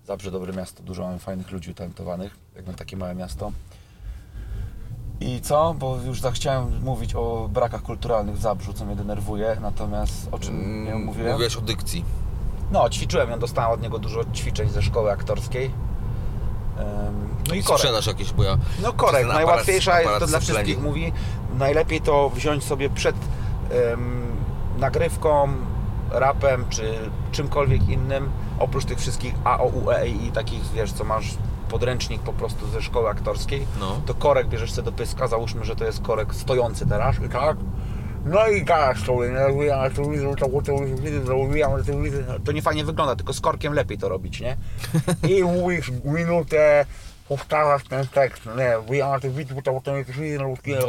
Zabrze 0.07 0.31
dobre 0.31 0.53
miasto, 0.53 0.83
dużo 0.83 1.03
mamy 1.03 1.19
fajnych 1.19 1.51
ludzi 1.51 1.71
utalentowanych, 1.71 2.37
jak 2.55 2.67
na 2.67 2.73
takie 2.73 2.97
małe 2.97 3.15
miasto. 3.15 3.51
I 5.19 5.41
co? 5.41 5.75
Bo 5.79 5.97
już 6.05 6.21
zachciałem 6.21 6.81
mówić 6.83 7.15
o 7.15 7.49
brakach 7.53 7.81
kulturalnych 7.81 8.37
w 8.37 8.41
Zabrzu, 8.41 8.73
co 8.73 8.85
mnie 8.85 8.95
denerwuje, 8.95 9.57
natomiast 9.61 10.27
o 10.31 10.39
czym 10.39 10.83
nie 10.85 10.91
Mm, 10.91 11.03
mówiłem? 11.05 11.31
Mówiłeś 11.31 11.55
o 11.55 11.61
dykcji. 11.61 12.05
No, 12.71 12.89
ćwiczyłem 12.89 13.29
ją, 13.29 13.39
dostałem 13.39 13.71
od 13.71 13.81
niego 13.81 13.99
dużo 13.99 14.19
ćwiczeń 14.33 14.69
ze 14.69 14.81
szkoły 14.81 15.11
aktorskiej. 15.11 15.71
No 17.49 17.55
i 17.55 17.63
korek. 17.63 17.79
Sprzedaż 17.81 18.07
jakieś, 18.07 18.33
bo 18.33 18.43
ja... 18.43 18.57
No 18.81 18.93
korek, 18.93 19.25
aparat- 19.25 19.33
najłatwiejsza 19.33 20.01
jest, 20.01 20.19
to 20.19 20.27
dla 20.27 20.39
wszystkich 20.39 20.81
mówi, 20.81 21.13
najlepiej 21.57 22.01
to 22.01 22.29
wziąć 22.29 22.63
sobie 22.63 22.89
przed 22.89 23.15
nagrywką, 24.77 25.47
rapem, 26.11 26.65
czy 26.69 26.93
czymkolwiek 27.31 27.89
innym, 27.89 28.29
oprócz 28.59 28.85
tych 28.85 28.99
wszystkich 28.99 29.33
A, 29.43 29.59
O, 29.59 29.65
U, 29.65 29.91
E 29.91 30.07
i 30.07 30.31
takich, 30.31 30.61
wiesz, 30.73 30.91
co 30.93 31.03
masz 31.03 31.25
podręcznik 31.69 32.21
po 32.21 32.33
prostu 32.33 32.67
ze 32.67 32.81
szkoły 32.81 33.09
aktorskiej, 33.09 33.67
No. 33.79 34.01
to 34.05 34.13
korek 34.13 34.47
bierzesz 34.47 34.71
sobie 34.71 34.85
do 34.85 34.91
pyska, 34.91 35.27
załóżmy, 35.27 35.65
że 35.65 35.75
to 35.75 35.85
jest 35.85 36.01
korek 36.01 36.35
stojący 36.35 36.87
teraz 36.87 37.15
i 37.25 37.29
tak, 37.29 37.57
no 38.25 38.47
i 38.47 38.63
gadasz 38.63 39.05
sobie, 39.05 39.29
nie? 39.29 39.39
Rozwijam 39.39 39.91
telewizor, 39.91 40.35
to 40.39 40.61
telewizor, 40.61 41.25
rozwijam 41.25 41.83
telewizor. 41.83 42.41
To 42.45 42.51
nie 42.51 42.61
fajnie 42.61 42.85
wygląda, 42.85 43.15
tylko 43.15 43.33
z 43.33 43.41
korkiem 43.41 43.73
lepiej 43.73 43.97
to 43.97 44.09
robić, 44.09 44.41
nie? 44.41 44.57
I 45.29 45.43
mówisz 45.59 45.91
minutę, 46.03 46.85
powtarzasz 47.27 47.83
ten 47.83 48.07
tekst, 48.07 48.45
nie, 48.57 48.87
wyjęłam 48.87 49.21
te 49.21 49.29
bity, 49.29 49.53
bo 49.53 49.61
to 49.61 49.73
potem 49.73 49.95
jest 49.97 50.11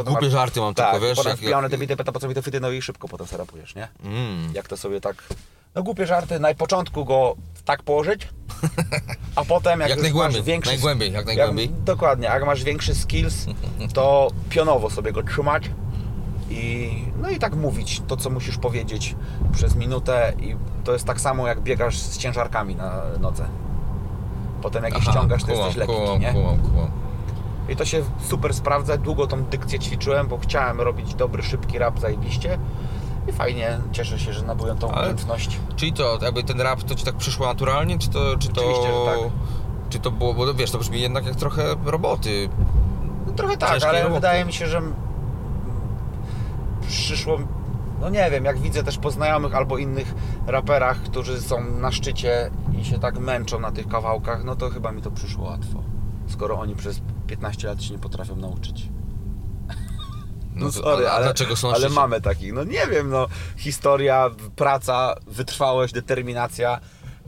Głupie 0.04 0.30
żarty 0.30 0.60
mam 0.60 0.74
tak, 0.74 0.90
tylko, 0.90 1.06
wiesz, 1.06 1.16
potem 1.16 1.30
jak- 1.30 1.38
wpijane 1.38 1.70
te 1.70 1.78
bity, 1.78 1.96
po 1.96 2.20
co 2.20 2.28
mi 2.28 2.34
te 2.34 2.42
fyty, 2.42 2.60
no 2.60 2.70
i 2.70 2.82
szybko 2.82 3.08
potem 3.08 3.26
sobie 3.26 3.38
rapujesz, 3.38 3.74
nie? 3.74 3.88
Mm. 4.04 4.54
Jak 4.54 4.68
to 4.68 4.76
sobie 4.76 5.00
tak, 5.00 5.24
no 5.74 5.82
głupie 5.82 6.06
żarty, 6.06 6.40
na 6.40 6.54
początku 6.54 7.04
go 7.04 7.36
tak 7.64 7.82
położyć, 7.82 8.28
a 9.36 9.44
potem 9.44 9.80
jak, 9.80 9.88
Jak 10.02 10.14
masz 10.14 10.42
większy... 10.42 10.70
najgłębiej, 10.70 11.12
jak 11.12 11.26
najgłębiej. 11.26 11.68
dokładnie, 11.68 12.26
jak 12.26 12.46
masz 12.46 12.64
większy 12.64 12.94
skills, 12.94 13.46
to 13.94 14.30
pionowo 14.50 14.90
sobie 14.90 15.12
go 15.12 15.22
trzymać 15.22 15.70
i 16.52 17.04
no 17.22 17.30
i 17.30 17.38
tak 17.38 17.56
mówić 17.56 18.02
to, 18.06 18.16
co 18.16 18.30
musisz 18.30 18.58
powiedzieć 18.58 19.16
przez 19.52 19.76
minutę 19.76 20.32
i 20.40 20.56
to 20.84 20.92
jest 20.92 21.04
tak 21.04 21.20
samo, 21.20 21.46
jak 21.46 21.60
biegasz 21.60 21.98
z 21.98 22.18
ciężarkami 22.18 22.76
na 22.76 23.02
nodze. 23.20 23.48
Potem 24.62 24.84
jak 24.84 24.94
je 24.94 25.00
ściągasz, 25.02 25.42
to 25.44 25.46
kumam, 25.52 25.66
jesteś 25.66 25.76
lekki, 25.76 25.94
kumam, 25.94 26.20
nie? 26.20 26.32
Kumam. 26.32 26.90
I 27.68 27.76
to 27.76 27.84
się 27.84 28.02
super 28.28 28.54
sprawdza. 28.54 28.96
Długo 28.96 29.26
tą 29.26 29.44
dykcję 29.44 29.78
ćwiczyłem, 29.78 30.28
bo 30.28 30.38
chciałem 30.38 30.80
robić 30.80 31.14
dobry, 31.14 31.42
szybki 31.42 31.78
rap 31.78 32.00
zajebiście. 32.00 32.58
I 33.28 33.32
fajnie, 33.32 33.78
cieszę 33.92 34.18
się, 34.18 34.32
że 34.32 34.42
nabyłem 34.42 34.78
tą 34.78 34.88
Ale- 34.88 34.98
umiejętność. 35.00 35.60
Czyli 35.76 35.92
to, 35.92 36.18
jakby 36.22 36.42
ten 36.44 36.60
rap, 36.60 36.82
to 36.82 36.94
ci 36.94 37.04
tak 37.04 37.16
przyszło 37.16 37.46
naturalnie, 37.46 37.98
czy 37.98 38.08
to... 38.08 38.38
Czy 38.38 38.48
to 38.48 38.60
że 38.60 39.12
tak. 39.20 39.30
Czy 39.90 39.98
to 39.98 40.10
było, 40.10 40.34
bo 40.34 40.54
wiesz, 40.54 40.70
to 40.70 40.78
brzmi 40.78 41.00
jednak 41.00 41.26
jak 41.26 41.36
trochę 41.36 41.62
roboty. 41.84 42.48
No, 43.26 43.32
trochę 43.32 43.56
tak, 43.56 43.70
Ciężkiej 43.70 43.88
ale 43.90 43.98
roboty. 44.02 44.14
wydaje 44.20 44.44
mi 44.44 44.52
się, 44.52 44.66
że 44.66 44.82
przyszło, 46.96 47.38
no 48.00 48.10
nie 48.10 48.30
wiem, 48.30 48.44
jak 48.44 48.58
widzę 48.58 48.82
też 48.82 48.98
po 48.98 49.10
znajomych 49.10 49.54
albo 49.54 49.78
innych 49.78 50.14
raperach, 50.46 51.02
którzy 51.02 51.40
są 51.40 51.64
na 51.64 51.92
szczycie 51.92 52.50
i 52.80 52.84
się 52.84 52.98
tak 52.98 53.18
męczą 53.18 53.60
na 53.60 53.72
tych 53.72 53.88
kawałkach, 53.88 54.44
no 54.44 54.56
to 54.56 54.70
chyba 54.70 54.92
mi 54.92 55.02
to 55.02 55.10
przyszło 55.10 55.44
łatwo. 55.44 55.82
Skoro 56.28 56.58
oni 56.60 56.76
przez 56.76 57.00
15 57.26 57.68
lat 57.68 57.82
się 57.82 57.92
nie 57.92 57.98
potrafią 57.98 58.36
nauczyć. 58.36 58.88
No, 60.54 60.66
to- 60.66 60.72
sorry, 60.72 61.08
ale, 61.08 61.24
dlaczego 61.24 61.56
są 61.56 61.72
ale 61.74 61.88
mamy 61.88 62.20
takich. 62.20 62.52
No 62.52 62.64
nie 62.64 62.86
wiem, 62.86 63.10
no 63.10 63.26
historia, 63.56 64.30
praca, 64.56 65.14
wytrwałość, 65.26 65.94
determinacja. 65.94 66.80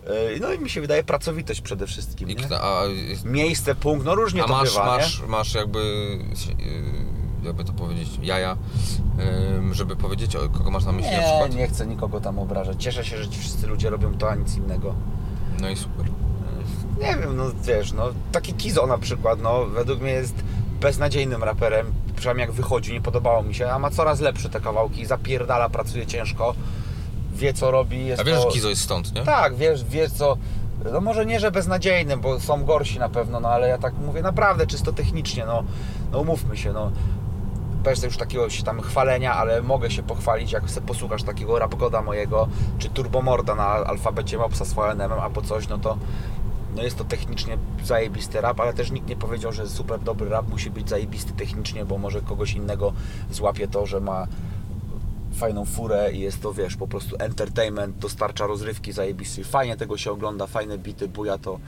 yy, 0.06 0.40
No 0.40 0.52
i 0.52 0.58
mi 0.58 0.70
się 0.70 0.80
wydaje 0.80 1.04
pracowitość 1.04 1.60
przede 1.60 1.86
wszystkim. 1.86 2.30
I 2.30 2.36
a, 2.60 2.82
Miejsce, 3.24 3.74
punkt, 3.74 4.06
no 4.06 4.14
różnie 4.14 4.44
a 4.44 4.46
to 4.46 4.52
masz, 4.52 4.68
bywa, 4.68 4.86
masz, 4.86 5.20
nie? 5.20 5.26
masz 5.26 5.54
jakby, 5.54 5.78
yy, 6.58 7.13
jakby 7.49 7.64
to 7.64 7.72
powiedzieć, 7.72 8.09
jaja, 8.22 8.57
żeby 9.72 9.97
powiedzieć, 9.97 10.36
o 10.36 10.49
kogo 10.49 10.70
masz 10.70 10.84
na 10.84 10.92
myśli 10.92 11.11
na 11.11 11.16
Nie, 11.16 11.22
przykład? 11.24 11.55
nie 11.55 11.66
chcę 11.68 11.86
nikogo 11.86 12.20
tam 12.20 12.38
obrażać. 12.38 12.82
Cieszę 12.82 13.05
się, 13.05 13.18
że 13.18 13.28
ci 13.28 13.40
wszyscy 13.40 13.66
ludzie 13.66 13.90
robią 13.90 14.14
to, 14.18 14.30
a 14.30 14.34
nic 14.34 14.57
innego. 14.57 14.95
No 15.61 15.68
i 15.70 15.76
super. 15.76 16.07
Nie 17.01 17.16
wiem, 17.16 17.36
no 17.36 17.45
wiesz, 17.64 17.92
no 17.92 18.05
taki 18.32 18.55
Kizo 18.55 18.86
na 18.86 18.99
przykład, 18.99 19.42
no 19.42 19.64
według 19.66 20.01
mnie 20.01 20.11
jest 20.12 20.34
beznadziejnym 20.80 21.42
raperem, 21.45 21.92
przynajmniej 22.16 22.47
jak 22.47 22.57
wychodzi, 22.57 22.92
nie 22.92 23.01
podobało 23.01 23.42
mi 23.42 23.55
się, 23.55 23.70
a 23.70 23.78
ma 23.78 23.90
coraz 23.90 24.20
lepsze 24.20 24.49
te 24.49 24.61
kawałki, 24.61 25.07
zapierdala, 25.07 25.68
pracuje 25.68 26.07
ciężko, 26.07 26.55
wie 27.34 27.55
co 27.55 27.70
robi, 27.70 28.07
jest 28.07 28.20
A 28.20 28.24
wiesz, 28.24 28.36
to... 28.36 28.42
że 28.42 28.49
Kizo 28.55 28.68
jest 28.68 28.82
stąd, 28.82 29.14
nie? 29.14 29.22
Tak, 29.22 29.57
wiesz, 29.57 29.84
wiesz 29.84 30.12
co, 30.12 30.36
no 30.92 31.01
może 31.01 31.26
nie, 31.26 31.40
że 31.40 31.51
beznadziejnym, 31.51 32.20
bo 32.20 32.40
są 32.40 32.64
gorsi 32.64 32.99
na 32.99 33.09
pewno, 33.09 33.40
no 33.40 33.49
ale 33.49 33.68
ja 33.68 33.78
tak 33.78 33.95
mówię 34.07 34.22
naprawdę 34.22 34.66
czysto 34.66 34.92
technicznie, 34.92 35.47
no, 35.47 35.64
no 36.12 36.20
umówmy 36.20 36.57
się, 36.57 36.72
no 36.72 36.92
bez 37.85 38.03
już 38.03 38.16
takiego 38.16 38.51
się 38.51 38.62
tam 38.62 38.80
chwalenia, 38.80 39.35
ale 39.35 39.62
mogę 39.62 39.91
się 39.91 40.03
pochwalić, 40.03 40.53
jak 40.53 40.70
sobie 40.70 40.87
posłuchasz 40.87 41.22
takiego 41.22 41.59
rapgoda 41.59 42.03
mojego, 42.03 42.49
czy 42.78 42.91
turbomorda 42.91 43.55
na 43.55 43.66
alfabecie 43.66 44.39
Mopsa 44.39 44.64
z 44.64 44.72
VNM 44.72 45.12
albo 45.12 45.43
coś, 45.43 45.68
no 45.68 45.78
to 45.78 45.99
no 46.76 46.82
jest 46.82 46.99
to 46.99 47.05
technicznie 47.05 47.59
zajebisty 47.85 48.41
rap, 48.41 48.61
ale 48.61 48.74
też 48.74 48.91
nikt 48.91 49.09
nie 49.09 49.16
powiedział, 49.16 49.53
że 49.53 49.68
super 49.68 50.01
dobry 50.01 50.28
rap 50.28 50.49
musi 50.49 50.70
być 50.70 50.89
zajebisty 50.89 51.32
technicznie, 51.32 51.85
bo 51.85 51.99
może 51.99 52.20
kogoś 52.20 52.55
innego 52.55 52.93
złapie 53.30 53.68
to, 53.68 53.87
że 53.87 54.01
ma 54.01 54.26
fajną 55.35 55.64
furę 55.64 56.12
i 56.12 56.20
jest 56.20 56.43
to, 56.43 56.53
wiesz, 56.55 56.76
po 56.76 56.89
prostu 56.89 57.16
entertainment, 57.18 57.99
dostarcza 57.99 58.47
rozrywki 58.47 58.93
zajebistej. 58.93 59.45
Fajnie 59.45 59.76
tego 59.76 59.97
się 59.97 60.12
ogląda, 60.12 60.47
fajne 60.47 60.78
bity, 60.78 61.09
buja 61.09 61.39
to, 61.39 61.59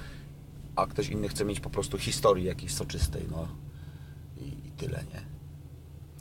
a 0.76 0.86
ktoś 0.86 1.08
inny 1.08 1.28
chce 1.28 1.44
mieć 1.44 1.60
po 1.60 1.70
prostu 1.70 1.98
historii 1.98 2.44
jakiejś 2.44 2.74
soczystej, 2.74 3.22
no 3.30 3.48
i, 4.36 4.48
i 4.68 4.70
tyle, 4.70 5.04
nie? 5.14 5.35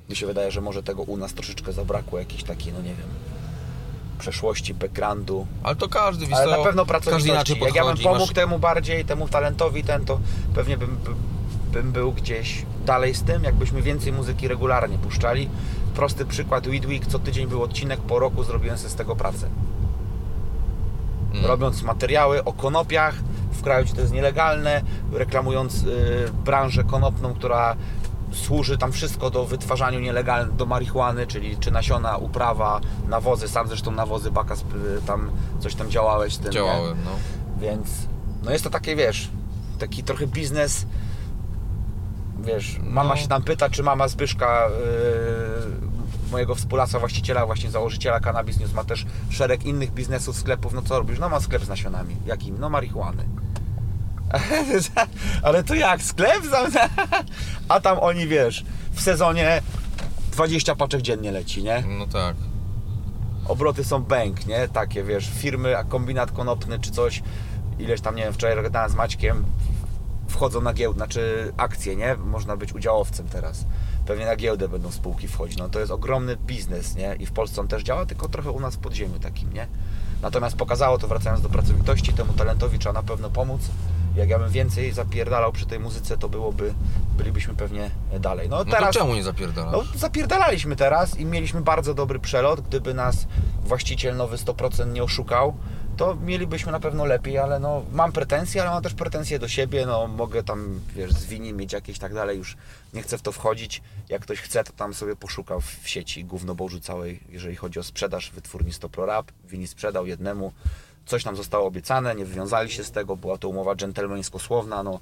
Mi 0.10 0.16
się 0.16 0.28
wydaje, 0.28 0.52
że 0.52 0.62
może 0.62 0.84
tego 0.84 1.02
u 1.04 1.18
nas 1.18 1.34
troszeczkę 1.34 1.74
zabrakło, 1.74 2.20
jakiejś 2.20 2.44
takiej, 2.44 2.74
no 2.74 2.80
nie 2.80 2.96
wiem, 2.96 3.08
przeszłości, 4.20 4.74
backgroundu, 4.74 5.48
Ale 5.64 5.76
to 5.76 5.90
każdy, 5.90 6.26
wiesz 6.28 6.40
ale 6.40 6.58
na 6.58 6.64
pewno 6.64 6.86
pracowitości. 6.86 7.30
inaczej 7.30 7.60
Jak 7.60 7.76
ja 7.76 7.82
bym 7.82 7.92
podchodzi, 7.92 8.04
pomógł 8.04 8.26
masz- 8.26 8.34
temu 8.34 8.60
bardziej, 8.60 9.06
temu 9.06 9.28
talentowi 9.28 9.84
ten, 9.84 10.06
to 10.06 10.20
pewnie 10.56 10.78
bym, 10.78 10.98
bym, 11.72 11.92
był 11.92 12.12
gdzieś 12.12 12.66
dalej 12.86 13.16
z 13.16 13.24
tym, 13.24 13.44
jakbyśmy 13.44 13.82
więcej 13.82 14.14
muzyki 14.14 14.48
regularnie 14.48 14.98
puszczali. 14.98 15.50
Prosty 15.96 16.26
przykład, 16.26 16.68
Week, 16.68 17.06
co 17.08 17.20
tydzień 17.20 17.48
był 17.48 17.64
odcinek, 17.64 18.00
po 18.00 18.20
roku 18.20 18.44
zrobiłem 18.44 18.78
sobie 18.78 18.90
z 18.90 18.96
tego 18.96 19.16
pracę. 19.16 19.50
Mm. 21.34 21.46
Robiąc 21.46 21.82
materiały 21.84 22.44
o 22.44 22.54
konopiach, 22.54 23.16
w 23.52 23.62
kraju, 23.62 23.86
gdzie 23.86 23.94
to 23.94 24.02
jest 24.02 24.14
nielegalne, 24.14 24.82
reklamując 25.14 25.84
y, 25.84 26.32
branżę 26.46 26.84
konopną, 26.84 27.34
która 27.34 27.76
służy 28.36 28.78
tam 28.78 28.92
wszystko 28.92 29.30
do 29.30 29.46
wytwarzaniu 29.46 30.00
nielegalnych, 30.00 30.56
do 30.56 30.66
marihuany, 30.66 31.28
czyli 31.28 31.58
czy 31.58 31.72
nasiona, 31.72 32.18
uprawa, 32.18 32.82
nawozy, 33.08 33.48
sam 33.48 33.68
zresztą 33.68 33.92
nawozy 33.92 34.32
Bakas, 34.32 34.62
y, 34.62 35.02
tam 35.08 35.32
coś 35.60 35.76
tam 35.76 35.90
działałeś 35.92 36.34
z 36.34 36.38
tym, 36.38 36.46
nie? 36.48 36.52
Działałem, 36.54 36.98
no. 37.06 37.12
Więc 37.60 37.88
no 38.44 38.52
jest 38.52 38.64
to 38.64 38.70
takie, 38.70 38.96
wiesz, 38.96 39.30
taki 39.80 40.04
trochę 40.04 40.28
biznes. 40.28 40.86
Wiesz, 42.40 42.80
mama 42.84 43.10
No. 43.10 43.22
się 43.22 43.28
tam 43.28 43.44
pyta, 43.44 43.70
czy 43.70 43.84
mama 43.84 44.08
Zbyszka, 44.08 44.68
yy, 44.70 46.32
mojego 46.32 46.56
współlasa, 46.56 47.00
właściciela, 47.00 47.46
właśnie 47.46 47.72
założyciela 47.72 48.20
Cannabis 48.20 48.60
News, 48.60 48.74
ma 48.74 48.84
też 48.84 49.06
szereg 49.30 49.66
innych 49.66 49.92
biznesów, 49.92 50.38
sklepów. 50.38 50.74
No 50.74 50.82
co 50.82 50.98
robisz? 50.98 51.20
No 51.20 51.30
ma 51.30 51.40
sklep 51.40 51.64
z 51.66 51.70
nasionami. 51.70 52.16
Jakim? 52.26 52.60
No 52.60 52.70
marihuany. 52.70 53.26
Ale 55.44 55.64
to 55.64 55.76
jak? 55.76 56.02
Sklep? 56.02 56.42
A 57.70 57.80
tam 57.80 58.00
oni, 58.00 58.28
wiesz, 58.28 58.66
w 58.92 59.02
sezonie 59.02 59.62
20 60.32 60.76
paczek 60.76 61.02
dziennie 61.02 61.32
leci, 61.32 61.64
nie? 61.64 61.84
No 61.88 62.08
tak. 62.08 62.36
obroty 63.48 63.84
są 63.84 64.04
bęk, 64.04 64.46
nie? 64.46 64.68
Takie, 64.68 65.04
wiesz, 65.04 65.30
firmy, 65.36 65.78
a 65.78 65.84
kombinat 65.84 66.32
konopny 66.32 66.80
czy 66.80 66.92
coś, 66.92 67.24
ileś 67.80 68.02
tam, 68.02 68.16
nie 68.16 68.24
wiem, 68.24 68.34
wczoraj 68.34 68.64
gadałem 68.64 68.92
z 68.92 68.96
Maćkiem, 68.96 69.46
wchodzą 70.28 70.62
na 70.62 70.74
giełdę, 70.74 70.98
znaczy 70.98 71.54
akcje, 71.58 71.96
nie? 71.96 72.16
Można 72.16 72.58
być 72.58 72.74
udziałowcem 72.74 73.28
teraz. 73.28 73.66
Pewnie 74.06 74.26
na 74.26 74.36
giełdę 74.36 74.70
będą 74.70 74.92
spółki 74.92 75.28
wchodzić. 75.28 75.58
No 75.58 75.70
to 75.70 75.80
jest 75.80 75.92
ogromny 75.92 76.38
biznes, 76.38 76.96
nie? 76.96 77.16
I 77.20 77.26
w 77.26 77.32
Polsce 77.32 77.62
on 77.62 77.68
też 77.68 77.84
działa, 77.84 78.06
tylko 78.06 78.30
trochę 78.30 78.52
u 78.52 78.60
nas 78.60 78.76
w 78.76 78.80
podziemiu 78.80 79.20
takim, 79.20 79.54
nie? 79.54 79.68
Natomiast 80.22 80.56
pokazało 80.56 80.98
to, 80.98 81.08
wracając 81.08 81.42
do 81.42 81.50
pracowitości, 81.50 82.14
temu 82.14 82.34
talentowi 82.34 82.80
trzeba 82.80 82.94
na 82.94 83.04
pewno 83.04 83.30
pomóc. 83.30 83.62
Jak 84.16 84.30
ja 84.30 84.40
bym 84.40 84.50
więcej 84.50 84.92
zapierdalał 84.92 85.52
przy 85.52 85.66
tej 85.66 85.80
muzyce, 85.80 86.18
to 86.18 86.30
byłoby, 86.30 86.74
bylibyśmy 87.18 87.56
pewnie 87.56 87.92
dalej. 88.20 88.50
No 88.50 88.58
No 88.58 88.66
teraz... 88.66 88.94
to 88.94 89.00
czemu 89.00 89.16
nie 89.16 89.24
zapierdalasz? 89.24 89.72
No, 89.74 89.84
zapierdalaliśmy 90.00 90.76
teraz 90.76 91.18
i 91.20 91.26
mieliśmy 91.26 91.62
bardzo 91.62 91.94
dobry 91.94 92.20
przelot. 92.20 92.62
Gdyby 92.62 92.94
nas 92.94 93.28
właściciel 93.64 94.16
nowy 94.18 94.38
100% 94.38 94.94
nie 94.94 95.04
oszukał, 95.04 95.54
to 95.98 96.16
mielibyśmy 96.16 96.72
na 96.72 96.80
pewno 96.80 97.06
lepiej, 97.06 97.38
ale 97.38 97.60
no, 97.60 97.84
mam 97.92 98.12
pretensje, 98.12 98.62
ale 98.62 98.72
mam 98.72 98.84
też 98.84 98.94
pretensje 98.94 99.40
do 99.40 99.48
siebie. 99.48 99.86
No, 99.86 100.08
mogę 100.08 100.44
tam, 100.44 100.80
wiesz, 100.96 101.12
z 101.14 101.26
wini 101.26 101.54
mieć 101.54 101.74
jakieś 101.74 102.00
tak 102.00 102.14
dalej, 102.14 102.38
już 102.38 102.58
nie 102.94 103.02
chcę 103.02 103.18
w 103.18 103.22
to 103.22 103.32
wchodzić. 103.32 103.82
Jak 104.10 104.22
ktoś 104.22 104.40
chce, 104.42 104.64
to 104.64 104.74
tam 104.74 104.94
sobie 104.94 105.16
poszukał 105.16 105.62
w 105.62 105.82
sieci 105.90 106.26
gówno 106.26 106.56
Bożu 106.56 106.80
całej, 106.80 107.20
jeżeli 107.30 107.56
chodzi 107.56 107.80
o 107.80 107.84
sprzedaż 107.84 108.32
wytwórni 108.32 108.74
Stoprorap. 108.74 109.32
Wini 109.46 109.68
sprzedał 109.68 110.06
jednemu. 110.08 110.52
Coś 111.06 111.26
nam 111.26 111.36
zostało 111.36 111.68
obiecane, 111.68 112.16
nie 112.16 112.26
wywiązali 112.26 112.72
się 112.72 112.84
z 112.84 112.92
tego, 112.92 113.18
była 113.18 113.38
to 113.38 113.50
umowa 113.50 113.76
dżentelmeńsko-słowna, 113.76 114.84
no 114.84 115.00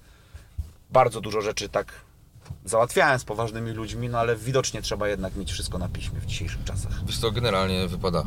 bardzo 0.92 1.22
dużo 1.22 1.42
rzeczy 1.42 1.70
tak 1.70 1.94
załatwiałem 2.66 3.20
z 3.20 3.24
poważnymi 3.24 3.72
ludźmi, 3.72 4.10
no 4.10 4.20
ale 4.20 4.36
widocznie 4.36 4.82
trzeba 4.82 5.08
jednak 5.08 5.36
mieć 5.36 5.52
wszystko 5.52 5.78
na 5.78 5.90
piśmie 5.90 6.20
w 6.20 6.26
dzisiejszych 6.26 6.64
czasach. 6.64 7.06
Wiesz 7.06 7.18
co, 7.18 7.32
generalnie 7.32 7.88
wypada 7.88 8.24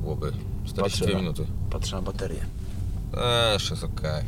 byłoby 0.00 0.32
42 0.64 0.82
Patrzę 0.82 1.16
minuty. 1.20 1.46
Patrzę 1.70 1.96
na 1.96 2.02
baterię. 2.02 2.46
Eee, 3.16 3.52
jeszcze 3.52 3.74
jest 3.74 3.84
okej. 3.84 4.24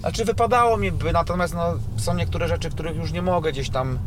Znaczy 0.00 0.24
wypadało 0.24 0.76
mi 0.76 0.92
by, 0.92 1.12
natomiast 1.12 1.54
no, 1.54 1.74
są 1.96 2.14
niektóre 2.14 2.48
rzeczy, 2.48 2.70
których 2.70 2.96
już 2.96 3.12
nie 3.12 3.22
mogę 3.22 3.52
gdzieś 3.52 3.70
tam 3.70 3.98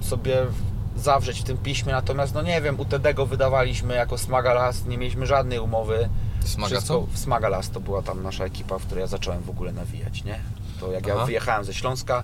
sobie 0.00 0.46
zawrzeć 0.96 1.40
w 1.40 1.44
tym 1.44 1.58
piśmie, 1.58 1.92
natomiast 1.92 2.34
no 2.34 2.42
nie 2.42 2.60
wiem, 2.60 2.80
UTD 2.80 3.14
go 3.14 3.26
wydawaliśmy 3.26 3.94
jako 3.94 4.18
Smagalas, 4.18 4.86
nie 4.86 4.98
mieliśmy 4.98 5.26
żadnej 5.26 5.58
umowy. 5.58 6.08
Smaga 6.46 6.80
co? 6.80 7.00
w 7.00 7.18
Smagalas 7.18 7.70
to 7.70 7.80
była 7.80 8.02
tam 8.02 8.22
nasza 8.22 8.44
ekipa, 8.44 8.78
w 8.78 8.86
której 8.86 9.02
ja 9.02 9.06
zacząłem 9.06 9.42
w 9.42 9.50
ogóle 9.50 9.72
nawijać, 9.72 10.24
nie? 10.24 10.40
To 10.80 10.92
jak 10.92 11.06
ja 11.06 11.14
Aha. 11.14 11.26
wyjechałem 11.26 11.64
ze 11.64 11.74
Śląska 11.74 12.22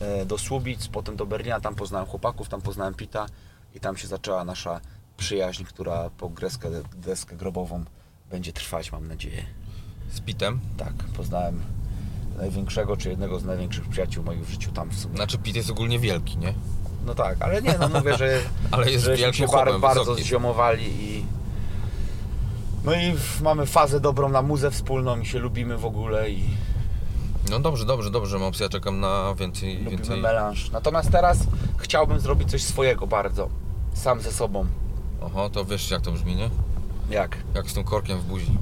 e, 0.00 0.26
do 0.26 0.38
Słubic, 0.38 0.88
potem 0.88 1.16
do 1.16 1.26
Berlina, 1.26 1.60
tam 1.60 1.74
poznałem 1.74 2.06
chłopaków, 2.06 2.48
tam 2.48 2.60
poznałem 2.60 2.94
Pita 2.94 3.26
i 3.74 3.80
tam 3.80 3.96
się 3.96 4.08
zaczęła 4.08 4.44
nasza 4.44 4.80
przyjaźń, 5.16 5.64
która 5.64 6.10
po 6.10 6.28
greskę, 6.28 6.70
deskę 6.96 7.36
grobową 7.36 7.84
będzie 8.30 8.52
trwać, 8.52 8.92
mam 8.92 9.08
nadzieję. 9.08 9.44
Z 10.12 10.20
pitem. 10.20 10.60
Tak, 10.76 10.94
poznałem 11.16 11.62
największego, 12.36 12.96
czy 12.96 13.08
jednego 13.08 13.40
z 13.40 13.44
największych 13.44 13.88
przyjaciół 13.88 14.24
moich 14.24 14.46
w 14.46 14.50
życiu 14.50 14.72
tam 14.72 14.90
w 14.90 14.98
sumie. 14.98 15.16
Znaczy 15.16 15.38
pit 15.38 15.56
jest 15.56 15.70
ogólnie 15.70 15.98
wielki, 15.98 16.38
nie? 16.38 16.54
No 17.06 17.14
tak, 17.14 17.36
ale 17.42 17.62
nie, 17.62 17.78
no 17.78 17.88
mówię, 17.88 18.16
że, 18.16 18.40
Ale 18.70 18.90
jest 18.90 19.06
wielkim 19.06 19.32
się 19.32 19.46
bar, 19.46 19.80
bardzo 19.80 20.14
zziomowali 20.14 21.04
i 21.04 21.24
no 22.84 22.94
i 22.94 23.14
mamy 23.42 23.66
fazę 23.66 24.00
dobrą 24.00 24.28
na 24.28 24.42
muzę 24.42 24.70
wspólną 24.70 25.20
i 25.20 25.26
się 25.26 25.38
lubimy 25.38 25.78
w 25.78 25.84
ogóle 25.84 26.30
i 26.30 26.44
No 27.50 27.60
dobrze, 27.60 27.84
dobrze, 27.84 28.10
dobrze, 28.10 28.38
Mops, 28.38 28.60
ja 28.60 28.68
czekam 28.68 29.00
na 29.00 29.34
więcej, 29.34 29.74
lubimy 29.78 29.90
więcej... 29.90 30.20
melanż. 30.20 30.70
Natomiast 30.70 31.10
teraz 31.10 31.38
chciałbym 31.78 32.20
zrobić 32.20 32.50
coś 32.50 32.62
swojego 32.62 33.06
bardzo, 33.06 33.48
sam 33.94 34.20
ze 34.20 34.32
sobą. 34.32 34.66
Oho, 35.20 35.50
to 35.50 35.64
wiesz 35.64 35.90
jak 35.90 36.02
to 36.02 36.12
brzmi, 36.12 36.36
nie? 36.36 36.50
Jak? 37.10 37.36
Jak 37.54 37.70
z 37.70 37.74
tym 37.74 37.84
korkiem 37.84 38.18
w 38.18 38.24
buzi. 38.24 38.58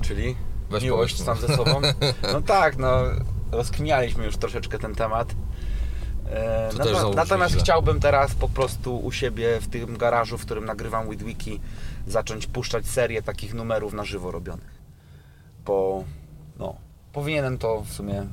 Czyli 0.00 0.36
Weź 0.70 0.82
miłość 0.82 1.22
sam 1.22 1.38
ze 1.38 1.56
sobą? 1.56 1.80
No 2.32 2.42
tak, 2.42 2.76
no 2.76 3.02
rozkminialiśmy 3.52 4.24
już 4.24 4.36
troszeczkę 4.36 4.78
ten 4.78 4.94
temat. 4.94 5.34
E, 6.30 6.70
To 6.92 7.12
natomiast 7.14 7.52
źle. 7.54 7.62
chciałbym 7.62 8.00
teraz 8.00 8.34
po 8.34 8.48
prostu 8.48 8.98
u 8.98 9.12
siebie 9.12 9.60
w 9.60 9.68
tym 9.68 9.96
garażu, 9.96 10.38
w 10.38 10.44
którym 10.44 10.64
nagrywam 10.64 11.10
Widwiki, 11.10 11.60
zacząć 12.06 12.46
puszczać 12.46 12.86
serię 12.86 13.22
takich 13.22 13.54
numerów 13.54 13.92
na 13.92 14.04
żywo 14.04 14.30
robionych. 14.30 14.78
Bo 15.64 16.04
no, 16.58 16.74
powinienem 17.12 17.58
to 17.58 17.80
w 17.80 17.92
sumie 17.92 18.26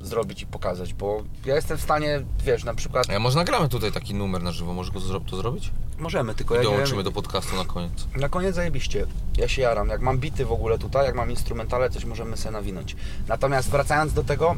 zrobić 0.00 0.42
i 0.42 0.46
pokazać, 0.46 0.94
bo 0.94 1.22
ja 1.44 1.54
jestem 1.54 1.78
w 1.78 1.80
stanie, 1.82 2.22
wiesz, 2.44 2.64
na 2.64 2.74
przykład 2.74 3.10
A 3.10 3.12
ja 3.12 3.18
może 3.18 3.38
nagramy 3.38 3.68
tutaj 3.68 3.92
taki 3.92 4.14
numer 4.14 4.42
na 4.42 4.52
żywo, 4.52 4.72
może 4.72 4.92
go 4.92 4.98
zro- 5.00 5.30
to 5.30 5.36
zrobić? 5.36 5.70
możemy, 5.98 6.34
tylko 6.34 6.54
I 6.54 6.56
ja 6.58 6.62
dołączymy 6.64 6.96
wiem, 6.96 7.04
do 7.04 7.12
podcastu 7.12 7.56
na 7.56 7.64
koniec. 7.64 8.06
na 8.16 8.28
koniec 8.28 8.54
zajebiście. 8.54 9.06
Ja 9.36 9.48
się 9.48 9.62
jaram. 9.62 9.88
Jak 9.88 10.00
mam 10.00 10.18
bity 10.18 10.44
w 10.46 10.52
ogóle 10.52 10.78
tutaj, 10.78 11.06
jak 11.06 11.14
mam 11.14 11.30
instrumentale, 11.30 11.90
coś 11.90 12.04
możemy 12.04 12.36
sobie 12.36 12.50
nawinąć. 12.52 12.96
Natomiast 13.28 13.70
wracając 13.70 14.12
do 14.12 14.24
tego, 14.24 14.56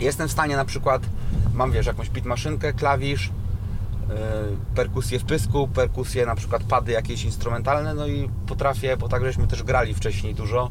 jestem 0.00 0.28
w 0.28 0.32
stanie 0.32 0.56
na 0.56 0.64
przykład, 0.64 1.02
mam 1.54 1.72
wiesz, 1.72 1.86
jakąś 1.86 2.10
beat 2.10 2.26
maszynkę, 2.26 2.72
klawisz, 2.72 3.26
yy, 4.08 4.14
perkusję 4.74 5.18
w 5.18 5.24
pysku, 5.24 5.68
perkusję 5.68 6.26
na 6.26 6.34
przykład 6.34 6.62
pady 6.62 6.92
jakieś 6.92 7.24
instrumentalne, 7.24 7.94
no 7.94 8.06
i 8.06 8.30
potrafię, 8.46 8.96
bo 8.96 9.08
tak 9.08 9.24
żeśmy 9.24 9.46
też 9.46 9.62
grali 9.62 9.94
wcześniej 9.94 10.34
dużo, 10.34 10.70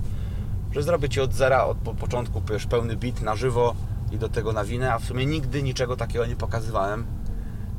że 0.71 0.84
zrobię 0.84 1.09
Ci 1.09 1.21
od 1.21 1.34
zera, 1.34 1.65
od 1.65 1.77
po 1.77 1.93
początku 1.93 2.41
wiesz, 2.51 2.65
pełny 2.65 2.95
beat 2.95 3.21
na 3.21 3.36
żywo 3.36 3.75
i 4.11 4.17
do 4.17 4.30
tego 4.30 4.53
nawinę, 4.53 4.93
a 4.93 4.99
w 4.99 5.05
sumie 5.05 5.25
nigdy 5.25 5.63
niczego 5.63 5.95
takiego 5.95 6.25
nie 6.25 6.36
pokazywałem. 6.36 7.05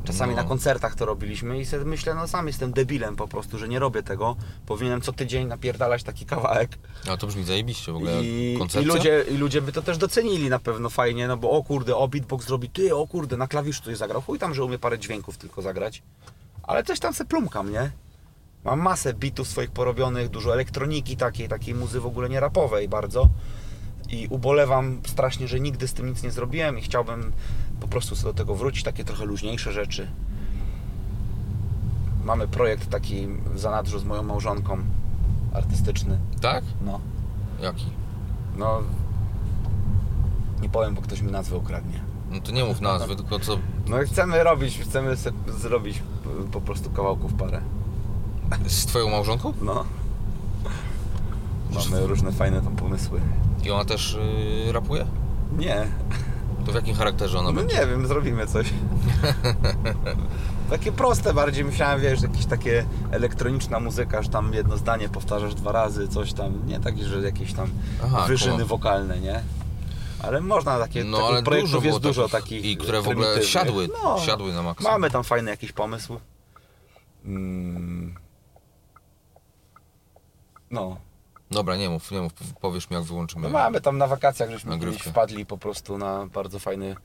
Czasami 0.04 0.34
No. 0.34 0.42
na 0.42 0.48
koncertach 0.48 0.94
to 0.94 1.06
robiliśmy 1.06 1.60
i 1.60 1.66
sobie 1.66 1.84
myślę, 1.84 2.14
no 2.14 2.28
sam 2.28 2.46
jestem 2.46 2.72
debilem 2.72 3.16
po 3.16 3.28
prostu, 3.28 3.58
że 3.58 3.68
nie 3.68 3.78
robię 3.78 4.02
tego. 4.02 4.36
Powinienem 4.66 5.00
co 5.00 5.12
tydzień 5.12 5.46
napierdalać 5.48 6.02
taki 6.02 6.26
kawałek. 6.26 6.78
A 7.10 7.16
to 7.16 7.26
brzmi 7.26 7.44
zajebiście 7.44 7.92
w 7.92 7.96
ogóle. 7.96 8.22
I, 8.24 8.58
i, 8.82 8.84
ludzie, 8.84 9.24
I 9.30 9.36
ludzie 9.36 9.62
by 9.62 9.72
to 9.72 9.82
też 9.82 9.98
docenili 9.98 10.48
na 10.48 10.58
pewno 10.58 10.90
fajnie, 10.90 11.28
no 11.28 11.36
bo 11.36 11.50
o 11.50 11.62
kurde, 11.62 11.96
o 11.96 12.08
beatbox 12.08 12.46
zrobi, 12.46 12.70
ty 12.70 12.96
o 12.96 13.06
kurde, 13.06 13.36
na 13.36 13.48
klawiszu 13.48 13.82
coś 13.82 13.96
zagrał. 13.96 14.22
Chuj 14.22 14.38
tam, 14.38 14.54
że 14.54 14.64
umie 14.64 14.78
parę 14.78 14.98
dźwięków 14.98 15.38
tylko 15.38 15.62
zagrać. 15.62 16.02
Ale 16.62 16.84
coś 16.84 17.00
tam 17.00 17.14
se 17.14 17.24
plumkam, 17.24 17.72
nie? 17.72 17.90
Mam 18.64 18.80
masę 18.80 19.14
bitów 19.14 19.48
swoich 19.48 19.70
porobionych, 19.70 20.28
dużo 20.28 20.52
elektroniki 20.54 21.16
takiej, 21.16 21.48
takiej 21.48 21.74
muzy 21.74 22.00
w 22.00 22.06
ogóle 22.06 22.28
nie 22.28 22.40
rapowej 22.40 22.88
bardzo. 22.88 23.28
I 24.08 24.26
ubolewam 24.30 25.00
strasznie, 25.06 25.48
że 25.48 25.60
nigdy 25.60 25.88
z 25.88 25.92
tym 25.94 26.08
nic 26.08 26.22
nie 26.22 26.30
zrobiłem 26.30 26.78
i 26.78 26.82
chciałbym 26.82 27.32
po 27.80 27.88
prostu 27.88 28.16
sobie 28.16 28.32
do 28.32 28.38
tego 28.38 28.54
wrócić, 28.54 28.82
takie 28.82 29.04
trochę 29.04 29.24
luźniejsze 29.24 29.72
rzeczy. 29.72 30.08
Mamy 32.24 32.48
projekt 32.48 32.90
taki 32.90 33.26
w 33.26 33.58
zanadrzu 33.58 33.98
z 33.98 34.04
moją 34.04 34.22
małżonką, 34.22 34.78
artystyczny. 35.54 36.18
Tak? 36.40 36.64
No, 36.84 37.00
Jaki? 37.62 37.86
no, 38.56 38.82
nie 40.62 40.68
powiem, 40.68 40.94
bo 40.94 41.02
ktoś 41.02 41.20
mi 41.20 41.32
nazwę 41.32 41.56
ukradnie. 41.56 42.00
No 42.30 42.40
to 42.40 42.52
nie 42.52 42.64
mów 42.64 42.80
nazwy, 42.80 43.16
tylko 43.16 43.38
co... 43.38 43.58
No 43.88 44.02
i 44.02 44.06
chcemy 44.06 44.44
robić, 44.44 44.78
chcemy 44.78 45.16
zrobić 45.58 46.02
po 46.52 46.60
prostu 46.60 46.90
kawałków 46.90 47.34
parę. 47.34 47.60
Z 48.66 48.86
twoją 48.86 49.08
małżonką? 49.08 49.52
No. 49.62 49.84
Mamy 51.74 52.06
różne 52.06 52.32
fajne 52.32 52.62
tam 52.62 52.76
pomysły. 52.76 53.20
I 53.64 53.70
ona 53.70 53.84
też 53.84 54.18
yy, 54.66 54.72
rapuje? 54.72 55.06
Nie, 55.58 55.86
To 56.66 56.72
w 56.72 56.74
jakim 56.74 56.94
charakterze 56.94 57.38
ona 57.38 57.52
no 57.52 57.60
będzie? 57.60 57.76
nie 57.76 57.86
wiem, 57.86 58.06
zrobimy 58.06 58.46
coś. 58.46 58.66
Takie 60.70 60.92
proste 60.92 61.34
bardziej 61.34 61.64
myślałem, 61.64 62.00
wiesz, 62.00 62.22
jakieś 62.22 62.46
takie 62.46 62.86
elektroniczna 63.10 63.80
muzyka, 63.80 64.22
że 64.22 64.28
tam 64.28 64.54
jedno 64.54 64.76
zdanie 64.76 65.08
powtarzasz 65.08 65.54
dwa 65.54 65.72
razy, 65.72 66.08
coś 66.08 66.32
tam, 66.32 66.66
nie 66.66 66.80
takie, 66.80 67.04
że 67.04 67.20
jakieś 67.20 67.52
tam 67.52 67.70
Aha, 68.04 68.24
wyżyny 68.28 68.64
wokalne, 68.64 69.20
nie? 69.20 69.42
Ale 70.22 70.40
można 70.40 70.78
takie, 70.78 71.04
No 71.04 71.18
ale 71.26 71.42
projektów 71.42 71.72
dużo 71.72 71.86
jest 71.86 71.98
dużo 71.98 72.28
takich, 72.28 72.64
I 72.64 72.76
które 72.76 73.02
w 73.02 73.08
ogóle 73.08 73.42
siadły, 73.42 73.88
No, 74.02 74.20
siadły 74.26 74.52
na 74.52 74.62
maksa. 74.62 74.90
Mamy 74.90 75.10
tam 75.10 75.24
fajny 75.24 75.50
jakiś 75.50 75.72
pomysł. 75.72 76.20
Mm. 77.24 78.14
No. 80.70 80.96
Dobra, 81.50 81.76
nie 81.76 81.90
mów, 81.90 82.10
nie 82.10 82.20
mów, 82.20 82.32
powiesz 82.60 82.90
mi 82.90 82.96
jak 82.96 83.04
wyłączymy. 83.04 83.42
no 83.42 83.52
mamy 83.52 83.80
tam 83.80 83.98
na 83.98 84.06
wakacjach, 84.06 84.50
żeśmy 84.50 84.70
Nagrywkę. 84.70 85.10
wpadli 85.10 85.46
po 85.46 85.58
prostu 85.58 85.98
na 85.98 86.26
bardzo 86.26 86.58
fajny 86.58 86.96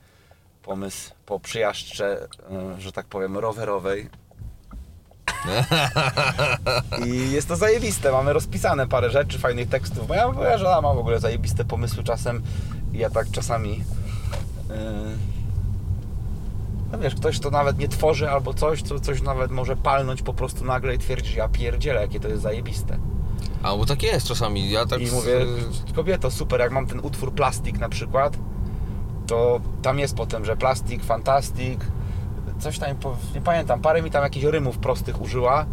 pomysł 0.64 1.12
po 1.26 1.40
przyjażdżce, 1.40 2.28
e, 2.52 2.82
że 2.82 2.92
tak 2.92 3.06
powiem, 3.06 3.38
rowerowej. 3.38 4.10
I 7.06 7.32
jest 7.32 7.48
to 7.48 7.56
zajebiste, 7.56 8.12
mamy 8.12 8.34
rozpisane 8.34 8.88
parę 8.88 9.10
rzeczy, 9.10 9.40
fajnych 9.40 9.70
tekstów. 9.70 10.08
Moja, 10.08 10.32
moja 10.32 10.58
żona 10.58 10.82
ma 10.82 10.94
w 10.94 10.98
ogóle 10.98 11.20
zajebiste 11.20 11.66
pomysły 11.66 12.04
czasem 12.04 12.42
i 12.94 12.98
ja 12.98 13.10
tak 13.10 13.32
czasami... 13.32 13.84
e, 14.70 15.04
no 16.92 16.98
wiesz, 17.00 17.16
ktoś 17.16 17.40
to 17.40 17.52
nawet 17.52 17.78
nie 17.78 17.88
tworzy 17.88 18.30
albo 18.30 18.54
coś, 18.54 18.82
co 18.82 19.00
coś 19.00 19.22
nawet 19.22 19.52
może 19.52 19.76
palnąć 19.76 20.22
po 20.22 20.34
prostu 20.34 20.66
nagle 20.66 20.96
i 20.96 20.98
twierdzi, 20.98 21.32
że 21.32 21.38
ja 21.38 21.48
pierdzielę, 21.50 22.02
jakie 22.02 22.20
to 22.20 22.28
jest 22.28 22.42
zajebiste. 22.42 23.00
A 23.64 23.76
bo 23.78 23.86
tak 23.86 24.04
jest 24.04 24.28
czasami, 24.28 24.70
ja 24.70 24.86
tak... 24.86 25.02
I 25.02 25.08
z- 25.08 25.14
mówię, 25.14 25.46
kobieto, 25.96 26.32
super, 26.32 26.60
jak 26.60 26.72
mam 26.72 26.88
ten 26.88 27.00
utwór 27.00 27.34
plastik 27.34 27.80
na 27.80 27.90
przykład, 27.90 28.38
to 29.28 29.60
tam 29.82 30.00
jest 30.00 30.16
potem, 30.16 30.46
że 30.46 30.58
plastik, 30.58 31.04
fantastik, 31.04 31.80
coś 32.60 32.80
tam, 32.80 32.90
nie 33.36 33.42
pamiętam, 33.42 33.82
parę 33.82 34.02
mi 34.02 34.12
tam 34.12 34.24
jakichś 34.24 34.46
rymów 34.46 34.78
prostych 34.78 35.22
użyła. 35.22 35.66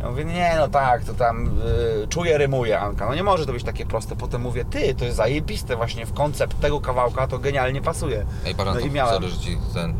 Ja 0.00 0.10
mówię, 0.10 0.24
nie 0.24 0.54
no 0.58 0.68
tak, 0.68 1.04
to 1.04 1.14
tam 1.14 1.58
y, 2.04 2.08
czuję, 2.08 2.38
rymuje 2.38 2.80
Anka. 2.80 3.06
No 3.08 3.14
nie 3.14 3.22
może 3.22 3.46
to 3.46 3.52
być 3.52 3.64
takie 3.64 3.86
proste. 3.86 4.16
Potem 4.16 4.40
mówię, 4.42 4.64
ty, 4.64 4.94
to 4.94 5.04
jest 5.04 5.16
zajebiste 5.16 5.76
właśnie 5.76 6.06
w 6.06 6.12
koncept 6.12 6.60
tego 6.60 6.80
kawałka, 6.80 7.26
to 7.26 7.38
genialnie 7.38 7.82
pasuje. 7.82 8.26
Ej, 8.46 8.54
No 8.58 8.80
i 8.80 8.90
miałem. 8.90 9.28
że 9.28 9.38
ci 9.38 9.58
ten... 9.74 9.94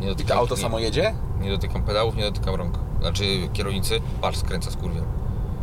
Nie 0.00 0.06
I 0.06 0.10
to 0.10 0.14
dotykam, 0.14 0.38
auto 0.38 0.54
nie, 0.54 0.60
samo 0.62 0.78
jedzie? 0.78 1.14
Nie 1.40 1.50
dotykam 1.50 1.82
pedałów, 1.82 2.16
nie 2.16 2.22
dotykam 2.22 2.54
rąk. 2.54 2.78
Znaczy 3.00 3.24
kierownicy, 3.52 4.00
patrz, 4.20 4.38
skręca 4.38 4.70
skurwiel. 4.70 5.04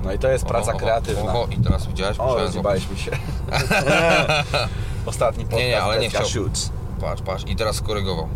No 0.07 0.13
i 0.13 0.19
to 0.19 0.27
jest 0.27 0.45
praca 0.45 0.73
kreatywna. 0.73 1.31
Oho, 1.31 1.47
i 1.51 1.57
teraz 1.57 1.87
widziałeś? 1.87 2.19
O, 2.19 2.23
Musiałem 2.23 2.45
rozjebaliśmy 2.45 2.97
się. 2.97 3.11
Ostatni 5.05 5.43
podcast 5.43 5.63
Nie, 5.63 5.69
nie, 5.69 5.81
ale 5.81 5.99
nie 5.99 6.09
Deska 6.09 6.19
chciał. 6.19 6.29
Shoots. 6.31 6.71
Patrz, 7.01 7.21
patrz, 7.21 7.43
i 7.47 7.55
teraz 7.55 7.75
skorygował. 7.75 8.27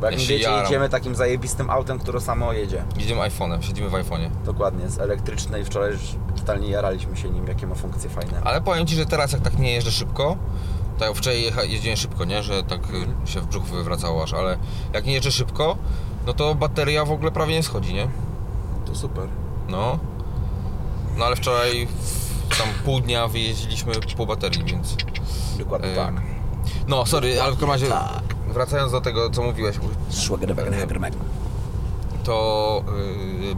Bo 0.00 0.06
jak 0.06 0.14
Ja 0.14 0.20
się 0.20 0.26
wiecie, 0.28 0.42
jaram. 0.44 0.62
jedziemy 0.62 0.88
takim 0.88 1.14
zajebistym 1.14 1.70
autem, 1.70 1.98
które 1.98 2.20
samo 2.20 2.52
jedzie. 2.52 2.84
Jedziemy 2.96 3.20
iPhone'em, 3.20 3.62
siedzimy 3.62 3.88
w 3.88 3.92
iPhone'ie. 3.92 4.30
Dokładnie, 4.44 4.88
z 4.88 4.98
elektrycznej. 4.98 5.64
Wczoraj 5.64 5.90
już 5.90 6.00
totalnie 6.36 6.68
jaraliśmy 6.68 7.16
się 7.16 7.30
nim, 7.30 7.46
jakie 7.46 7.66
ma 7.66 7.74
funkcje 7.74 8.10
fajne. 8.10 8.40
Ale 8.44 8.60
powiem 8.60 8.86
Ci, 8.86 8.96
że 8.96 9.06
teraz 9.06 9.32
jak 9.32 9.40
tak 9.40 9.58
nie 9.58 9.72
jeżdżę 9.72 9.90
szybko, 9.90 10.36
to 10.98 11.04
ja 11.04 11.14
wczoraj 11.14 11.42
jecha, 11.42 11.64
jeździłem 11.64 11.96
szybko, 11.96 12.24
nie? 12.24 12.42
Że 12.42 12.62
tak 12.62 12.80
y, 13.24 13.30
się 13.30 13.40
w 13.40 13.46
brzuch 13.46 13.64
wywracało 13.64 14.22
aż, 14.22 14.34
ale 14.34 14.58
jak 14.94 15.04
nie 15.06 15.12
jeżdżę 15.12 15.32
szybko, 15.32 15.76
no 16.26 16.32
to 16.32 16.54
bateria 16.54 17.04
w 17.04 17.10
ogóle 17.12 17.30
prawie 17.30 17.54
nie 17.54 17.62
schodzi, 17.62 17.94
nie? 17.94 18.08
To 18.86 18.94
super. 18.94 19.28
No. 19.70 19.98
No 21.16 21.24
ale 21.24 21.36
wczoraj 21.36 21.86
w, 21.86 22.58
tam 22.58 22.68
pół 22.84 23.00
dnia 23.00 23.28
wyjeździliśmy 23.28 23.92
pół 24.16 24.26
baterii, 24.26 24.64
więc... 24.64 24.96
Dokładnie 25.58 25.94
tak. 25.94 26.14
No, 26.88 27.06
sorry, 27.06 27.42
ale 27.42 27.52
w 27.52 27.54
każdym 27.54 27.70
razie 27.70 27.86
Tak. 27.86 28.34
wracając 28.48 28.92
do 28.92 29.00
tego, 29.00 29.30
co 29.30 29.42
mówiłeś, 29.42 29.76
to... 32.24 32.84
Yy, 33.48 33.54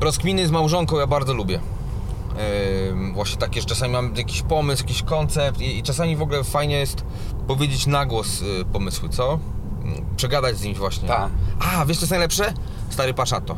rozkminy 0.00 0.46
z 0.46 0.50
małżonką 0.50 0.98
ja 0.98 1.06
bardzo 1.06 1.34
lubię. 1.34 1.60
Yy, 2.94 3.12
właśnie 3.12 3.36
takie, 3.36 3.60
że 3.60 3.66
czasami 3.66 3.92
mam 3.92 4.16
jakiś 4.16 4.42
pomysł, 4.42 4.82
jakiś 4.82 5.02
koncept 5.02 5.60
i, 5.60 5.78
i 5.78 5.82
czasami 5.82 6.16
w 6.16 6.22
ogóle 6.22 6.44
fajnie 6.44 6.76
jest 6.78 7.04
powiedzieć 7.46 7.86
na 7.86 8.06
głos 8.06 8.40
yy, 8.40 8.64
pomysły, 8.64 9.08
co? 9.08 9.38
Yy, 9.84 10.04
Przegadać 10.16 10.58
z 10.58 10.62
nim 10.62 10.74
właśnie. 10.74 11.08
Tak. 11.08 11.30
A, 11.60 11.84
wiesz 11.84 11.96
co 11.96 12.02
jest 12.02 12.10
najlepsze? 12.10 12.54
Stary, 12.90 13.14
patrz 13.14 13.32
na 13.32 13.40
to. 13.40 13.56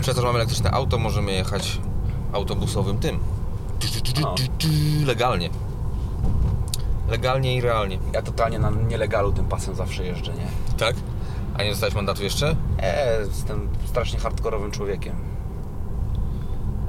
Przez 0.00 0.14
to, 0.14 0.20
że 0.20 0.26
mamy 0.26 0.38
elektryczne 0.38 0.70
auto, 0.70 0.98
możemy 0.98 1.32
jechać 1.32 1.80
autobusowym 2.32 2.98
tym. 2.98 3.18
No. 4.20 4.34
Legalnie. 5.06 5.50
Legalnie 7.08 7.56
i 7.56 7.60
realnie. 7.60 7.98
Ja 8.12 8.22
totalnie 8.22 8.58
na 8.58 8.70
nielegalu 8.70 9.32
tym 9.32 9.44
pasem 9.44 9.74
zawsze 9.74 10.04
jeżdżę, 10.04 10.32
nie? 10.32 10.46
Tak? 10.78 10.96
A 11.54 11.62
nie 11.62 11.70
dostałeś 11.70 11.94
mandatu 11.94 12.22
jeszcze? 12.22 12.56
E, 12.78 13.20
jestem 13.20 13.68
strasznie 13.86 14.18
hardkorowym 14.18 14.70
człowiekiem. 14.70 15.14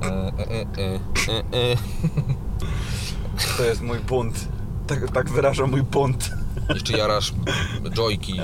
E, 0.01 0.07
e, 0.07 0.11
e, 0.11 0.99
e, 1.33 1.39
e. 1.39 1.77
To 3.57 3.63
jest 3.63 3.81
mój 3.81 3.99
bunt. 3.99 4.47
Tak, 4.87 5.11
tak 5.11 5.29
wyraża 5.29 5.67
mój 5.67 5.83
bunt 5.83 6.31
Jeszcze 6.73 6.97
jarasz 6.97 7.33
joyki 7.95 8.39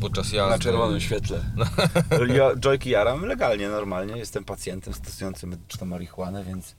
podczas 0.00 0.32
jazdy. 0.32 0.50
na 0.50 0.58
czerwonym 0.58 1.00
świetle. 1.00 1.40
Ja 2.36 2.56
joyki 2.56 2.90
jaram 2.90 3.24
legalnie, 3.24 3.68
normalnie. 3.68 4.16
Jestem 4.16 4.44
pacjentem 4.44 4.94
stosującym 4.94 5.50
medyczną 5.50 5.86
marihuanę, 5.86 6.44
więc... 6.44 6.74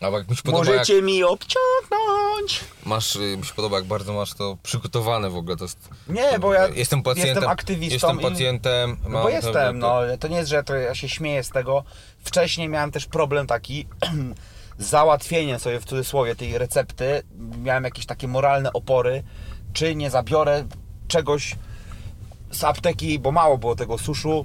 A 0.00 0.06
jak 0.08 0.30
mi 0.30 0.36
się 0.36 0.42
podoba, 0.42 0.64
jak 0.64 0.68
Możecie 0.78 1.02
mi 1.02 1.24
obciągnąć! 1.24 2.64
masz, 2.86 3.16
y, 3.16 3.36
mi 3.36 3.44
się 3.44 3.54
podoba, 3.54 3.76
jak 3.76 3.84
bardzo 3.86 4.12
masz 4.12 4.34
to 4.34 4.56
przygotowane 4.62 5.30
w 5.30 5.36
ogóle. 5.36 5.56
To 5.56 5.64
jest, 5.64 5.88
Nie, 6.08 6.38
bo 6.38 6.54
ja 6.54 6.68
jestem 6.68 7.02
pacjentem. 7.02 7.34
jestem 7.34 7.50
aktywistą 7.50 7.94
Jestem 7.94 8.20
i- 8.20 8.22
pacjentem. 8.22 8.96
No 9.02 9.08
mam 9.08 9.22
bo 9.22 9.28
jestem, 9.28 9.78
no. 9.78 10.00
To 10.20 10.28
nie 10.28 10.36
jest, 10.36 10.50
że 10.50 10.62
to 10.64 10.74
ja 10.74 10.94
się 10.94 11.08
śmieję 11.08 11.44
z 11.44 11.50
tego. 11.50 11.84
Wcześniej 12.18 12.68
miałem 12.68 12.90
też 12.90 13.06
problem 13.06 13.46
taki 13.46 13.86
z 14.78 14.86
załatwieniem 14.86 15.58
sobie 15.58 15.80
w 15.80 15.84
cudzysłowie 15.84 16.36
tej 16.36 16.58
recepty. 16.58 17.22
Miałem 17.62 17.84
jakieś 17.84 18.06
takie 18.06 18.28
moralne 18.28 18.72
opory, 18.72 19.22
czy 19.76 19.94
nie 19.94 20.10
zabiorę 20.10 20.64
czegoś 21.08 21.56
z 22.50 22.64
apteki, 22.64 23.18
bo 23.18 23.32
mało 23.32 23.58
było 23.58 23.76
tego 23.76 23.98
suszu, 23.98 24.44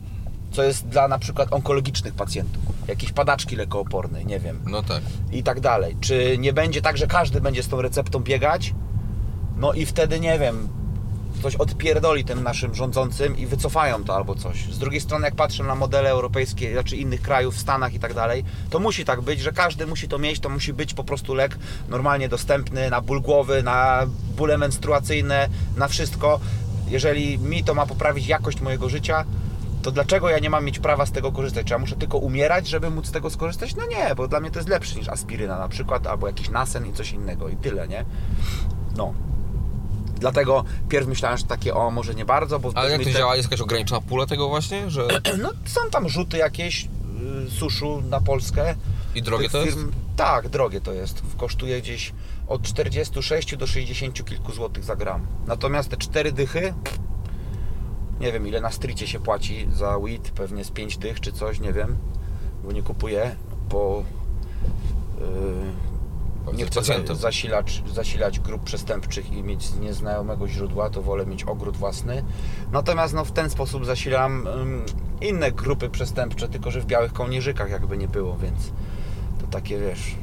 co 0.51 0.63
jest 0.63 0.88
dla 0.88 1.07
na 1.07 1.19
przykład 1.19 1.53
onkologicznych 1.53 2.13
pacjentów. 2.13 2.63
Jakieś 2.88 3.11
padaczki 3.11 3.55
lekoopornej, 3.55 4.25
nie 4.25 4.39
wiem 4.39 4.59
No 4.67 4.84
tak. 4.84 5.01
i 5.32 5.43
tak 5.43 5.59
dalej. 5.59 5.97
Czy 6.01 6.38
nie 6.38 6.53
będzie 6.53 6.82
tak, 6.82 6.97
że 6.97 7.07
każdy 7.07 7.41
będzie 7.41 7.63
z 7.63 7.67
tą 7.67 7.82
receptą 7.82 8.19
biegać? 8.19 8.73
No 9.57 9.73
i 9.73 9.86
wtedy 9.86 10.19
nie 10.19 10.39
wiem, 10.39 10.67
coś 11.41 11.55
odpierdoli 11.55 12.25
tym 12.25 12.43
naszym 12.43 12.75
rządzącym 12.75 13.37
i 13.37 13.45
wycofają 13.45 14.03
to 14.03 14.15
albo 14.15 14.35
coś. 14.35 14.73
Z 14.73 14.79
drugiej 14.79 15.01
strony, 15.01 15.25
jak 15.25 15.35
patrzę 15.35 15.63
na 15.63 15.75
modele 15.75 16.09
europejskie, 16.09 16.73
znaczy 16.73 16.97
innych 16.97 17.21
krajów, 17.21 17.55
w 17.55 17.59
Stanach 17.59 17.93
i 17.93 17.99
tak 17.99 18.13
dalej, 18.13 18.43
to 18.69 18.79
musi 18.79 19.05
tak 19.05 19.21
być, 19.21 19.39
że 19.39 19.51
każdy 19.51 19.87
musi 19.87 20.07
to 20.07 20.19
mieć, 20.19 20.39
to 20.39 20.49
musi 20.49 20.73
być 20.73 20.93
po 20.93 21.03
prostu 21.03 21.33
lek 21.33 21.57
normalnie 21.89 22.29
dostępny 22.29 22.89
na 22.89 23.01
ból 23.01 23.21
głowy, 23.21 23.63
na 23.63 24.07
bóle 24.37 24.57
menstruacyjne, 24.57 25.49
na 25.77 25.87
wszystko. 25.87 26.39
Jeżeli 26.87 27.39
mi 27.39 27.63
to 27.63 27.73
ma 27.73 27.85
poprawić 27.85 28.27
jakość 28.27 28.61
mojego 28.61 28.89
życia, 28.89 29.25
to 29.81 29.91
dlaczego 29.91 30.29
ja 30.29 30.39
nie 30.39 30.49
mam 30.49 30.65
mieć 30.65 30.79
prawa 30.79 31.05
z 31.05 31.11
tego 31.11 31.31
korzystać? 31.31 31.67
Czy 31.67 31.73
ja 31.73 31.79
muszę 31.79 31.95
tylko 31.95 32.17
umierać, 32.17 32.67
żeby 32.67 32.89
móc 32.89 33.07
z 33.07 33.11
tego 33.11 33.29
skorzystać? 33.29 33.75
No 33.75 33.85
nie, 33.85 34.15
bo 34.15 34.27
dla 34.27 34.39
mnie 34.39 34.51
to 34.51 34.59
jest 34.59 34.69
lepsze 34.69 34.95
niż 34.95 35.09
aspiryna 35.09 35.59
na 35.59 35.69
przykład, 35.69 36.07
albo 36.07 36.27
jakiś 36.27 36.49
nasen 36.49 36.87
i 36.87 36.93
coś 36.93 37.11
innego 37.11 37.49
i 37.49 37.55
tyle, 37.55 37.87
nie? 37.87 38.05
No. 38.97 39.13
Dlatego 40.22 40.63
pierw 40.89 41.07
myślałem, 41.07 41.38
że 41.38 41.43
takie, 41.43 41.74
o, 41.74 41.91
może 41.91 42.15
nie 42.15 42.26
bardzo, 42.26 42.59
bo... 42.59 42.72
Ale 42.76 42.91
jak 42.91 42.99
to 42.99 43.05
te- 43.05 43.13
działa? 43.13 43.36
Jest 43.36 43.51
jakaś 43.51 43.61
ograniczona 43.61 44.01
pula 44.01 44.26
tego 44.26 44.49
właśnie? 44.49 44.89
Że... 44.89 45.07
No, 45.43 45.49
są 45.65 45.82
tam 45.91 46.09
rzuty 46.09 46.38
jakieś 46.38 46.88
y, 47.47 47.51
suszu 47.51 48.01
na 48.09 48.22
Polskę. 48.22 48.76
I 49.15 49.22
drogie 49.22 49.49
to 49.49 49.65
jest? 49.65 49.78
Tak, 50.15 50.49
drogie 50.49 50.82
to 50.82 50.93
jest. 50.93 51.22
Kosztuje 51.38 51.82
gdzieś 51.82 52.13
od 52.47 52.61
46 52.61 53.55
do 53.55 53.67
60 53.67 54.26
kilku 54.26 54.51
złotych 54.51 54.84
za 54.84 54.95
gram. 54.95 55.28
Natomiast 55.47 55.89
te 55.89 55.97
cztery 55.97 56.32
dychy, 56.32 56.74
nie 58.19 58.32
wiem 58.32 58.47
ile 58.47 58.61
na 58.61 58.72
stricie 58.72 59.07
się 59.07 59.19
płaci 59.19 59.67
za 59.74 59.97
weed, 59.97 60.32
pewnie 60.32 60.63
z 60.63 60.72
5 60.72 60.97
dych 60.97 61.19
czy 61.19 61.32
coś, 61.32 61.59
nie 61.59 61.74
wiem, 61.74 61.97
bo 62.63 62.72
nie 62.72 62.84
kupuję, 62.84 63.36
bo 63.69 64.03
yy, 65.19 65.90
nie 66.53 66.65
chcę 66.65 66.83
za, 66.83 67.15
zasilać, 67.15 67.83
zasilać 67.93 68.39
grup 68.39 68.63
przestępczych 68.63 69.31
i 69.31 69.43
mieć 69.43 69.65
z 69.65 69.79
nieznajomego 69.79 70.47
źródła, 70.47 70.89
to 70.89 71.01
wolę 71.01 71.25
mieć 71.25 71.43
ogród 71.43 71.77
własny. 71.77 72.23
Natomiast 72.71 73.13
no, 73.13 73.25
w 73.25 73.31
ten 73.31 73.49
sposób 73.49 73.85
zasilam 73.85 74.47
ym, 74.47 74.85
inne 75.21 75.51
grupy 75.51 75.89
przestępcze, 75.89 76.47
tylko 76.47 76.71
że 76.71 76.81
w 76.81 76.85
białych 76.85 77.13
kołnierzykach 77.13 77.69
jakby 77.69 77.97
nie 77.97 78.07
było, 78.07 78.37
więc 78.37 78.71
to 79.41 79.47
takie 79.47 79.79
wiesz, 79.79 80.15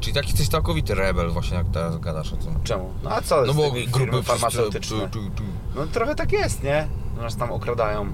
Czyli 0.00 0.14
taki 0.14 0.28
jesteś 0.28 0.48
całkowity 0.48 0.94
rebel 0.94 1.30
właśnie 1.30 1.56
jak 1.56 1.66
teraz 1.68 1.98
gadasz 1.98 2.32
o 2.32 2.36
tym. 2.36 2.62
czemu? 2.64 2.90
No 3.02 3.10
a 3.10 3.20
co 3.20 3.44
No 3.46 3.54
bo 3.54 3.72
grupy 3.86 4.22
farmaceutyczne? 4.22 5.08
Tu, 5.08 5.20
tu, 5.20 5.30
tu. 5.30 5.42
No 5.74 5.86
trochę 5.86 6.14
tak 6.14 6.32
jest, 6.32 6.62
nie? 6.62 6.88
Nas 7.16 7.36
tam 7.36 7.52
okradają, 7.52 8.12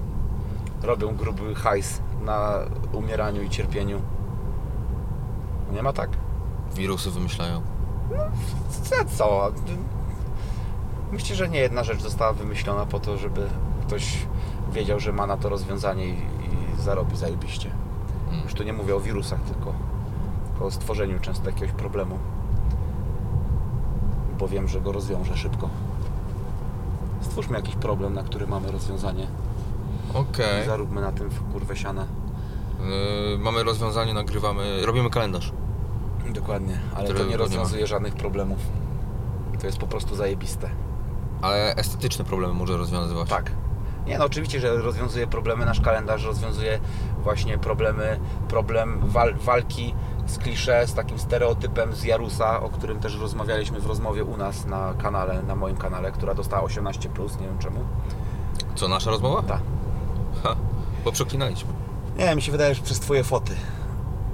robią 0.82 1.16
gruby 1.16 1.54
hajs 1.54 2.00
na 2.24 2.58
umieraniu 2.92 3.42
i 3.42 3.50
cierpieniu. 3.50 4.02
Nie 5.72 5.82
ma 5.82 5.92
tak? 5.92 6.10
Wirusy 6.76 7.10
wymyślają. 7.10 7.62
Co? 8.82 9.04
co? 9.16 9.52
Myślę, 11.12 11.36
że 11.36 11.48
nie 11.48 11.58
jedna 11.58 11.84
rzecz 11.84 12.02
została 12.02 12.32
wymyślona 12.32 12.86
po 12.86 13.00
to, 13.00 13.16
żeby 13.18 13.48
ktoś 13.86 14.18
wiedział, 14.72 15.00
że 15.00 15.12
ma 15.12 15.26
na 15.26 15.36
to 15.36 15.48
rozwiązanie 15.48 16.08
i, 16.08 16.12
i 16.12 16.82
zarobi 16.82 17.16
zajebiście. 17.16 17.70
Mm. 18.30 18.42
Już 18.42 18.54
tu 18.54 18.62
nie 18.62 18.72
mówię 18.72 18.96
o 18.96 19.00
wirusach, 19.00 19.40
tylko, 19.40 19.72
tylko 20.48 20.64
o 20.64 20.70
stworzeniu 20.70 21.20
często 21.20 21.46
jakiegoś 21.46 21.72
problemu. 21.74 22.18
Bo 24.38 24.48
wiem, 24.48 24.68
że 24.68 24.80
go 24.80 24.92
rozwiążę 24.92 25.36
szybko. 25.36 25.68
Stwórzmy 27.20 27.56
jakiś 27.56 27.74
problem, 27.74 28.14
na 28.14 28.22
który 28.22 28.46
mamy 28.46 28.72
rozwiązanie. 28.72 29.26
Okej. 30.14 30.62
I 30.62 30.66
zaróbmy 30.66 31.00
na 31.00 31.12
tym 31.12 31.30
kurwę 31.52 31.76
siana. 31.76 32.06
Yy, 32.80 33.38
mamy 33.38 33.62
rozwiązanie, 33.62 34.14
nagrywamy, 34.14 34.86
robimy 34.86 35.10
kalendarz. 35.10 35.52
Dokładnie, 36.32 36.78
ale 36.94 37.04
Którego 37.04 37.18
to 37.18 37.24
nie 37.24 37.30
nie 37.30 37.38
ma. 37.38 37.44
rozwiązuje 37.44 37.86
żadnych 37.86 38.14
problemów. 38.14 38.58
To 39.60 39.66
jest 39.66 39.78
po 39.78 39.86
prostu 39.86 40.16
zajebiste. 40.16 40.70
Ale 41.42 41.74
estetyczne 41.76 42.24
problemy 42.24 42.54
może 42.54 42.76
rozwiązywać. 42.76 43.28
Tak. 43.28 43.50
Nie 44.06 44.18
no, 44.18 44.24
oczywiście, 44.24 44.60
że 44.60 44.76
rozwiązuje 44.76 45.26
problemy. 45.26 45.64
Nasz 45.66 45.80
kalendarz 45.80 46.24
rozwiązuje 46.24 46.78
właśnie 47.22 47.58
problemy, 47.58 48.20
problem 48.48 49.00
wal, 49.02 49.34
walki 49.34 49.94
z 50.26 50.38
klisze, 50.38 50.86
z 50.86 50.94
takim 50.94 51.18
stereotypem 51.18 51.94
z 51.94 52.04
Jarusa, 52.04 52.60
o 52.62 52.68
którym 52.68 53.00
też 53.00 53.16
rozmawialiśmy 53.16 53.80
w 53.80 53.86
rozmowie 53.86 54.24
u 54.24 54.36
nas 54.36 54.66
na 54.66 54.94
kanale, 54.94 55.42
na 55.42 55.56
moim 55.56 55.76
kanale, 55.76 56.12
która 56.12 56.34
dostała 56.34 56.68
18+, 56.68 57.40
nie 57.40 57.46
wiem 57.46 57.58
czemu. 57.58 57.80
Co, 58.74 58.88
nasza 58.88 59.10
rozmowa? 59.10 59.42
Tak. 59.42 59.60
Ha, 60.42 60.56
bo 61.04 61.12
przeklinaliśmy. 61.12 61.72
Nie, 62.18 62.34
mi 62.34 62.42
się 62.42 62.52
wydaje, 62.52 62.74
że 62.74 62.82
przez 62.82 63.00
Twoje 63.00 63.24
foty. 63.24 63.52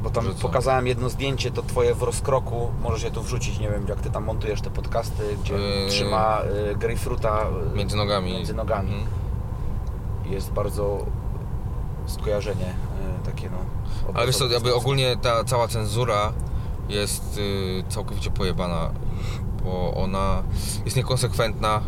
Bo 0.02 0.10
tam 0.10 0.24
Że 0.24 0.34
co? 0.34 0.40
pokazałem 0.40 0.86
jedno 0.86 1.08
zdjęcie, 1.08 1.50
to 1.50 1.62
twoje 1.62 1.94
w 1.94 2.02
rozkroku, 2.02 2.70
możesz 2.82 3.02
je 3.02 3.10
tu 3.10 3.22
wrzucić, 3.22 3.58
nie 3.58 3.70
wiem 3.70 3.88
jak 3.88 4.00
ty 4.00 4.10
tam 4.10 4.24
montujesz 4.24 4.60
te 4.60 4.70
podcasty, 4.70 5.22
gdzie 5.42 5.54
Yy. 5.54 5.88
trzyma 5.88 6.40
y, 6.72 6.76
grejpfruta 6.76 7.42
y, 7.72 7.76
Między 7.76 7.96
nogami. 7.96 8.32
między 8.32 8.54
nogami. 8.54 8.94
Mhm. 8.94 9.08
Jest 10.32 10.52
bardzo 10.52 11.06
skojarzenie 12.06 12.74
y, 13.22 13.26
takie 13.26 13.50
no. 13.50 13.56
Ale 14.14 14.26
wiesz 14.26 14.36
co, 14.36 14.46
jakby 14.48 14.74
ogólnie 14.74 15.16
ta 15.16 15.44
cała 15.44 15.68
cenzura 15.68 16.32
jest 16.88 17.38
y, 17.38 17.84
całkowicie 17.88 18.30
pojebana, 18.30 18.90
bo 19.64 19.94
ona 19.94 20.42
jest 20.84 20.96
niekonsekwentna. 20.96 21.80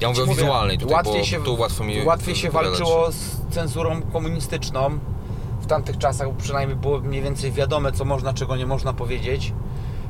Ja 0.00 0.08
mówię 0.08 0.22
o 0.22 0.26
Mówię, 0.26 0.40
wizualnej 0.42 0.78
tutaj, 0.78 0.94
łatwiej 0.94 1.18
bo 1.18 1.24
się, 1.24 1.42
tu 1.44 1.54
łatwo 1.60 1.84
mi 1.84 2.04
łatwiej 2.04 2.36
się 2.36 2.48
wypowiadać. 2.48 2.78
walczyło 2.78 3.12
z 3.12 3.40
cenzurą 3.50 4.02
komunistyczną 4.02 4.98
w 5.62 5.66
tamtych 5.66 5.98
czasach, 5.98 6.28
przynajmniej 6.38 6.78
było 6.78 7.00
mniej 7.00 7.22
więcej 7.22 7.52
wiadome, 7.52 7.92
co 7.92 8.04
można, 8.04 8.32
czego 8.32 8.56
nie 8.56 8.66
można 8.66 8.92
powiedzieć 8.92 9.52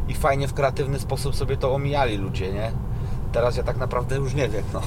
i 0.08 0.14
fajnie 0.14 0.48
w 0.48 0.54
kreatywny 0.54 0.98
sposób 0.98 1.36
sobie 1.36 1.56
to 1.56 1.74
omijali 1.74 2.16
ludzie, 2.16 2.52
nie? 2.52 2.72
Teraz 3.32 3.56
ja 3.56 3.62
tak 3.62 3.76
naprawdę 3.76 4.16
już 4.16 4.34
nie 4.34 4.48
wiem, 4.48 4.64
no. 4.72 4.80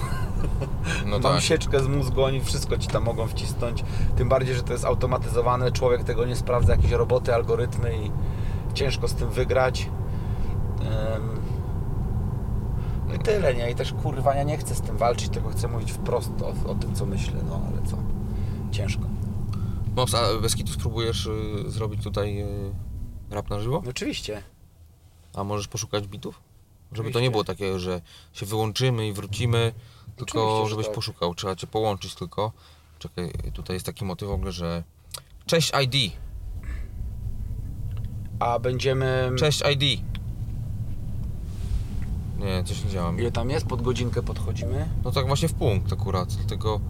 No 1.05 1.19
Mam 1.23 1.33
tak. 1.33 1.41
sieczkę 1.41 1.79
z 1.79 1.87
mózgu, 1.87 2.23
oni 2.23 2.41
wszystko 2.41 2.77
ci 2.77 2.87
tam 2.87 3.03
mogą 3.03 3.27
wcisnąć. 3.27 3.83
Tym 4.15 4.29
bardziej, 4.29 4.55
że 4.55 4.63
to 4.63 4.73
jest 4.73 4.85
automatyzowane, 4.85 5.71
człowiek 5.71 6.03
tego 6.03 6.25
nie 6.25 6.35
sprawdza, 6.35 6.75
jakieś 6.75 6.91
roboty, 6.91 7.33
algorytmy 7.33 7.97
i 7.97 8.11
ciężko 8.73 9.07
z 9.07 9.13
tym 9.13 9.29
wygrać. 9.29 9.89
No 13.07 13.13
i 13.13 13.19
tyle, 13.19 13.55
nie? 13.55 13.71
I 13.71 13.75
też 13.75 13.93
kurwa, 13.93 14.35
ja 14.35 14.43
nie 14.43 14.57
chcę 14.57 14.75
z 14.75 14.81
tym 14.81 14.97
walczyć, 14.97 15.29
tylko 15.29 15.49
chcę 15.49 15.67
mówić 15.67 15.91
wprost 15.91 16.31
o, 16.41 16.71
o 16.71 16.75
tym, 16.75 16.95
co 16.95 17.05
myślę, 17.05 17.39
no 17.49 17.61
ale 17.71 17.87
co? 17.87 17.97
Ciężko. 18.71 19.03
Mops, 19.95 20.13
a 20.13 20.39
bez 20.41 20.55
kitu 20.55 20.73
spróbujesz 20.73 21.25
y, 21.25 21.71
zrobić 21.71 22.03
tutaj 22.03 22.41
y, 22.41 22.73
rap 23.29 23.49
na 23.49 23.59
żywo? 23.59 23.83
Oczywiście. 23.89 24.43
A 25.33 25.43
możesz 25.43 25.67
poszukać 25.67 26.07
bitów? 26.07 26.35
Żeby 26.35 26.95
to 26.95 27.01
Oczywiście. 27.01 27.21
nie 27.21 27.31
było 27.31 27.43
takie, 27.43 27.79
że 27.79 28.01
się 28.33 28.45
wyłączymy 28.45 29.07
i 29.07 29.13
wrócimy, 29.13 29.73
tylko 30.15 30.43
Oczywiście, 30.43 30.63
że 30.63 30.69
żebyś 30.69 30.85
tak. 30.85 30.95
poszukał. 30.95 31.35
Trzeba 31.35 31.55
cię 31.55 31.67
połączyć 31.67 32.15
tylko. 32.15 32.51
Czekaj, 32.99 33.31
tutaj 33.53 33.75
jest 33.75 33.85
taki 33.85 34.05
motyw 34.05 34.29
w 34.29 34.31
ogóle, 34.31 34.51
że... 34.51 34.83
Cześć 35.45 35.71
ID! 35.83 36.13
A 38.39 38.59
będziemy... 38.59 39.31
Cześć 39.37 39.63
ID! 39.73 40.01
Nie, 42.39 42.63
coś 42.63 42.83
nie 42.83 42.89
działa 42.89 43.11
mi. 43.11 43.21
Ile 43.21 43.31
tam 43.31 43.49
jest? 43.49 43.65
Pod 43.65 43.81
godzinkę 43.81 44.23
podchodzimy. 44.23 44.89
No 45.03 45.11
tak 45.11 45.27
właśnie 45.27 45.47
w 45.47 45.53
punkt 45.53 45.93
akurat, 45.93 46.33
dlatego... 46.35 46.81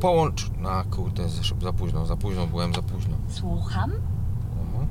Połącz... 0.00 0.50
A 0.66 0.84
kurde, 0.84 1.28
za 1.62 1.72
późno, 1.72 2.06
za 2.06 2.16
późno 2.16 2.46
byłem, 2.46 2.74
za 2.74 2.82
późno. 2.82 3.16
Słucham? 3.28 3.92
Mhm. 4.60 4.88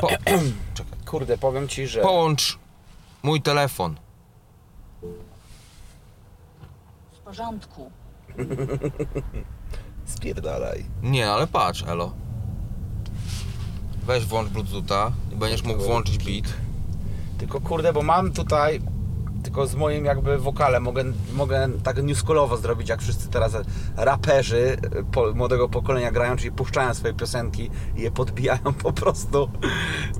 Po... 0.00 0.08
Czekaj. 0.74 0.98
Kurde, 1.06 1.38
powiem 1.38 1.68
Ci, 1.68 1.86
że... 1.86 2.00
Połącz 2.02 2.58
mój 3.22 3.42
telefon. 3.42 3.96
W 7.12 7.18
porządku. 7.24 7.90
Spierdalaj. 10.04 10.84
Nie, 11.02 11.30
ale 11.30 11.46
patrz, 11.46 11.82
Elo. 11.82 12.12
Weź 14.02 14.24
włącz 14.24 14.48
Bluetootha 14.48 15.12
i 15.32 15.36
będziesz 15.36 15.62
mógł 15.62 15.84
włączyć 15.84 16.24
beat. 16.24 16.54
Tylko 17.38 17.60
kurde, 17.60 17.92
bo 17.92 18.02
mam 18.02 18.32
tutaj 18.32 18.80
tylko 19.46 19.66
z 19.66 19.74
moim 19.74 20.04
jakby 20.04 20.38
wokalem 20.38 20.82
mogę, 20.82 21.04
mogę 21.34 21.68
tak 21.82 22.02
newschoolowo 22.04 22.56
zrobić, 22.56 22.88
jak 22.88 23.02
wszyscy 23.02 23.28
teraz 23.28 23.52
raperzy 23.96 24.76
po, 25.12 25.32
młodego 25.34 25.68
pokolenia 25.68 26.10
grają, 26.12 26.36
czyli 26.36 26.52
puszczają 26.52 26.94
swoje 26.94 27.14
piosenki 27.14 27.70
i 27.96 28.00
je 28.00 28.10
podbijają 28.10 28.72
po 28.82 28.92
prostu, 28.92 29.50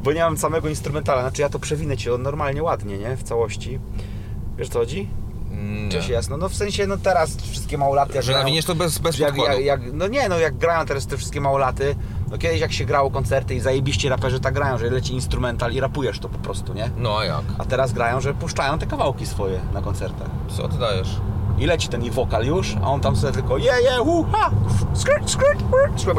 bo 0.02 0.12
nie 0.12 0.20
mam 0.20 0.38
samego 0.38 0.68
instrumentala, 0.68 1.20
znaczy 1.22 1.42
ja 1.42 1.48
to 1.48 1.58
przewinę 1.58 1.96
Ci 1.96 2.08
normalnie 2.18 2.62
ładnie, 2.62 2.98
nie? 2.98 3.16
W 3.16 3.22
całości. 3.22 3.78
Wiesz 4.58 4.68
co 4.68 4.78
chodzi? 4.78 5.08
Mm, 5.50 5.90
Cześć 5.90 6.08
Nie. 6.08 6.14
jasno. 6.14 6.36
No 6.36 6.48
w 6.48 6.54
sensie, 6.54 6.86
no 6.86 6.96
teraz 6.96 7.36
wszystkie 7.36 7.78
małolaty 7.78 8.14
jak 8.14 8.24
Że 8.24 8.32
grają- 8.32 8.44
nawiniesz 8.44 8.64
to 8.64 8.74
bez, 8.74 8.98
bez 8.98 9.18
jak, 9.18 9.36
jak, 9.36 9.60
jak, 9.60 9.80
no 9.92 10.06
nie, 10.06 10.28
no 10.28 10.38
jak 10.38 10.56
grają 10.56 10.86
teraz 10.86 11.06
te 11.06 11.16
wszystkie 11.16 11.40
małolaty, 11.40 11.94
no 12.30 12.38
kiedyś 12.38 12.60
jak 12.60 12.72
się 12.72 12.84
grało 12.84 13.10
koncerty 13.10 13.54
i 13.54 13.60
zajebiście 13.60 14.08
raperzy 14.08 14.40
tak 14.40 14.54
grają, 14.54 14.78
że 14.78 14.90
leci 14.90 15.14
instrumental 15.14 15.72
i 15.72 15.80
rapujesz 15.80 16.18
to 16.18 16.28
po 16.28 16.38
prostu, 16.38 16.74
nie? 16.74 16.90
No 16.96 17.18
a 17.18 17.24
jak? 17.24 17.42
A 17.58 17.64
teraz 17.64 17.92
grają, 17.92 18.20
że 18.20 18.34
puszczają 18.34 18.78
te 18.78 18.86
kawałki 18.86 19.26
swoje 19.26 19.60
na 19.74 19.82
koncertach. 19.82 20.28
Co 20.48 20.68
ty 20.68 20.78
dajesz? 20.78 21.20
I 21.58 21.66
leci 21.66 21.88
ten 21.88 22.04
ich 22.04 22.14
wokal 22.14 22.44
już, 22.46 22.76
a 22.84 22.86
on 22.90 23.00
tam 23.00 23.16
sobie 23.16 23.32
tylko 23.32 23.58
je, 23.58 23.72
je, 23.82 23.98
hu, 23.98 24.26
ha, 24.32 24.50
skryt, 24.94 25.30
skryt, 25.30 25.58
skryt, 25.96 26.16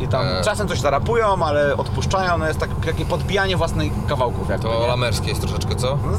I 0.00 0.08
tam 0.08 0.26
Eee. 0.26 0.44
czasem 0.44 0.68
coś 0.68 0.80
zarapują, 0.80 1.44
ale 1.44 1.76
odpuszczają, 1.76 2.38
no 2.38 2.46
jest 2.46 2.58
tak, 2.58 2.70
takie 2.86 3.04
podbijanie 3.04 3.56
własnych 3.56 3.92
kawałków 4.08 4.48
jakby, 4.48 4.68
To 4.68 4.86
lamerskie 4.86 5.28
jest 5.28 5.40
troszeczkę, 5.40 5.74
co? 5.76 5.98
No, 6.06 6.18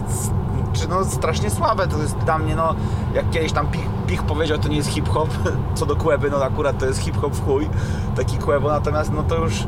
czy 0.73 0.87
no 0.87 1.05
strasznie 1.05 1.49
słabe 1.49 1.87
to 1.87 1.97
jest 1.97 2.17
dla 2.17 2.37
mnie, 2.37 2.55
no 2.55 2.75
jak 3.13 3.29
kiedyś 3.29 3.51
tam 3.51 3.67
Pich, 3.67 3.87
Pich 4.07 4.23
powiedział, 4.23 4.57
to 4.57 4.67
nie 4.67 4.77
jest 4.77 4.89
hip-hop, 4.89 5.29
co 5.75 5.85
do 5.85 5.95
Kłeby, 5.95 6.29
no 6.29 6.43
akurat 6.43 6.77
to 6.77 6.85
jest 6.85 6.99
hip-hop 6.99 7.33
w 7.33 7.45
chuj, 7.45 7.69
taki 8.15 8.37
Kłebo, 8.37 8.69
natomiast 8.69 9.11
no 9.11 9.23
to 9.23 9.35
już 9.35 9.67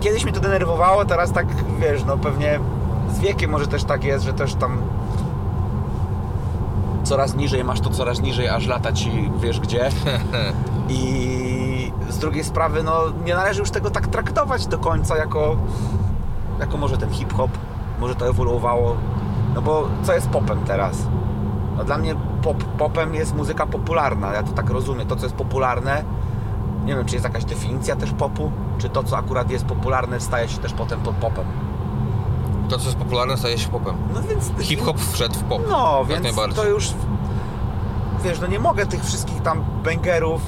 kiedyś 0.00 0.24
mnie 0.24 0.32
to 0.32 0.40
denerwowało, 0.40 1.04
teraz 1.04 1.32
tak, 1.32 1.46
wiesz, 1.80 2.04
no 2.04 2.18
pewnie 2.18 2.60
z 3.12 3.18
wiekiem 3.18 3.50
może 3.50 3.66
też 3.66 3.84
tak 3.84 4.04
jest, 4.04 4.24
że 4.24 4.32
też 4.32 4.54
tam 4.54 4.78
coraz 7.04 7.34
niżej 7.34 7.64
masz 7.64 7.80
to 7.80 7.90
coraz 7.90 8.20
niżej, 8.20 8.48
aż 8.48 8.66
lata 8.66 8.92
ci 8.92 9.30
wiesz 9.40 9.60
gdzie 9.60 9.90
i 10.88 11.92
z 12.08 12.18
drugiej 12.18 12.44
sprawy, 12.44 12.82
no 12.82 13.00
nie 13.24 13.34
należy 13.34 13.60
już 13.60 13.70
tego 13.70 13.90
tak 13.90 14.06
traktować 14.06 14.66
do 14.66 14.78
końca 14.78 15.16
jako 15.16 15.56
jako 16.60 16.76
może 16.76 16.98
ten 16.98 17.10
hip-hop, 17.10 17.50
może 18.00 18.14
to 18.14 18.28
ewoluowało. 18.28 18.96
No 19.58 19.62
bo 19.62 19.88
co 20.02 20.14
jest 20.14 20.28
popem 20.28 20.64
teraz? 20.64 20.96
No 21.76 21.84
dla 21.84 21.98
mnie 21.98 22.14
pop, 22.42 22.64
popem 22.64 23.14
jest 23.14 23.34
muzyka 23.34 23.66
popularna, 23.66 24.32
ja 24.32 24.42
to 24.42 24.52
tak 24.52 24.70
rozumiem. 24.70 25.08
To, 25.08 25.16
co 25.16 25.22
jest 25.22 25.34
popularne, 25.34 26.04
nie 26.84 26.96
wiem, 26.96 27.06
czy 27.06 27.14
jest 27.14 27.24
jakaś 27.24 27.44
definicja 27.44 27.96
też 27.96 28.12
popu, 28.12 28.52
czy 28.78 28.88
to, 28.88 29.02
co 29.02 29.18
akurat 29.18 29.50
jest 29.50 29.64
popularne, 29.64 30.20
staje 30.20 30.48
się 30.48 30.58
też 30.58 30.72
potem 30.72 31.00
pod 31.00 31.14
popem. 31.14 31.44
To, 32.68 32.78
co 32.78 32.84
jest 32.84 32.96
popularne, 32.98 33.36
staje 33.36 33.58
się 33.58 33.68
popem. 33.68 33.96
No 34.14 34.22
więc... 34.22 34.52
Hip-hop 34.60 35.00
wszedł 35.00 35.34
w 35.34 35.42
pop. 35.42 35.62
No, 35.68 36.04
jak 36.08 36.22
więc 36.22 36.36
to 36.54 36.64
już... 36.64 36.90
Wiesz, 38.24 38.40
no 38.40 38.46
nie 38.46 38.58
mogę 38.58 38.86
tych 38.86 39.04
wszystkich 39.04 39.42
tam 39.42 39.64
bangerów 39.84 40.40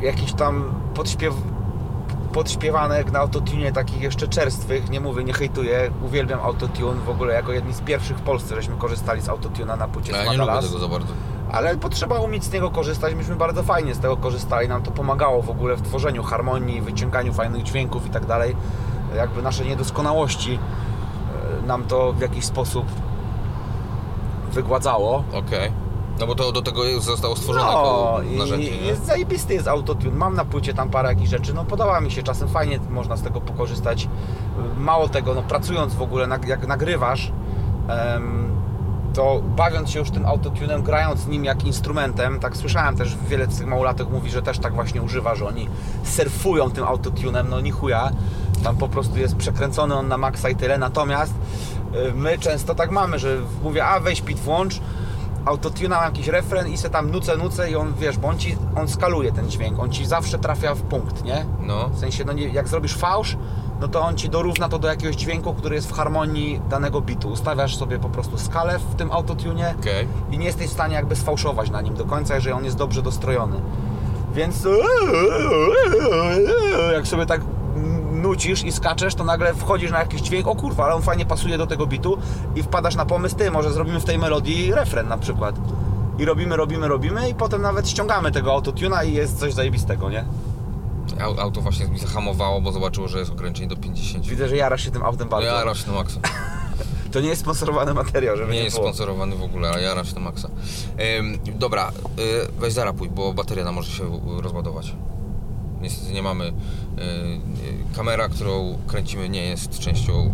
jakichś 0.00 0.32
tam 0.32 0.64
podśpiew 0.94 1.34
podśpiewanek 2.34 3.12
na 3.12 3.18
autotune 3.18 3.72
takich 3.72 4.00
jeszcze 4.00 4.28
czerstwych, 4.28 4.90
nie 4.90 5.00
mówię, 5.00 5.24
nie 5.24 5.32
hejtuję, 5.32 5.90
uwielbiam 6.02 6.40
autotune, 6.40 7.00
w 7.00 7.08
ogóle 7.08 7.34
jako 7.34 7.52
jedni 7.52 7.74
z 7.74 7.80
pierwszych 7.80 8.16
w 8.16 8.20
Polsce, 8.20 8.54
żeśmy 8.54 8.76
korzystali 8.76 9.20
z 9.20 9.28
autotuna 9.28 9.76
na 9.76 9.88
płycie 9.88 10.12
Ja 10.12 10.32
nie 10.32 10.36
lubię 10.36 10.52
tego 10.62 10.78
za 10.78 10.88
bardzo. 10.88 11.12
Ale 11.52 11.76
potrzeba 11.76 12.20
umieć 12.20 12.44
z 12.44 12.52
niego 12.52 12.70
korzystać. 12.70 13.14
Myśmy 13.14 13.36
bardzo 13.36 13.62
fajnie 13.62 13.94
z 13.94 13.98
tego 13.98 14.16
korzystali. 14.16 14.68
Nam 14.68 14.82
to 14.82 14.90
pomagało 14.90 15.42
w 15.42 15.50
ogóle 15.50 15.76
w 15.76 15.82
tworzeniu 15.82 16.22
harmonii, 16.22 16.80
wyciąganiu 16.80 17.32
fajnych 17.32 17.62
dźwięków 17.62 18.06
i 18.06 18.10
tak 18.10 18.26
dalej. 18.26 18.56
Jakby 19.16 19.42
nasze 19.42 19.64
niedoskonałości 19.64 20.58
e, 21.62 21.66
nam 21.66 21.84
to 21.84 22.12
w 22.12 22.20
jakiś 22.20 22.44
sposób 22.44 22.86
wygładzało. 24.52 25.24
Okej. 25.32 25.83
No 26.20 26.26
bo 26.26 26.34
to 26.34 26.52
do 26.52 26.62
tego 26.62 27.00
zostało 27.00 27.36
stworzone 27.36 27.72
No 27.72 28.20
i 28.22 28.38
narzędzie, 28.38 28.70
nie? 28.70 28.76
jest 28.76 29.06
zajebisty 29.06 29.54
jest 29.54 29.68
autotune. 29.68 30.16
Mam 30.16 30.34
na 30.34 30.44
płycie 30.44 30.74
tam 30.74 30.90
parę 30.90 31.08
jakichś 31.08 31.30
rzeczy. 31.30 31.54
No 31.54 31.64
podoba 31.64 32.00
mi 32.00 32.10
się, 32.10 32.22
czasem 32.22 32.48
fajnie 32.48 32.78
można 32.90 33.16
z 33.16 33.22
tego 33.22 33.40
pokorzystać. 33.40 34.08
Mało 34.78 35.08
tego, 35.08 35.34
no 35.34 35.42
pracując 35.42 35.94
w 35.94 36.02
ogóle, 36.02 36.28
jak 36.46 36.66
nagrywasz, 36.66 37.32
to 39.14 39.42
bawiąc 39.56 39.90
się 39.90 39.98
już 39.98 40.10
tym 40.10 40.26
autotunem, 40.26 40.82
grając 40.82 41.26
nim 41.26 41.44
jak 41.44 41.64
instrumentem, 41.64 42.40
tak 42.40 42.56
słyszałem 42.56 42.96
też, 42.96 43.16
wiele 43.28 43.46
z 43.46 43.58
tych 43.58 43.66
małolatek 43.66 44.10
mówi, 44.10 44.30
że 44.30 44.42
też 44.42 44.58
tak 44.58 44.74
właśnie 44.74 45.02
używa, 45.02 45.34
że 45.34 45.46
oni 45.46 45.68
surfują 46.04 46.70
tym 46.70 46.84
autotunem, 46.84 47.46
no 47.50 47.60
ni 47.60 47.70
chuja, 47.70 48.10
tam 48.64 48.76
po 48.76 48.88
prostu 48.88 49.18
jest 49.18 49.36
przekręcony 49.36 49.94
on 49.94 50.08
na 50.08 50.18
maksa 50.18 50.48
i 50.48 50.56
tyle, 50.56 50.78
natomiast 50.78 51.34
y, 52.08 52.12
my 52.14 52.38
często 52.38 52.74
tak 52.74 52.90
mamy, 52.90 53.18
że 53.18 53.36
mówię, 53.62 53.86
a 53.86 54.00
weź 54.00 54.20
pit 54.20 54.38
włącz, 54.38 54.80
autotuna 55.44 55.96
ma 55.96 56.04
jakiś 56.04 56.28
refren 56.28 56.68
i 56.68 56.76
se 56.78 56.90
tam 56.90 57.10
nucę, 57.10 57.36
nucę 57.36 57.70
i 57.70 57.76
on, 57.76 57.94
wiesz, 57.94 58.18
bo 58.18 58.28
on 58.28 58.38
ci, 58.38 58.56
on 58.76 58.88
skaluje 58.88 59.32
ten 59.32 59.50
dźwięk, 59.50 59.78
on 59.78 59.90
ci 59.90 60.06
zawsze 60.06 60.38
trafia 60.38 60.74
w 60.74 60.82
punkt, 60.82 61.24
nie? 61.24 61.46
No. 61.60 61.88
W 61.88 61.98
sensie, 61.98 62.24
no 62.24 62.32
nie, 62.32 62.48
jak 62.48 62.68
zrobisz 62.68 62.96
fałsz, 62.96 63.36
no 63.80 63.88
to 63.88 64.02
on 64.02 64.16
ci 64.16 64.28
dorówna 64.28 64.68
to 64.68 64.78
do 64.78 64.88
jakiegoś 64.88 65.16
dźwięku, 65.16 65.54
który 65.54 65.74
jest 65.74 65.88
w 65.88 65.92
harmonii 65.92 66.60
danego 66.70 67.00
bitu. 67.00 67.28
Ustawiasz 67.28 67.76
sobie 67.76 67.98
po 67.98 68.08
prostu 68.08 68.38
skalę 68.38 68.78
w 68.78 68.94
tym 68.94 69.12
autotunie 69.12 69.74
Okej. 69.80 70.08
i 70.30 70.38
nie 70.38 70.46
jesteś 70.46 70.66
w 70.66 70.72
stanie 70.72 70.94
jakby 70.94 71.16
sfałszować 71.16 71.70
na 71.70 71.80
nim 71.80 71.94
do 71.94 72.04
końca, 72.04 72.34
jeżeli 72.34 72.52
on 72.54 72.64
jest 72.64 72.76
dobrze 72.76 73.02
dostrojony. 73.02 73.60
Więc 74.34 74.68
jak 76.92 77.06
sobie 77.06 77.26
tak 77.26 77.40
nucisz 78.28 78.64
i 78.64 78.72
skaczesz, 78.72 79.14
to 79.14 79.24
nagle 79.24 79.54
wchodzisz 79.54 79.90
na 79.90 79.98
jakiś 79.98 80.20
dźwięk, 80.20 80.46
o 80.46 80.54
kurwa, 80.54 80.84
ale 80.84 80.94
on 80.94 81.02
fajnie 81.02 81.26
pasuje 81.26 81.58
do 81.58 81.66
tego 81.66 81.86
bitu 81.86 82.18
i 82.56 82.62
wpadasz 82.62 82.94
na 82.94 83.06
pomysł, 83.06 83.36
ty, 83.36 83.50
może 83.50 83.72
zrobimy 83.72 84.00
w 84.00 84.04
tej 84.04 84.18
melodii 84.18 84.72
refren 84.74 85.08
na 85.08 85.18
przykład. 85.18 85.54
i 86.18 86.24
robimy, 86.24 86.56
robimy, 86.56 86.88
robimy 86.88 87.28
i 87.28 87.34
potem 87.34 87.62
nawet 87.62 87.88
ściągamy 87.88 88.32
tego 88.32 88.52
autotuna 88.52 89.04
i 89.04 89.12
jest 89.12 89.38
coś 89.38 89.52
zajebistego, 89.54 90.10
nie? 90.10 90.24
Au- 91.20 91.40
Auto 91.40 91.60
właśnie 91.60 91.86
mi 91.88 91.98
zahamowało, 91.98 92.60
bo 92.60 92.72
zobaczyło, 92.72 93.08
że 93.08 93.18
jest 93.18 93.30
ograniczenie 93.30 93.68
do 93.68 93.76
50. 93.76 94.26
Widzę, 94.26 94.48
że 94.48 94.56
jarasz 94.56 94.84
się 94.84 94.90
tym 94.90 95.02
autem 95.02 95.26
No 95.28 95.30
bardzo. 95.30 95.48
ja 95.50 95.64
raczej 95.64 95.86
na 95.86 95.92
maksa. 95.92 96.20
To 97.12 97.20
nie 97.20 97.28
jest 97.28 97.40
sponsorowany 97.42 97.94
materiał, 97.94 98.36
żeby 98.36 98.52
nie, 98.52 98.58
Nie 98.58 98.64
jest 98.64 98.76
było. 98.76 98.86
sponsorowany 98.88 99.36
w 99.36 99.42
ogóle, 99.42 99.68
ale 99.70 99.82
ja 99.82 99.94
raczej 99.94 100.14
na 100.14 100.20
maksa. 100.20 100.48
Ym, 101.18 101.38
dobra, 101.58 101.88
y, 101.88 101.92
weź 102.60 102.72
zarapuj, 102.72 103.08
bo 103.08 103.32
bateria 103.34 103.64
nam 103.64 103.74
może 103.74 103.90
się 103.92 104.04
rozładować. 104.42 104.94
Niestety 105.84 106.12
nie 106.12 106.22
mamy. 106.22 106.44
Y, 106.44 106.52
kamera, 107.96 108.28
którą 108.28 108.78
kręcimy, 108.86 109.28
nie 109.28 109.42
jest 109.46 109.78
częścią 109.78 110.12
y, 110.12 110.26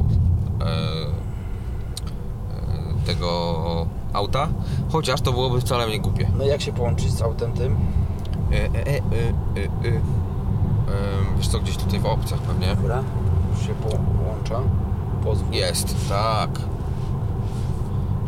y, 3.02 3.06
tego 3.06 3.86
auta. 4.12 4.48
Chociaż 4.92 5.20
to 5.20 5.32
byłoby 5.32 5.60
wcale 5.60 5.88
nie 5.88 6.00
głupie. 6.00 6.30
No 6.38 6.44
jak 6.44 6.60
się 6.60 6.72
połączyć 6.72 7.12
z 7.12 7.22
autem 7.22 7.52
tym? 7.52 7.76
Y, 8.52 8.56
y, 8.56 8.58
y, 8.58 9.02
y, 9.56 9.88
y. 9.88 10.00
Ym, 10.90 11.36
Wiesz 11.36 11.48
co, 11.48 11.58
gdzieś 11.60 11.76
tutaj 11.76 12.00
w 12.00 12.06
opcjach 12.06 12.40
pewnie. 12.40 12.66
Dobra, 12.76 13.02
już 13.50 13.66
się 13.66 13.74
połącza. 13.74 14.60
Pozwól. 15.24 15.54
Jest, 15.54 16.08
tak. 16.08 16.50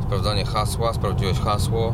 Sprawdzanie 0.03 0.45
hasła, 0.45 0.93
sprawdziłeś 0.93 1.39
hasło. 1.41 1.93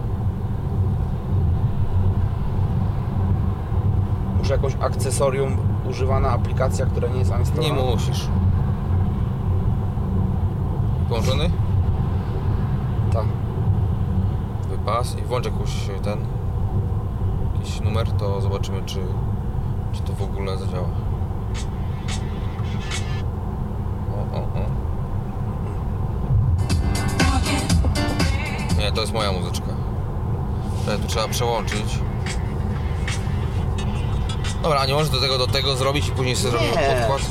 Muszę 4.48 4.56
jakąś 4.56 4.76
akcesorium, 4.80 5.56
używana 5.90 6.30
aplikacja, 6.30 6.86
która 6.86 7.08
nie 7.08 7.18
jest 7.18 7.30
Nie 7.30 7.36
zainstalowana? 7.36 7.90
musisz. 7.90 8.28
Połączony? 11.08 11.50
Tak. 13.12 13.24
Wypas 14.70 15.18
i 15.18 15.22
włącz 15.22 15.44
jakiś 15.44 15.90
ten 16.02 16.18
jakiś 17.54 17.80
numer, 17.80 18.12
to 18.12 18.40
zobaczymy 18.40 18.82
czy, 18.86 19.00
czy 19.92 20.02
to 20.02 20.12
w 20.12 20.22
ogóle 20.22 20.58
zadziała. 20.58 20.88
O, 24.14 24.36
o, 24.36 24.40
o. 24.40 24.64
Nie, 28.78 28.92
to 28.92 29.00
jest 29.00 29.12
moja 29.12 29.32
muzyczka. 29.32 29.66
Czekaj, 30.84 30.98
tu 31.00 31.08
trzeba 31.08 31.28
przełączyć. 31.28 32.07
Dobra, 34.62 34.80
a 34.80 34.86
nie 34.86 34.94
możesz 34.94 35.10
do 35.10 35.20
tego 35.20 35.38
do 35.38 35.46
tego 35.46 35.76
zrobić 35.76 36.08
i 36.08 36.10
później 36.10 36.36
sobie 36.36 36.50
zrobimy 36.50 36.70
Nie. 36.72 36.96
podkład? 36.96 37.22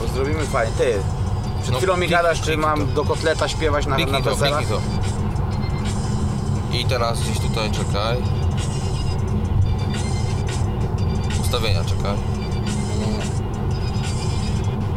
Bo 0.00 0.06
zrobimy 0.14 0.46
fajnie. 0.46 0.72
Ty, 0.78 1.02
przed 1.62 1.72
No, 1.72 1.78
chwilą 1.78 1.96
mi 1.96 2.08
gadasz, 2.08 2.40
czy 2.40 2.56
mam 2.56 2.80
to. 2.86 2.92
do 2.92 3.04
kotleta 3.04 3.48
śpiewać 3.48 3.84
na, 3.86 3.90
na 3.90 3.96
Kliknij 3.96 4.22
to, 4.22 4.30
weselach? 4.30 4.58
kliknij 4.66 4.78
to. 4.78 6.76
I 6.76 6.84
teraz 6.84 7.20
gdzieś 7.22 7.38
tutaj 7.40 7.70
czekaj. 7.70 8.16
Ustawienia 11.40 11.84
czekaj. 11.84 12.16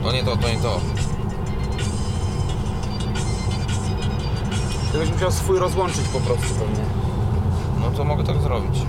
To 0.03 0.11
nie 0.11 0.23
to, 0.23 0.37
to 0.37 0.49
nie 0.49 0.57
to. 0.57 0.79
Ty 4.91 4.97
byś 4.97 5.09
musiał 5.09 5.31
swój 5.31 5.59
rozłączyć 5.59 6.07
po 6.13 6.19
prostu 6.19 6.47
pewnie. 6.55 6.83
No 7.81 7.91
to 7.97 8.03
mogę 8.03 8.23
tak 8.23 8.41
zrobić. 8.41 8.79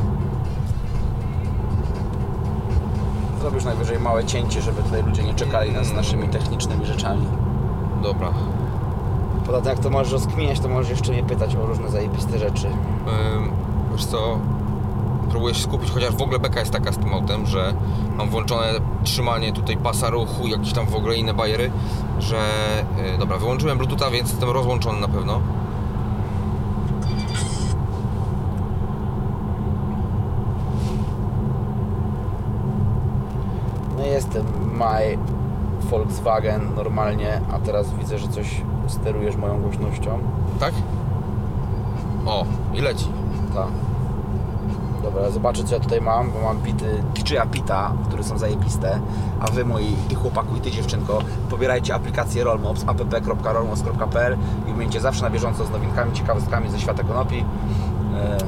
Zrobisz 3.49 3.65
najwyżej 3.65 3.99
małe 3.99 4.25
cięcie, 4.25 4.63
żeby 4.63 4.83
tutaj 4.83 5.03
ludzie 5.03 5.23
nie 5.23 5.35
czekali 5.35 5.73
nas 5.73 5.87
z 5.87 5.93
naszymi 5.93 6.29
technicznymi 6.29 6.87
rzeczami. 6.87 7.27
Dobra. 8.03 8.33
Poza 9.47 9.61
tym 9.61 9.71
jak 9.71 9.79
to 9.79 9.91
możesz 9.91 10.13
rozkminiać, 10.13 10.61
to 10.61 10.69
możesz 10.69 10.91
jeszcze 10.91 11.13
mnie 11.13 11.23
pytać 11.23 11.57
o 11.57 11.67
różne 11.67 11.89
zajebiste 11.89 12.39
rzeczy. 12.39 12.67
Ym, 12.67 13.51
wiesz 13.93 14.05
co? 14.05 14.39
Próbuję 15.31 15.55
się 15.55 15.63
skupić, 15.63 15.91
chociaż 15.91 16.17
w 16.17 16.23
ogóle 16.23 16.39
beka 16.39 16.61
jest 16.61 16.73
taka 16.73 16.93
z 16.93 16.99
tym 16.99 17.15
autem, 17.15 17.47
że 17.47 17.75
mam 18.17 18.31
włączone 18.31 18.67
trzymanie 19.03 19.53
tutaj 19.53 19.77
pasa 19.77 20.11
ruchu, 20.11 20.47
jakieś 20.47 20.73
tam 20.73 20.87
w 20.87 20.95
ogóle 20.95 21.17
inne 21.17 21.35
bajery, 21.35 21.71
że... 22.19 22.37
Yy, 23.13 23.19
dobra, 23.19 23.39
wyłączyłem 23.39 23.79
bluetootha, 23.79 24.11
więc 24.11 24.31
jestem 24.31 24.51
rozłączony 24.51 25.01
na 25.01 25.09
pewno. 25.09 25.41
No 33.99 34.05
my 34.89 35.18
Volkswagen 35.80 36.74
normalnie, 36.76 37.41
a 37.53 37.59
teraz 37.59 37.95
widzę, 37.95 38.18
że 38.18 38.28
coś 38.28 38.62
sterujesz 38.86 39.36
moją 39.36 39.61
głośnością. 39.61 40.18
Tak? 40.61 40.72
O, 42.26 42.45
i 42.74 42.80
leci. 42.80 43.09
Tak. 43.55 43.66
Dobra, 45.03 45.30
zobaczę 45.30 45.64
co 45.64 45.74
ja 45.74 45.80
tutaj 45.80 46.01
mam, 46.01 46.30
bo 46.30 46.41
mam 46.41 46.59
bity 46.59 47.03
DJ'a 47.14 47.47
Pita, 47.47 47.93
które 48.09 48.24
są 48.24 48.39
zajebiste, 48.39 49.01
a 49.41 49.47
wy 49.51 49.64
moi 49.64 49.97
ty 50.09 50.14
chłopaku 50.14 50.57
i 50.57 50.61
ty 50.61 50.70
dziewczynko 50.70 51.18
pobierajcie 51.51 51.95
aplikację 51.95 52.45
Rollmops 52.45 52.84
app.rollmops.pl 52.89 54.36
i 54.66 54.72
będziecie 54.72 55.01
zawsze 55.01 55.22
na 55.22 55.30
bieżąco 55.30 55.64
z 55.64 55.70
nowinkami, 55.70 56.12
ciekawostkami 56.12 56.70
ze 56.70 56.80
świata 56.80 57.03
konopi. 57.03 57.45
E, 58.16 58.39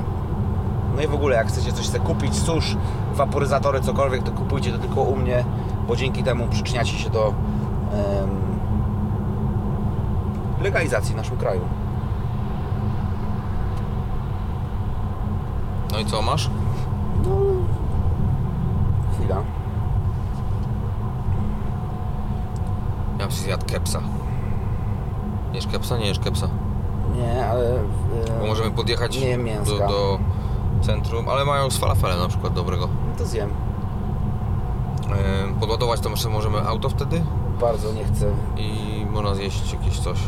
No 0.96 1.02
i 1.02 1.06
w 1.06 1.14
ogóle 1.14 1.36
jak 1.36 1.48
chcecie 1.48 1.72
coś 1.72 1.86
sobie 1.86 2.00
kupić, 2.00 2.38
susz, 2.38 2.76
waporyzatory, 3.14 3.80
cokolwiek, 3.80 4.22
to 4.22 4.32
kupujcie 4.32 4.72
to 4.72 4.78
tylko 4.78 5.02
u 5.02 5.16
mnie, 5.16 5.44
bo 5.90 5.96
dzięki 5.96 6.22
temu 6.22 6.48
przyczyniacie 6.48 6.98
się 6.98 7.10
do 7.10 7.34
legalizacji 10.62 11.14
w 11.14 11.16
naszym 11.16 11.36
kraju. 11.36 11.60
No 15.92 15.98
i 15.98 16.06
co 16.06 16.22
masz? 16.22 16.50
No, 17.24 17.30
chwila. 19.14 19.36
Ja 23.18 23.26
bym 23.26 23.30
się 23.30 23.42
zjadł 23.42 23.66
kepsa. 23.66 24.00
Jesz 25.52 25.66
kepsa? 25.66 25.96
Nie 25.98 26.06
jesz 26.06 26.18
kepsa. 26.18 26.48
Nie, 27.16 27.46
ale... 27.46 27.70
e, 27.70 28.40
Bo 28.40 28.46
możemy 28.46 28.70
podjechać 28.70 29.20
Nie 29.20 29.38
do, 29.38 29.78
do 29.78 30.18
centrum, 30.82 31.28
ale 31.28 31.44
mają 31.44 31.70
z 31.70 31.78
falafelem 31.78 32.18
na 32.18 32.28
przykład 32.28 32.52
dobrego. 32.52 32.86
No 32.86 33.18
to 33.18 33.24
zjem. 33.24 33.50
Podładować 35.60 36.00
to 36.00 36.10
jeszcze 36.10 36.28
możemy 36.28 36.60
auto 36.60 36.88
wtedy 36.88 37.22
Bardzo 37.60 37.92
nie 37.92 38.04
chcę 38.04 38.26
i 38.56 39.06
można 39.10 39.34
zjeść 39.34 39.72
jakieś 39.72 39.98
coś. 40.00 40.18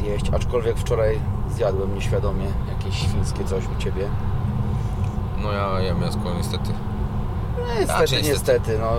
jeść, 0.00 0.30
aczkolwiek 0.30 0.76
wczoraj 0.78 1.20
zjadłem 1.50 1.94
nieświadomie 1.94 2.46
jakieś 2.68 2.98
świńskie 2.98 3.44
coś 3.44 3.64
u 3.78 3.82
Ciebie. 3.82 4.08
No 5.42 5.52
ja 5.52 5.80
jem 5.80 6.00
mięsko 6.00 6.22
niestety. 6.36 6.70
No, 7.58 7.74
niestety, 7.80 8.00
niestety. 8.00 8.28
niestety, 8.28 8.78
no. 8.78 8.90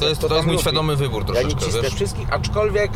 To 0.00 0.08
jest, 0.08 0.20
to 0.20 0.28
tam 0.28 0.36
jest 0.36 0.46
mój 0.46 0.54
lubi. 0.54 0.62
świadomy 0.62 0.96
wybór 0.96 1.24
Ja 1.34 1.42
nie 1.42 1.48
troszeczkę, 1.50 1.66
cisnę 1.66 1.90
wszystkich, 1.90 2.32
aczkolwiek 2.32 2.90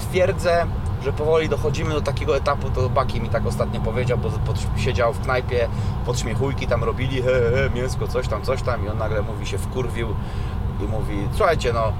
twierdzę, 0.00 0.66
że 1.04 1.12
powoli 1.12 1.48
dochodzimy 1.48 1.94
do 1.94 2.00
takiego 2.00 2.36
etapu, 2.36 2.70
to 2.70 2.88
Baki 2.90 3.20
mi 3.20 3.28
tak 3.28 3.46
ostatnio 3.46 3.80
powiedział, 3.80 4.18
bo 4.18 4.30
pod, 4.30 4.56
siedział 4.76 5.12
w 5.12 5.20
knajpie, 5.20 5.68
podśmiechujki 6.06 6.66
tam 6.66 6.84
robili, 6.84 7.22
he, 7.22 7.30
he, 7.54 7.70
mięsko, 7.74 8.08
coś 8.08 8.28
tam, 8.28 8.42
coś 8.42 8.62
tam 8.62 8.86
i 8.86 8.88
on 8.88 8.98
nagle 8.98 9.22
mówi, 9.22 9.46
się 9.46 9.58
wkurwił 9.58 10.08
i 10.80 10.88
mówi, 10.88 11.28
słuchajcie, 11.32 11.72
no, 11.72 11.92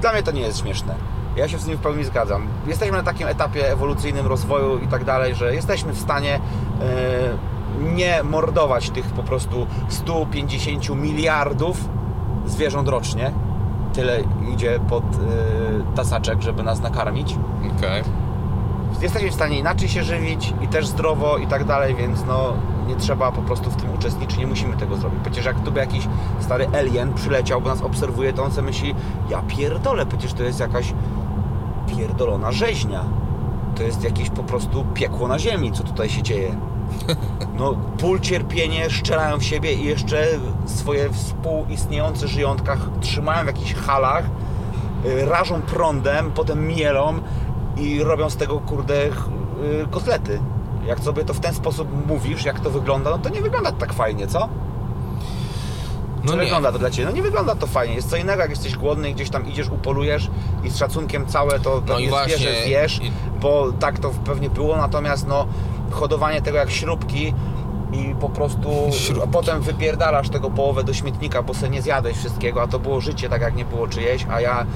dla 0.00 0.12
mnie 0.12 0.22
to 0.22 0.32
nie 0.32 0.40
jest 0.40 0.58
śmieszne. 0.60 0.94
Ja 1.36 1.48
się 1.48 1.58
z 1.58 1.66
nim 1.66 1.78
w 1.78 1.80
pełni 1.80 2.04
zgadzam. 2.04 2.46
Jesteśmy 2.66 2.96
na 2.96 3.02
takim 3.02 3.28
etapie 3.28 3.72
ewolucyjnym 3.72 4.26
rozwoju 4.26 4.78
i 4.78 4.88
tak 4.88 5.04
dalej, 5.04 5.34
że 5.34 5.54
jesteśmy 5.54 5.92
w 5.92 5.98
stanie 5.98 6.34
e, 6.34 6.40
nie 7.94 8.22
mordować 8.22 8.90
tych 8.90 9.04
po 9.04 9.22
prostu 9.22 9.66
150 9.88 10.88
miliardów 10.88 11.88
zwierząt 12.46 12.88
rocznie. 12.88 13.32
Tyle 13.92 14.20
idzie 14.54 14.80
pod 14.88 15.04
e, 15.04 15.16
tasaczek, 15.96 16.42
żeby 16.42 16.62
nas 16.62 16.80
nakarmić. 16.80 17.36
Okej. 17.78 18.02
Jesteśmy 19.02 19.30
w 19.30 19.34
stanie 19.34 19.58
inaczej 19.58 19.88
się 19.88 20.04
żywić 20.04 20.54
i 20.60 20.68
też 20.68 20.86
zdrowo 20.86 21.38
i 21.38 21.46
tak 21.46 21.64
dalej, 21.64 21.94
więc 21.94 22.24
no 22.26 22.56
nie 22.86 22.96
trzeba 22.96 23.32
po 23.32 23.42
prostu 23.42 23.70
w 23.70 23.76
tym 23.76 23.94
uczestniczyć, 23.94 24.38
nie 24.38 24.46
musimy 24.46 24.76
tego 24.76 24.96
zrobić. 24.96 25.20
Przecież 25.22 25.44
jak 25.44 25.60
tu 25.60 25.72
by 25.72 25.80
jakiś 25.80 26.08
stary 26.40 26.68
alien 26.74 27.14
przyleciał, 27.14 27.60
bo 27.60 27.68
nas 27.68 27.82
obserwuje, 27.82 28.32
to 28.32 28.44
on 28.44 28.52
sobie 28.52 28.66
myśli, 28.66 28.94
ja 29.30 29.42
pierdolę, 29.42 30.06
przecież 30.06 30.32
to 30.32 30.42
jest 30.42 30.60
jakaś 30.60 30.94
pierdolona 31.96 32.52
rzeźnia. 32.52 33.04
To 33.76 33.82
jest 33.82 34.04
jakieś 34.04 34.30
po 34.30 34.42
prostu 34.42 34.84
piekło 34.94 35.28
na 35.28 35.38
ziemi, 35.38 35.72
co 35.72 35.82
tutaj 35.82 36.08
się 36.08 36.22
dzieje. 36.22 36.56
No, 37.58 37.74
ból, 38.00 38.20
cierpienie, 38.20 38.90
szczelają 38.90 39.38
w 39.38 39.44
siebie 39.44 39.72
i 39.72 39.84
jeszcze 39.84 40.26
swoje 40.66 41.10
współistniejące 41.10 42.28
żyjątka 42.28 42.76
trzymają 43.00 43.44
w 43.44 43.46
jakichś 43.46 43.74
halach, 43.74 44.24
y, 45.04 45.24
rażą 45.24 45.62
prądem, 45.62 46.30
potem 46.30 46.66
mielą 46.66 47.20
i 47.76 48.02
robią 48.02 48.30
z 48.30 48.36
tego, 48.36 48.58
kurde, 48.60 48.94
y, 49.06 49.10
kotlety. 49.90 50.40
Jak 50.86 51.00
sobie 51.00 51.24
to 51.24 51.34
w 51.34 51.40
ten 51.40 51.54
sposób 51.54 51.88
mówisz, 52.06 52.44
jak 52.44 52.60
to 52.60 52.70
wygląda, 52.70 53.10
no 53.10 53.18
to 53.18 53.28
nie 53.28 53.40
wygląda 53.42 53.72
tak 53.72 53.92
fajnie, 53.92 54.26
co? 54.26 54.48
No 56.24 56.30
Czy 56.30 56.36
nie. 56.36 56.42
wygląda 56.42 56.72
to 56.72 56.78
dla 56.78 56.90
Ciebie? 56.90 57.08
No 57.08 57.14
nie 57.16 57.22
wygląda 57.22 57.54
to 57.54 57.66
fajnie. 57.66 57.94
Jest 57.94 58.10
co 58.10 58.16
innego, 58.16 58.40
jak 58.42 58.50
jesteś 58.50 58.76
głodny 58.76 59.10
i 59.10 59.14
gdzieś 59.14 59.30
tam 59.30 59.46
idziesz, 59.48 59.68
upolujesz 59.68 60.30
i 60.64 60.70
z 60.70 60.76
szacunkiem 60.76 61.26
całe 61.26 61.60
to 61.60 61.74
No 61.74 61.80
pewnie 61.92 62.08
właśnie, 62.08 62.36
zwierzę 62.36 62.62
zjesz, 62.64 62.98
i- 63.02 63.12
bo 63.40 63.72
tak 63.72 63.98
to 63.98 64.10
pewnie 64.24 64.50
było, 64.50 64.76
natomiast 64.76 65.26
no 65.28 65.46
hodowanie 65.90 66.42
tego 66.42 66.58
jak 66.58 66.70
śrubki 66.70 67.34
i 67.92 68.14
po 68.20 68.28
prostu 68.28 68.68
Śrubki. 68.92 69.24
a 69.28 69.32
potem 69.32 69.62
wypierdalasz 69.62 70.28
tego 70.28 70.50
połowę 70.50 70.84
do 70.84 70.94
śmietnika, 70.94 71.42
bo 71.42 71.54
sobie 71.54 71.68
nie 71.70 71.82
zjadłeś 71.82 72.16
wszystkiego, 72.16 72.62
a 72.62 72.66
to 72.66 72.78
było 72.78 73.00
życie 73.00 73.28
tak 73.28 73.40
jak 73.42 73.56
nie 73.56 73.64
było 73.64 73.88
czyjeś, 73.88 74.26
a 74.30 74.40
ja 74.40 74.66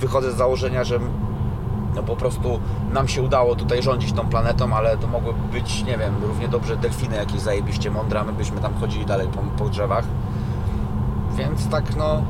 wychodzę 0.00 0.32
z 0.32 0.36
założenia, 0.36 0.84
że 0.84 0.98
no 1.96 2.02
po 2.02 2.16
prostu 2.16 2.60
nam 2.92 3.08
się 3.08 3.22
udało 3.22 3.56
tutaj 3.56 3.82
rządzić 3.82 4.12
tą 4.12 4.28
planetą, 4.28 4.74
ale 4.74 4.96
to 4.96 5.06
mogły 5.06 5.34
być, 5.52 5.84
nie 5.84 5.98
wiem, 5.98 6.14
równie 6.22 6.48
dobrze 6.48 6.76
delfiny 6.76 7.16
jakieś 7.16 7.40
zajebiście 7.40 7.90
mądre, 7.90 8.24
my 8.24 8.32
byśmy 8.32 8.60
tam 8.60 8.74
chodzili 8.74 9.06
dalej 9.06 9.28
po, 9.28 9.64
po 9.64 9.70
drzewach. 9.70 10.04
Więc 11.36 11.68
tak 11.68 11.96
no, 11.96 12.22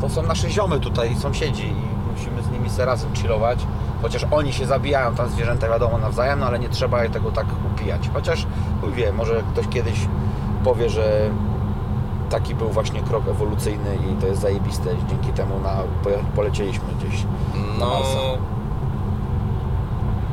to 0.00 0.08
są 0.08 0.22
nasze 0.22 0.50
ziomy 0.50 0.80
tutaj, 0.80 1.16
sąsiedzi 1.16 1.66
i 1.66 2.12
musimy 2.12 2.42
z 2.42 2.50
nimi 2.50 2.70
se 2.70 2.84
razem 2.84 3.14
chillować. 3.14 3.58
Chociaż 4.02 4.26
oni 4.30 4.52
się 4.52 4.66
zabijają, 4.66 5.14
tam 5.14 5.28
zwierzęta 5.28 5.68
wiadomo 5.68 5.98
nawzajem, 5.98 6.40
no 6.40 6.46
ale 6.46 6.58
nie 6.58 6.68
trzeba 6.68 7.04
je 7.04 7.10
tego 7.10 7.30
tak 7.30 7.46
upijać. 7.72 8.10
Chociaż, 8.14 8.46
chuj 8.80 8.92
wie, 8.92 9.12
może 9.12 9.42
ktoś 9.52 9.68
kiedyś 9.68 10.08
powie, 10.64 10.90
że 10.90 11.30
taki 12.30 12.54
był 12.54 12.68
właśnie 12.68 13.02
krok 13.02 13.28
ewolucyjny 13.28 13.98
i 14.12 14.20
to 14.20 14.26
jest 14.26 14.40
zajebiste. 14.40 14.90
Dzięki 15.08 15.32
temu 15.32 15.60
na, 15.60 15.76
polecieliśmy 16.36 16.84
gdzieś. 16.98 17.26
No. 17.78 17.86
Marsa. 17.86 18.18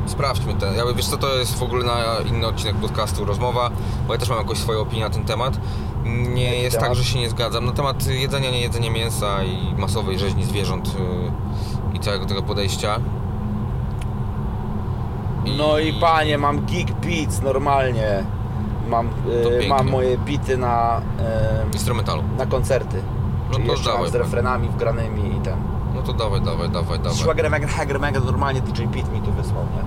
Sprawdźmy 0.06 0.54
ten. 0.54 0.74
Ja 0.74 0.82
wiesz 0.96 1.06
co 1.06 1.16
to 1.16 1.36
jest 1.36 1.58
w 1.58 1.62
ogóle 1.62 1.84
na 1.84 1.98
inny 2.28 2.46
odcinek 2.46 2.76
podcastu 2.76 3.24
rozmowa, 3.24 3.70
bo 4.06 4.12
ja 4.12 4.18
też 4.20 4.28
mam 4.28 4.38
jakąś 4.38 4.58
swoją 4.58 4.80
opinię 4.80 5.02
na 5.02 5.10
ten 5.10 5.24
temat. 5.24 5.60
Nie 6.04 6.56
jest 6.62 6.78
tak, 6.78 6.94
że 6.94 7.04
się 7.04 7.18
nie 7.18 7.30
zgadzam. 7.30 7.66
Na 7.66 7.72
temat 7.72 8.06
jedzenia, 8.06 8.50
nie 8.50 8.60
jedzenia 8.60 8.90
mięsa 8.90 9.44
i 9.44 9.74
masowej 9.78 10.18
rzeźni 10.18 10.44
zwierząt 10.44 10.94
yy, 10.94 11.96
i 11.96 12.00
całego 12.00 12.26
tego 12.26 12.42
podejścia. 12.42 12.98
No 15.58 15.78
i 15.78 15.92
panie, 15.92 16.38
mam 16.38 16.66
Geek 16.66 16.92
Beats 16.92 17.42
normalnie. 17.42 18.24
Mam, 18.88 19.06
y, 19.06 19.10
pięknie. 19.50 19.68
mam 19.68 19.90
moje 19.90 20.18
bity 20.18 20.56
na, 20.56 21.00
y, 21.68 21.72
Instrumentalu. 21.72 22.22
na 22.38 22.46
koncerty. 22.46 23.02
No 23.52 23.74
to 23.74 23.82
dawaj, 23.82 24.10
z 24.10 24.14
refrenami 24.14 24.68
wgranymi 24.68 25.36
i 25.36 25.40
ten. 25.40 25.71
No 26.02 26.12
to 26.12 26.18
dawaj, 26.18 26.40
dawaj, 26.40 26.68
dawaj, 26.68 26.98
dawaj. 26.98 27.18
Schwagerwagen, 27.18 27.68
Hagerwagen, 27.68 28.24
normalnie 28.24 28.60
DJ 28.60 28.82
Beat 28.82 29.12
mi 29.12 29.20
tu 29.20 29.32
wysłał, 29.32 29.64
nie? 29.76 29.82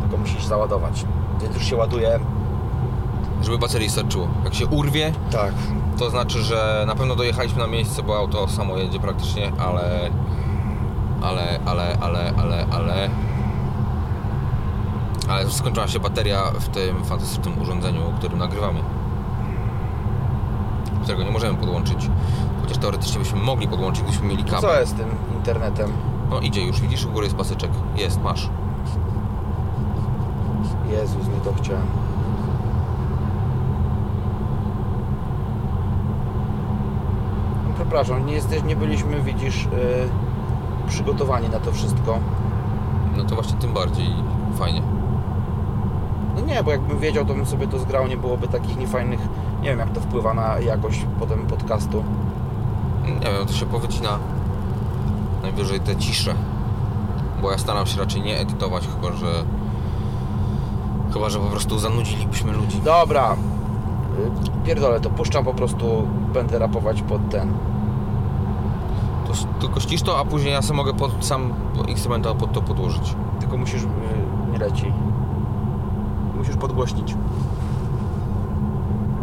Tylko 0.00 0.16
musisz 0.16 0.44
załadować. 0.44 1.04
Więc 1.40 1.54
już 1.54 1.64
się 1.64 1.76
ładuje. 1.76 2.20
Żeby 3.42 3.58
baterii 3.58 3.90
starczyło. 3.90 4.28
Jak 4.44 4.54
się 4.54 4.66
urwie, 4.66 5.12
Tak. 5.32 5.52
to 5.98 6.10
znaczy, 6.10 6.42
że 6.42 6.84
na 6.86 6.94
pewno 6.94 7.16
dojechaliśmy 7.16 7.58
na 7.58 7.66
miejsce, 7.66 8.02
bo 8.02 8.16
auto 8.18 8.48
samo 8.48 8.76
jedzie 8.76 9.00
praktycznie, 9.00 9.52
ale... 9.58 10.10
Ale, 11.22 11.60
ale, 11.66 11.98
ale, 12.00 12.32
ale, 12.38 12.66
ale... 12.70 13.10
Ale 15.28 15.50
skończyła 15.50 15.88
się 15.88 16.00
bateria 16.00 16.42
w 16.60 16.68
tym 16.68 17.04
fantastycznym 17.04 17.62
urządzeniu, 17.62 18.00
którym 18.18 18.38
nagrywamy. 18.38 18.80
Którego 21.02 21.22
nie 21.22 21.30
możemy 21.30 21.58
podłączyć. 21.58 22.10
Chociaż 22.62 22.78
teoretycznie 22.78 23.18
byśmy 23.18 23.40
mogli 23.40 23.68
podłączyć, 23.68 24.02
gdybyśmy 24.02 24.28
mieli 24.28 24.44
kabel. 24.44 24.60
Co 24.60 24.80
jest 24.80 24.92
z 24.92 24.94
tym 24.94 25.08
internetem? 25.36 25.92
No 26.30 26.40
idzie 26.40 26.66
już, 26.66 26.80
widzisz, 26.80 27.04
u 27.04 27.10
góry 27.10 27.26
jest 27.26 27.36
paseczek. 27.36 27.70
Jest, 27.96 28.22
masz. 28.22 28.48
Jezus, 30.90 31.26
nie 31.26 31.40
to 31.44 31.62
chciałem. 31.62 31.86
No, 37.68 37.74
Przepraszam, 37.74 38.26
nie, 38.26 38.32
jesteś, 38.32 38.62
nie 38.62 38.76
byliśmy, 38.76 39.22
widzisz, 39.22 39.64
yy, 39.64 40.08
przygotowani 40.88 41.48
na 41.48 41.60
to 41.60 41.72
wszystko. 41.72 42.18
No 43.16 43.24
to 43.24 43.34
właśnie 43.34 43.58
tym 43.58 43.72
bardziej 43.72 44.06
fajnie. 44.58 44.82
Nie, 46.50 46.62
bo 46.62 46.70
jakbym 46.70 46.98
wiedział, 46.98 47.24
to 47.24 47.34
bym 47.34 47.46
sobie 47.46 47.66
to 47.66 47.78
zgrał, 47.78 48.06
nie 48.06 48.16
byłoby 48.16 48.48
takich 48.48 48.76
niefajnych... 48.76 49.20
Nie 49.62 49.68
wiem, 49.68 49.78
jak 49.78 49.90
to 49.90 50.00
wpływa 50.00 50.34
na 50.34 50.58
jakość 50.58 51.06
potem 51.18 51.46
podcastu. 51.46 52.04
Nie 53.04 53.32
wiem, 53.32 53.46
to 53.46 53.52
się 53.52 53.66
powycina 53.66 54.18
najwyżej 55.42 55.80
te 55.80 55.96
cisze. 55.96 56.34
Bo 57.42 57.50
ja 57.50 57.58
staram 57.58 57.86
się 57.86 58.00
raczej 58.00 58.22
nie 58.22 58.38
edytować, 58.38 58.88
chyba 58.88 59.16
że. 59.16 59.44
Chyba, 61.12 61.30
że 61.30 61.38
po 61.38 61.46
prostu 61.46 61.78
zanudzilibyśmy 61.78 62.52
ludzi. 62.52 62.80
Dobra, 62.84 63.36
pierdolę, 64.64 65.00
to 65.00 65.10
puszczam 65.10 65.44
po 65.44 65.54
prostu, 65.54 66.08
będę 66.32 66.58
rapować 66.58 67.02
pod 67.02 67.28
ten. 67.30 67.52
To 69.26 69.32
tylko 69.60 69.80
ścisz 69.80 70.02
to, 70.02 70.18
a 70.18 70.24
później 70.24 70.52
ja 70.52 70.62
sobie 70.62 70.76
mogę 70.76 70.94
pod, 70.94 71.24
sam 71.24 71.52
instrumental 71.88 72.34
pod 72.34 72.52
to 72.52 72.62
podłożyć. 72.62 73.14
Tylko 73.40 73.56
musisz, 73.56 73.82
y, 73.82 73.86
nie 74.52 74.58
leci. 74.58 74.92
Musisz 76.50 76.60
podgłośnić. 76.60 77.14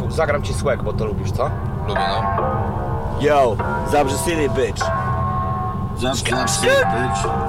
Zagram 0.09 0.43
ci 0.43 0.53
swag, 0.53 0.83
bo 0.83 0.93
to 0.93 1.05
lubisz, 1.05 1.31
co? 1.31 1.49
Lubię, 1.87 2.01
no. 2.09 2.23
Yo, 3.21 3.57
Zabrze 3.91 4.15
City, 4.25 4.49
bitch. 4.49 4.85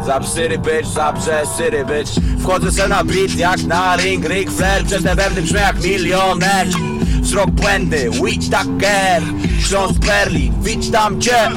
Zabrze 0.06 0.28
City, 0.28 0.58
bitch, 0.58 0.86
Zabrze 0.94 1.42
City, 1.56 1.84
bitch. 1.84 2.40
Wchodzę 2.42 2.72
se 2.72 2.88
na 2.88 3.04
beat 3.04 3.34
jak 3.36 3.64
na 3.64 3.96
ring, 3.96 4.28
Ric 4.28 4.50
Flair. 4.50 4.84
Przez 4.84 5.02
te 5.02 5.14
wewnętrzne 5.14 5.42
brzmię 5.42 5.60
jak 5.60 5.84
milioner. 5.84 6.66
Wzrok 7.20 7.50
błędy, 7.50 8.10
weed 8.10 8.50
taker. 8.50 9.22
Śląsk 9.60 10.00
Perli, 10.06 10.52
witam 10.60 11.20
cię. 11.20 11.50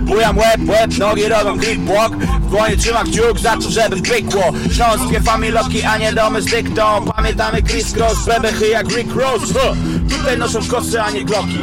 Bujam 0.00 0.38
łeb, 0.38 0.60
łeb, 0.68 0.98
nogi 0.98 1.28
robią 1.28 1.56
grip 1.56 1.80
walk 1.84 2.12
dłonie 2.52 2.76
trzymam 2.76 3.06
kciuk 3.06 3.38
za 3.38 3.56
to, 3.56 3.70
żeby 3.70 3.96
pykło 4.02 4.52
Śląskie 4.72 5.20
familoki, 5.20 5.82
a 5.82 5.98
nie 5.98 6.12
domy 6.12 6.42
z 6.42 6.44
dyktą. 6.44 7.04
Pamiętamy 7.16 7.62
Chris 7.62 7.92
Cross, 7.92 8.26
bebechy 8.26 8.68
jak 8.68 8.88
Rick 8.88 9.14
Ross. 9.14 9.42
Huh. 9.42 9.76
Tutaj 10.10 10.38
noszą 10.38 10.58
kosy, 10.68 11.02
a 11.02 11.10
nie 11.10 11.24
gloki. 11.24 11.58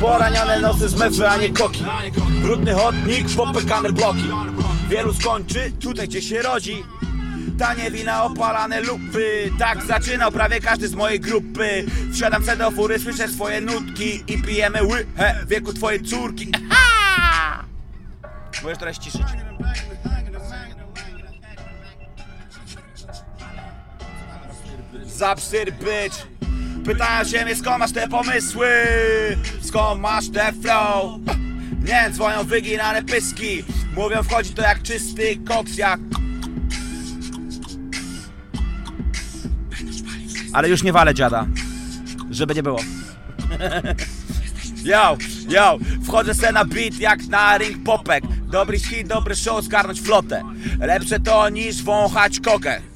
Poranione 0.00 0.60
nosy 0.60 0.88
z 0.88 0.94
mefy, 0.94 1.28
a 1.28 1.36
nie 1.36 1.48
koki. 1.48 1.84
Brudny 2.42 2.74
chodnik, 2.74 3.26
popykane 3.36 3.92
bloki. 3.92 4.28
Wielu 4.88 5.14
skończy 5.14 5.72
tutaj, 5.80 6.08
gdzie 6.08 6.22
się 6.22 6.42
rodzi. 6.42 6.84
Tanie 7.58 7.90
wina, 7.90 8.24
opalane 8.24 8.80
lupy. 8.80 9.50
Tak 9.58 9.86
zaczynał 9.86 10.32
prawie 10.32 10.60
każdy 10.60 10.88
z 10.88 10.94
mojej 10.94 11.20
grupy. 11.20 11.84
Wsiadam 12.12 12.44
se 12.44 12.56
do 12.56 12.70
fury, 12.70 12.98
słyszę 12.98 13.28
swoje 13.28 13.60
nutki 13.60 14.24
I 14.26 14.42
pijemy 14.42 14.82
łychę 14.82 15.44
w 15.44 15.48
wieku 15.48 15.72
twojej 15.72 16.02
córki. 16.02 16.52
Aha! 16.70 17.64
Możesz 18.62 18.78
teraz 18.78 18.98
ciszyć 18.98 19.43
Zapsyr 25.16 25.72
bitch 25.72 26.26
Pytają 26.84 27.24
się 27.24 27.44
mnie 27.44 27.56
skąd 27.56 27.78
masz 27.78 27.92
te 27.92 28.08
pomysły? 28.08 28.68
Skąd 29.62 30.00
masz 30.00 30.28
te 30.28 30.52
flow? 30.52 31.20
Nie, 31.84 32.10
dzwonią 32.10 32.44
wyginane 32.44 33.02
pyski. 33.02 33.64
Mówią 33.96 34.22
wchodzi 34.22 34.54
to 34.54 34.62
jak 34.62 34.82
czysty 34.82 35.36
koks 35.48 35.76
jak 35.76 36.00
Ale 40.52 40.68
już 40.68 40.82
nie 40.82 40.92
walę 40.92 41.14
dziada 41.14 41.46
Żeby 42.30 42.54
nie 42.54 42.62
było. 42.62 42.80
Yo, 44.84 45.16
yo, 45.48 45.78
wchodzę 46.04 46.34
se 46.34 46.52
na 46.52 46.64
beat 46.64 46.94
jak 46.94 47.26
na 47.26 47.58
ring 47.58 47.84
popek. 47.84 48.24
Dobry 48.50 48.78
hit, 48.78 49.08
dobry 49.08 49.36
show, 49.36 49.64
zgarnąć 49.64 50.00
flotę. 50.00 50.42
Lepsze 50.80 51.20
to 51.20 51.48
niż 51.48 51.82
wąchać 51.82 52.40
kokę 52.40 52.93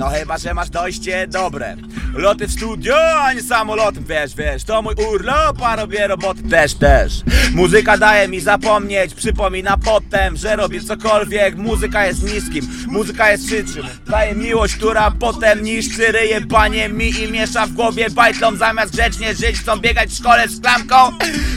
no 0.00 0.08
chyba, 0.08 0.38
że 0.38 0.54
masz 0.54 0.70
dojście 0.70 1.26
dobre. 1.26 1.76
Loty 2.14 2.46
w 2.46 2.52
studio, 2.52 2.96
a 3.22 3.32
nie 3.32 3.42
samolotem 3.42 4.04
Wiesz, 4.04 4.34
wiesz, 4.36 4.64
to 4.64 4.82
mój 4.82 4.94
urlop, 4.94 5.62
a 5.62 5.76
robię 5.76 6.06
roboty 6.06 6.42
też, 6.42 6.74
też. 6.74 7.12
Muzyka 7.54 7.98
daje 7.98 8.28
mi 8.28 8.40
zapomnieć 8.40 9.14
Przypomina 9.14 9.76
potem, 9.76 10.36
że 10.36 10.56
robię 10.56 10.80
cokolwiek. 10.80 11.56
Muzyka 11.56 12.06
jest 12.06 12.22
niskim, 12.22 12.68
muzyka 12.86 13.30
jest 13.30 13.48
szyczym 13.48 13.86
Daje 14.06 14.34
miłość, 14.34 14.74
która 14.76 15.10
potem 15.10 15.62
niszczy. 15.62 16.12
Ryje 16.12 16.40
banie 16.40 16.88
mi 16.88 17.10
i 17.20 17.32
miesza 17.32 17.66
w 17.66 17.72
głowie 17.72 18.10
bajtlom. 18.10 18.56
Zamiast 18.56 18.92
grzecznie 18.92 19.34
żyć, 19.34 19.58
chcą 19.58 19.76
biegać 19.76 20.10
w 20.10 20.18
szkole 20.18 20.48
z 20.48 20.60
klamką. 20.60 20.96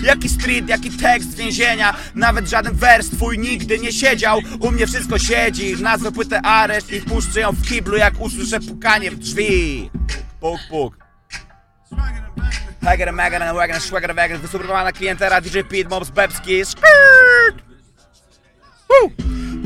Jaki 0.04 0.30
street, 0.30 0.70
jaki 0.70 0.90
tekst 0.92 1.36
więzienia. 1.36 1.94
Nawet 2.16 2.50
żaden 2.50 2.76
wers 2.76 3.10
twój 3.10 3.40
nigdy 3.40 3.80
nie 3.80 3.92
siedział. 3.92 4.40
U 4.60 4.72
mnie 4.72 4.88
wszystko 4.88 5.20
siedzi, 5.20 5.76
nazwę 5.82 6.12
płytę 6.12 6.42
areszt 6.42 6.94
I 6.94 7.02
puszczę 7.02 7.40
ją 7.40 7.52
w 7.52 7.62
kiblu 7.62 7.98
jak 7.98 8.14
usłyszę 8.34 8.60
pukanie 8.60 9.12
w 9.12 9.16
drzwi. 9.16 9.90
Puk, 10.40 10.60
puk. 10.70 10.98
Hager, 12.84 13.14
Megan, 13.14 13.56
Wagon, 13.56 13.80
Schwager, 13.80 14.16
Wagon 14.16 14.38
Wysubrywowana 14.38 14.92
klientera 14.92 15.42
DJ 15.42 15.60
Pete, 15.60 15.90
Mobs, 15.90 16.10
Bebski 16.10 16.66
Skirt 16.66 17.64
Woo! 18.90 19.12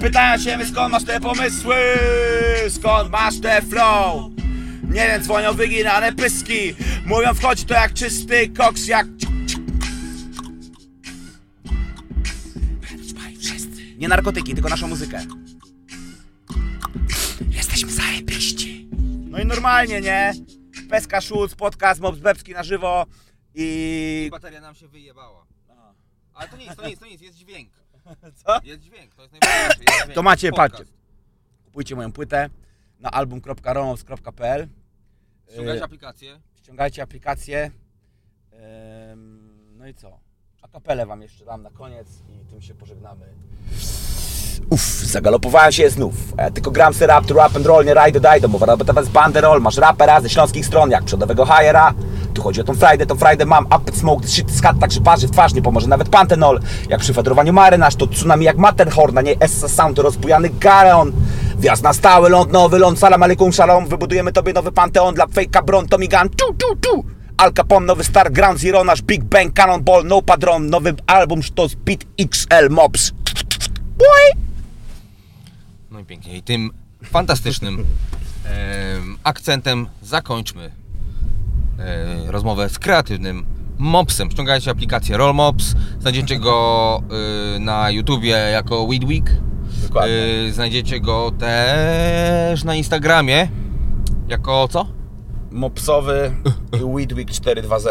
Pytają 0.01 0.37
się 0.37 0.57
mnie 0.57 0.65
skąd 0.65 0.91
masz 0.91 1.03
te 1.03 1.19
pomysły? 1.19 1.75
Skąd 2.69 3.11
masz 3.11 3.41
te 3.41 3.61
flow? 3.61 4.31
Nie 4.83 5.07
wiem, 5.07 5.23
dzwonią 5.23 5.53
wyginane 5.53 6.13
pyski. 6.13 6.75
Mówią 7.05 7.33
wchodzi 7.33 7.65
to 7.65 7.73
jak 7.73 7.93
czysty 7.93 8.49
koks 8.49 8.87
Jak 8.87 9.07
Nie 13.97 14.07
narkotyki, 14.07 14.53
tylko 14.53 14.69
naszą 14.69 14.87
muzykę 14.87 15.21
No 19.37 19.43
i 19.43 19.45
normalnie, 19.45 20.01
nie? 20.01 20.33
Peska 20.89 21.21
Schulz, 21.21 21.55
podcast 21.55 22.01
Mobs 22.01 22.19
Bebski 22.19 22.53
na 22.53 22.63
żywo 22.63 23.05
I 23.55 24.27
bateria 24.31 24.61
nam 24.61 24.75
się 24.75 24.87
wyjebała. 24.87 25.45
Ale 26.33 26.49
to 26.49 26.57
jest, 26.57 26.77
to 26.77 26.87
jest, 26.87 26.99
to 27.01 27.05
nie 27.05 27.15
jest, 27.15 27.35
dźwięk. 27.35 27.69
Co? 28.45 28.59
Jest 28.63 28.81
dźwięk, 28.81 29.15
to 29.15 29.21
jest 29.21 29.33
najważniejsze. 29.33 29.83
Jest 29.83 30.03
dźwięk. 30.03 30.13
To 30.13 30.23
macie, 30.23 30.49
Podcast. 30.49 30.73
patrzcie. 30.73 30.93
Kupujcie 31.65 31.95
moją 31.95 32.11
płytę 32.11 32.49
na 32.99 33.11
album.romows.pl 33.11 34.67
Ściągać 35.51 35.75
Yy, 35.75 35.83
aplikację. 35.83 36.39
Ściągajcie 36.55 37.03
aplikację. 37.03 37.71
Ym, 39.11 39.77
No 39.77 39.87
i 39.87 39.93
co? 39.93 40.19
A 40.61 40.67
kapelę 40.67 41.05
wam 41.05 41.21
jeszcze 41.21 41.45
dam 41.45 41.61
na 41.61 41.71
koniec 41.71 42.07
i 42.29 42.45
tym 42.45 42.61
się 42.61 42.75
pożegnamy. 42.75 43.25
Uff, 44.69 45.05
zagalopowałem 45.05 45.71
się 45.71 45.89
znów. 45.89 46.13
Ja 46.37 46.51
tylko 46.51 46.71
gram 46.71 46.93
se 46.93 47.07
rap, 47.07 47.25
to 47.25 47.33
rap 47.33 47.55
and 47.55 47.65
roll, 47.65 47.85
nie 47.85 47.93
rajdę 47.93 48.19
dajdę, 48.19 48.47
bo 48.47 48.59
to 48.59 48.99
jest 48.99 49.11
banderol. 49.11 49.61
Masz 49.61 49.77
rapera 49.77 50.21
ze 50.21 50.29
śląskich 50.29 50.65
stron, 50.65 50.91
jak 50.91 51.03
przodowego 51.03 51.45
hajera. 51.45 51.93
Tu 52.33 52.41
chodzi 52.41 52.61
o 52.61 52.63
tą 52.63 52.73
frajdę, 52.73 53.05
tą 53.05 53.15
frajdę 53.15 53.45
mam. 53.45 53.65
Up 53.65 53.91
smoke, 53.93 54.21
this 54.21 54.31
shit 54.31 54.51
skat, 54.51 54.79
tak 54.79 54.91
że 54.91 55.01
parzy 55.01 55.27
w 55.27 55.31
twarz, 55.31 55.53
nie 55.53 55.61
pomoże 55.61 55.87
nawet 55.87 56.09
pantenol. 56.09 56.59
Jak 56.89 56.99
przy 56.99 57.13
fedrowaniu 57.13 57.53
marynarz, 57.53 57.95
to 57.95 58.07
tsunami 58.07 58.45
jak 58.45 58.57
Matterhorn, 58.57 59.17
a 59.17 59.21
nie 59.21 59.35
Essa 59.39 59.69
Sound, 59.69 59.95
to 59.95 60.01
rozbujany 60.01 60.49
galeon. 60.49 61.11
Wjazd 61.59 61.83
na 61.83 61.93
stały 61.93 62.29
ląd, 62.29 62.51
nowy 62.51 62.79
ląd, 62.79 62.99
salam 62.99 63.23
aleikum 63.23 63.53
shalom. 63.53 63.87
Wybudujemy 63.87 64.31
tobie 64.31 64.53
nowy 64.53 64.71
panteon 64.71 65.15
dla 65.15 65.27
fejka 65.27 65.61
bron, 65.61 65.87
Tommy 65.87 66.07
Gun, 66.07 66.29
tu, 66.29 66.53
tu, 66.53 66.75
tu. 66.75 67.03
Al 67.37 67.53
Capone, 67.53 67.85
nowy 67.85 68.03
star, 68.03 68.31
Ground 68.31 68.59
Zero, 68.59 68.83
nasz 68.83 69.01
Big 69.01 69.23
Bang, 69.23 69.53
Cannonball, 69.53 70.03
No 70.05 70.21
Padron, 70.21 70.69
nowy 70.69 70.93
album, 71.07 71.41
to 71.55 71.69
Speed 71.69 72.05
XL 72.17 72.69
Mops. 72.69 73.11
Boy! 73.97 74.46
Pięknie. 76.07 76.37
I 76.37 76.41
tym 76.41 76.71
fantastycznym 77.03 77.85
em, 78.45 79.17
akcentem 79.23 79.87
zakończmy 80.01 80.71
e, 81.79 82.31
rozmowę 82.31 82.69
z 82.69 82.79
kreatywnym 82.79 83.45
Mopsem. 83.77 84.31
Ściągajcie 84.31 84.71
aplikację 84.71 85.17
Rollmops. 85.17 85.75
Znajdziecie 85.99 86.39
go 86.39 87.01
y, 87.55 87.59
na 87.59 87.89
YouTubie 87.91 88.29
jako 88.29 88.83
Weedweek. 88.83 89.31
Dokładnie. 89.83 90.15
Y, 90.47 90.53
znajdziecie 90.53 90.99
go 90.99 91.31
też 91.39 92.63
na 92.63 92.75
Instagramie 92.75 93.47
jako 94.27 94.67
co? 94.67 94.87
Mopsowy 95.51 96.31
i 96.81 96.83
Weedweek 96.83 97.31
420. 97.31 97.89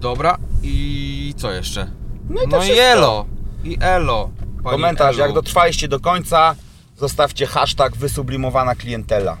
Dobra. 0.00 0.38
I 0.62 1.34
co 1.36 1.52
jeszcze? 1.52 1.90
No 2.30 2.42
i 2.42 2.48
to 2.48 2.58
no 2.58 2.64
i 2.64 2.78
elo. 2.78 3.26
I 3.64 3.76
elo. 3.80 4.30
Komentarz, 4.62 5.16
Elu. 5.16 5.26
jak 5.26 5.32
dotrwaliście 5.32 5.88
do 5.88 6.00
końca, 6.00 6.54
zostawcie 7.00 7.46
hashtag 7.46 7.96
wysublimowana 7.96 8.74
klientela. 8.74 9.38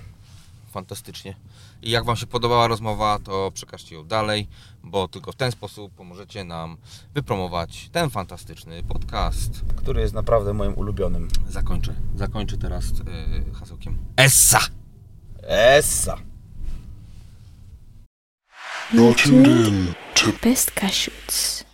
Fantastycznie. 0.70 1.34
I 1.82 1.90
jak 1.90 2.04
Wam 2.04 2.16
się 2.16 2.26
podobała 2.26 2.66
rozmowa, 2.68 3.18
to 3.24 3.50
przekażcie 3.54 3.94
ją 3.94 4.04
dalej, 4.04 4.48
bo 4.84 5.08
tylko 5.08 5.32
w 5.32 5.36
ten 5.36 5.52
sposób 5.52 5.92
pomożecie 5.94 6.44
nam 6.44 6.76
wypromować 7.14 7.88
ten 7.92 8.10
fantastyczny 8.10 8.82
podcast. 8.82 9.50
Który 9.76 10.00
jest 10.00 10.14
naprawdę 10.14 10.54
moim 10.54 10.74
ulubionym. 10.74 11.28
Zakończę. 11.48 11.94
Zakończę 12.16 12.58
teraz 12.58 12.84
yy, 13.46 13.54
hasełkiem. 13.54 13.98
Essa! 14.16 14.60
Essa. 15.42 16.16
Tuned 18.90 19.26
in 19.26 19.92
to 20.14 20.26
Best 20.42 20.70
Cashews. 20.70 21.69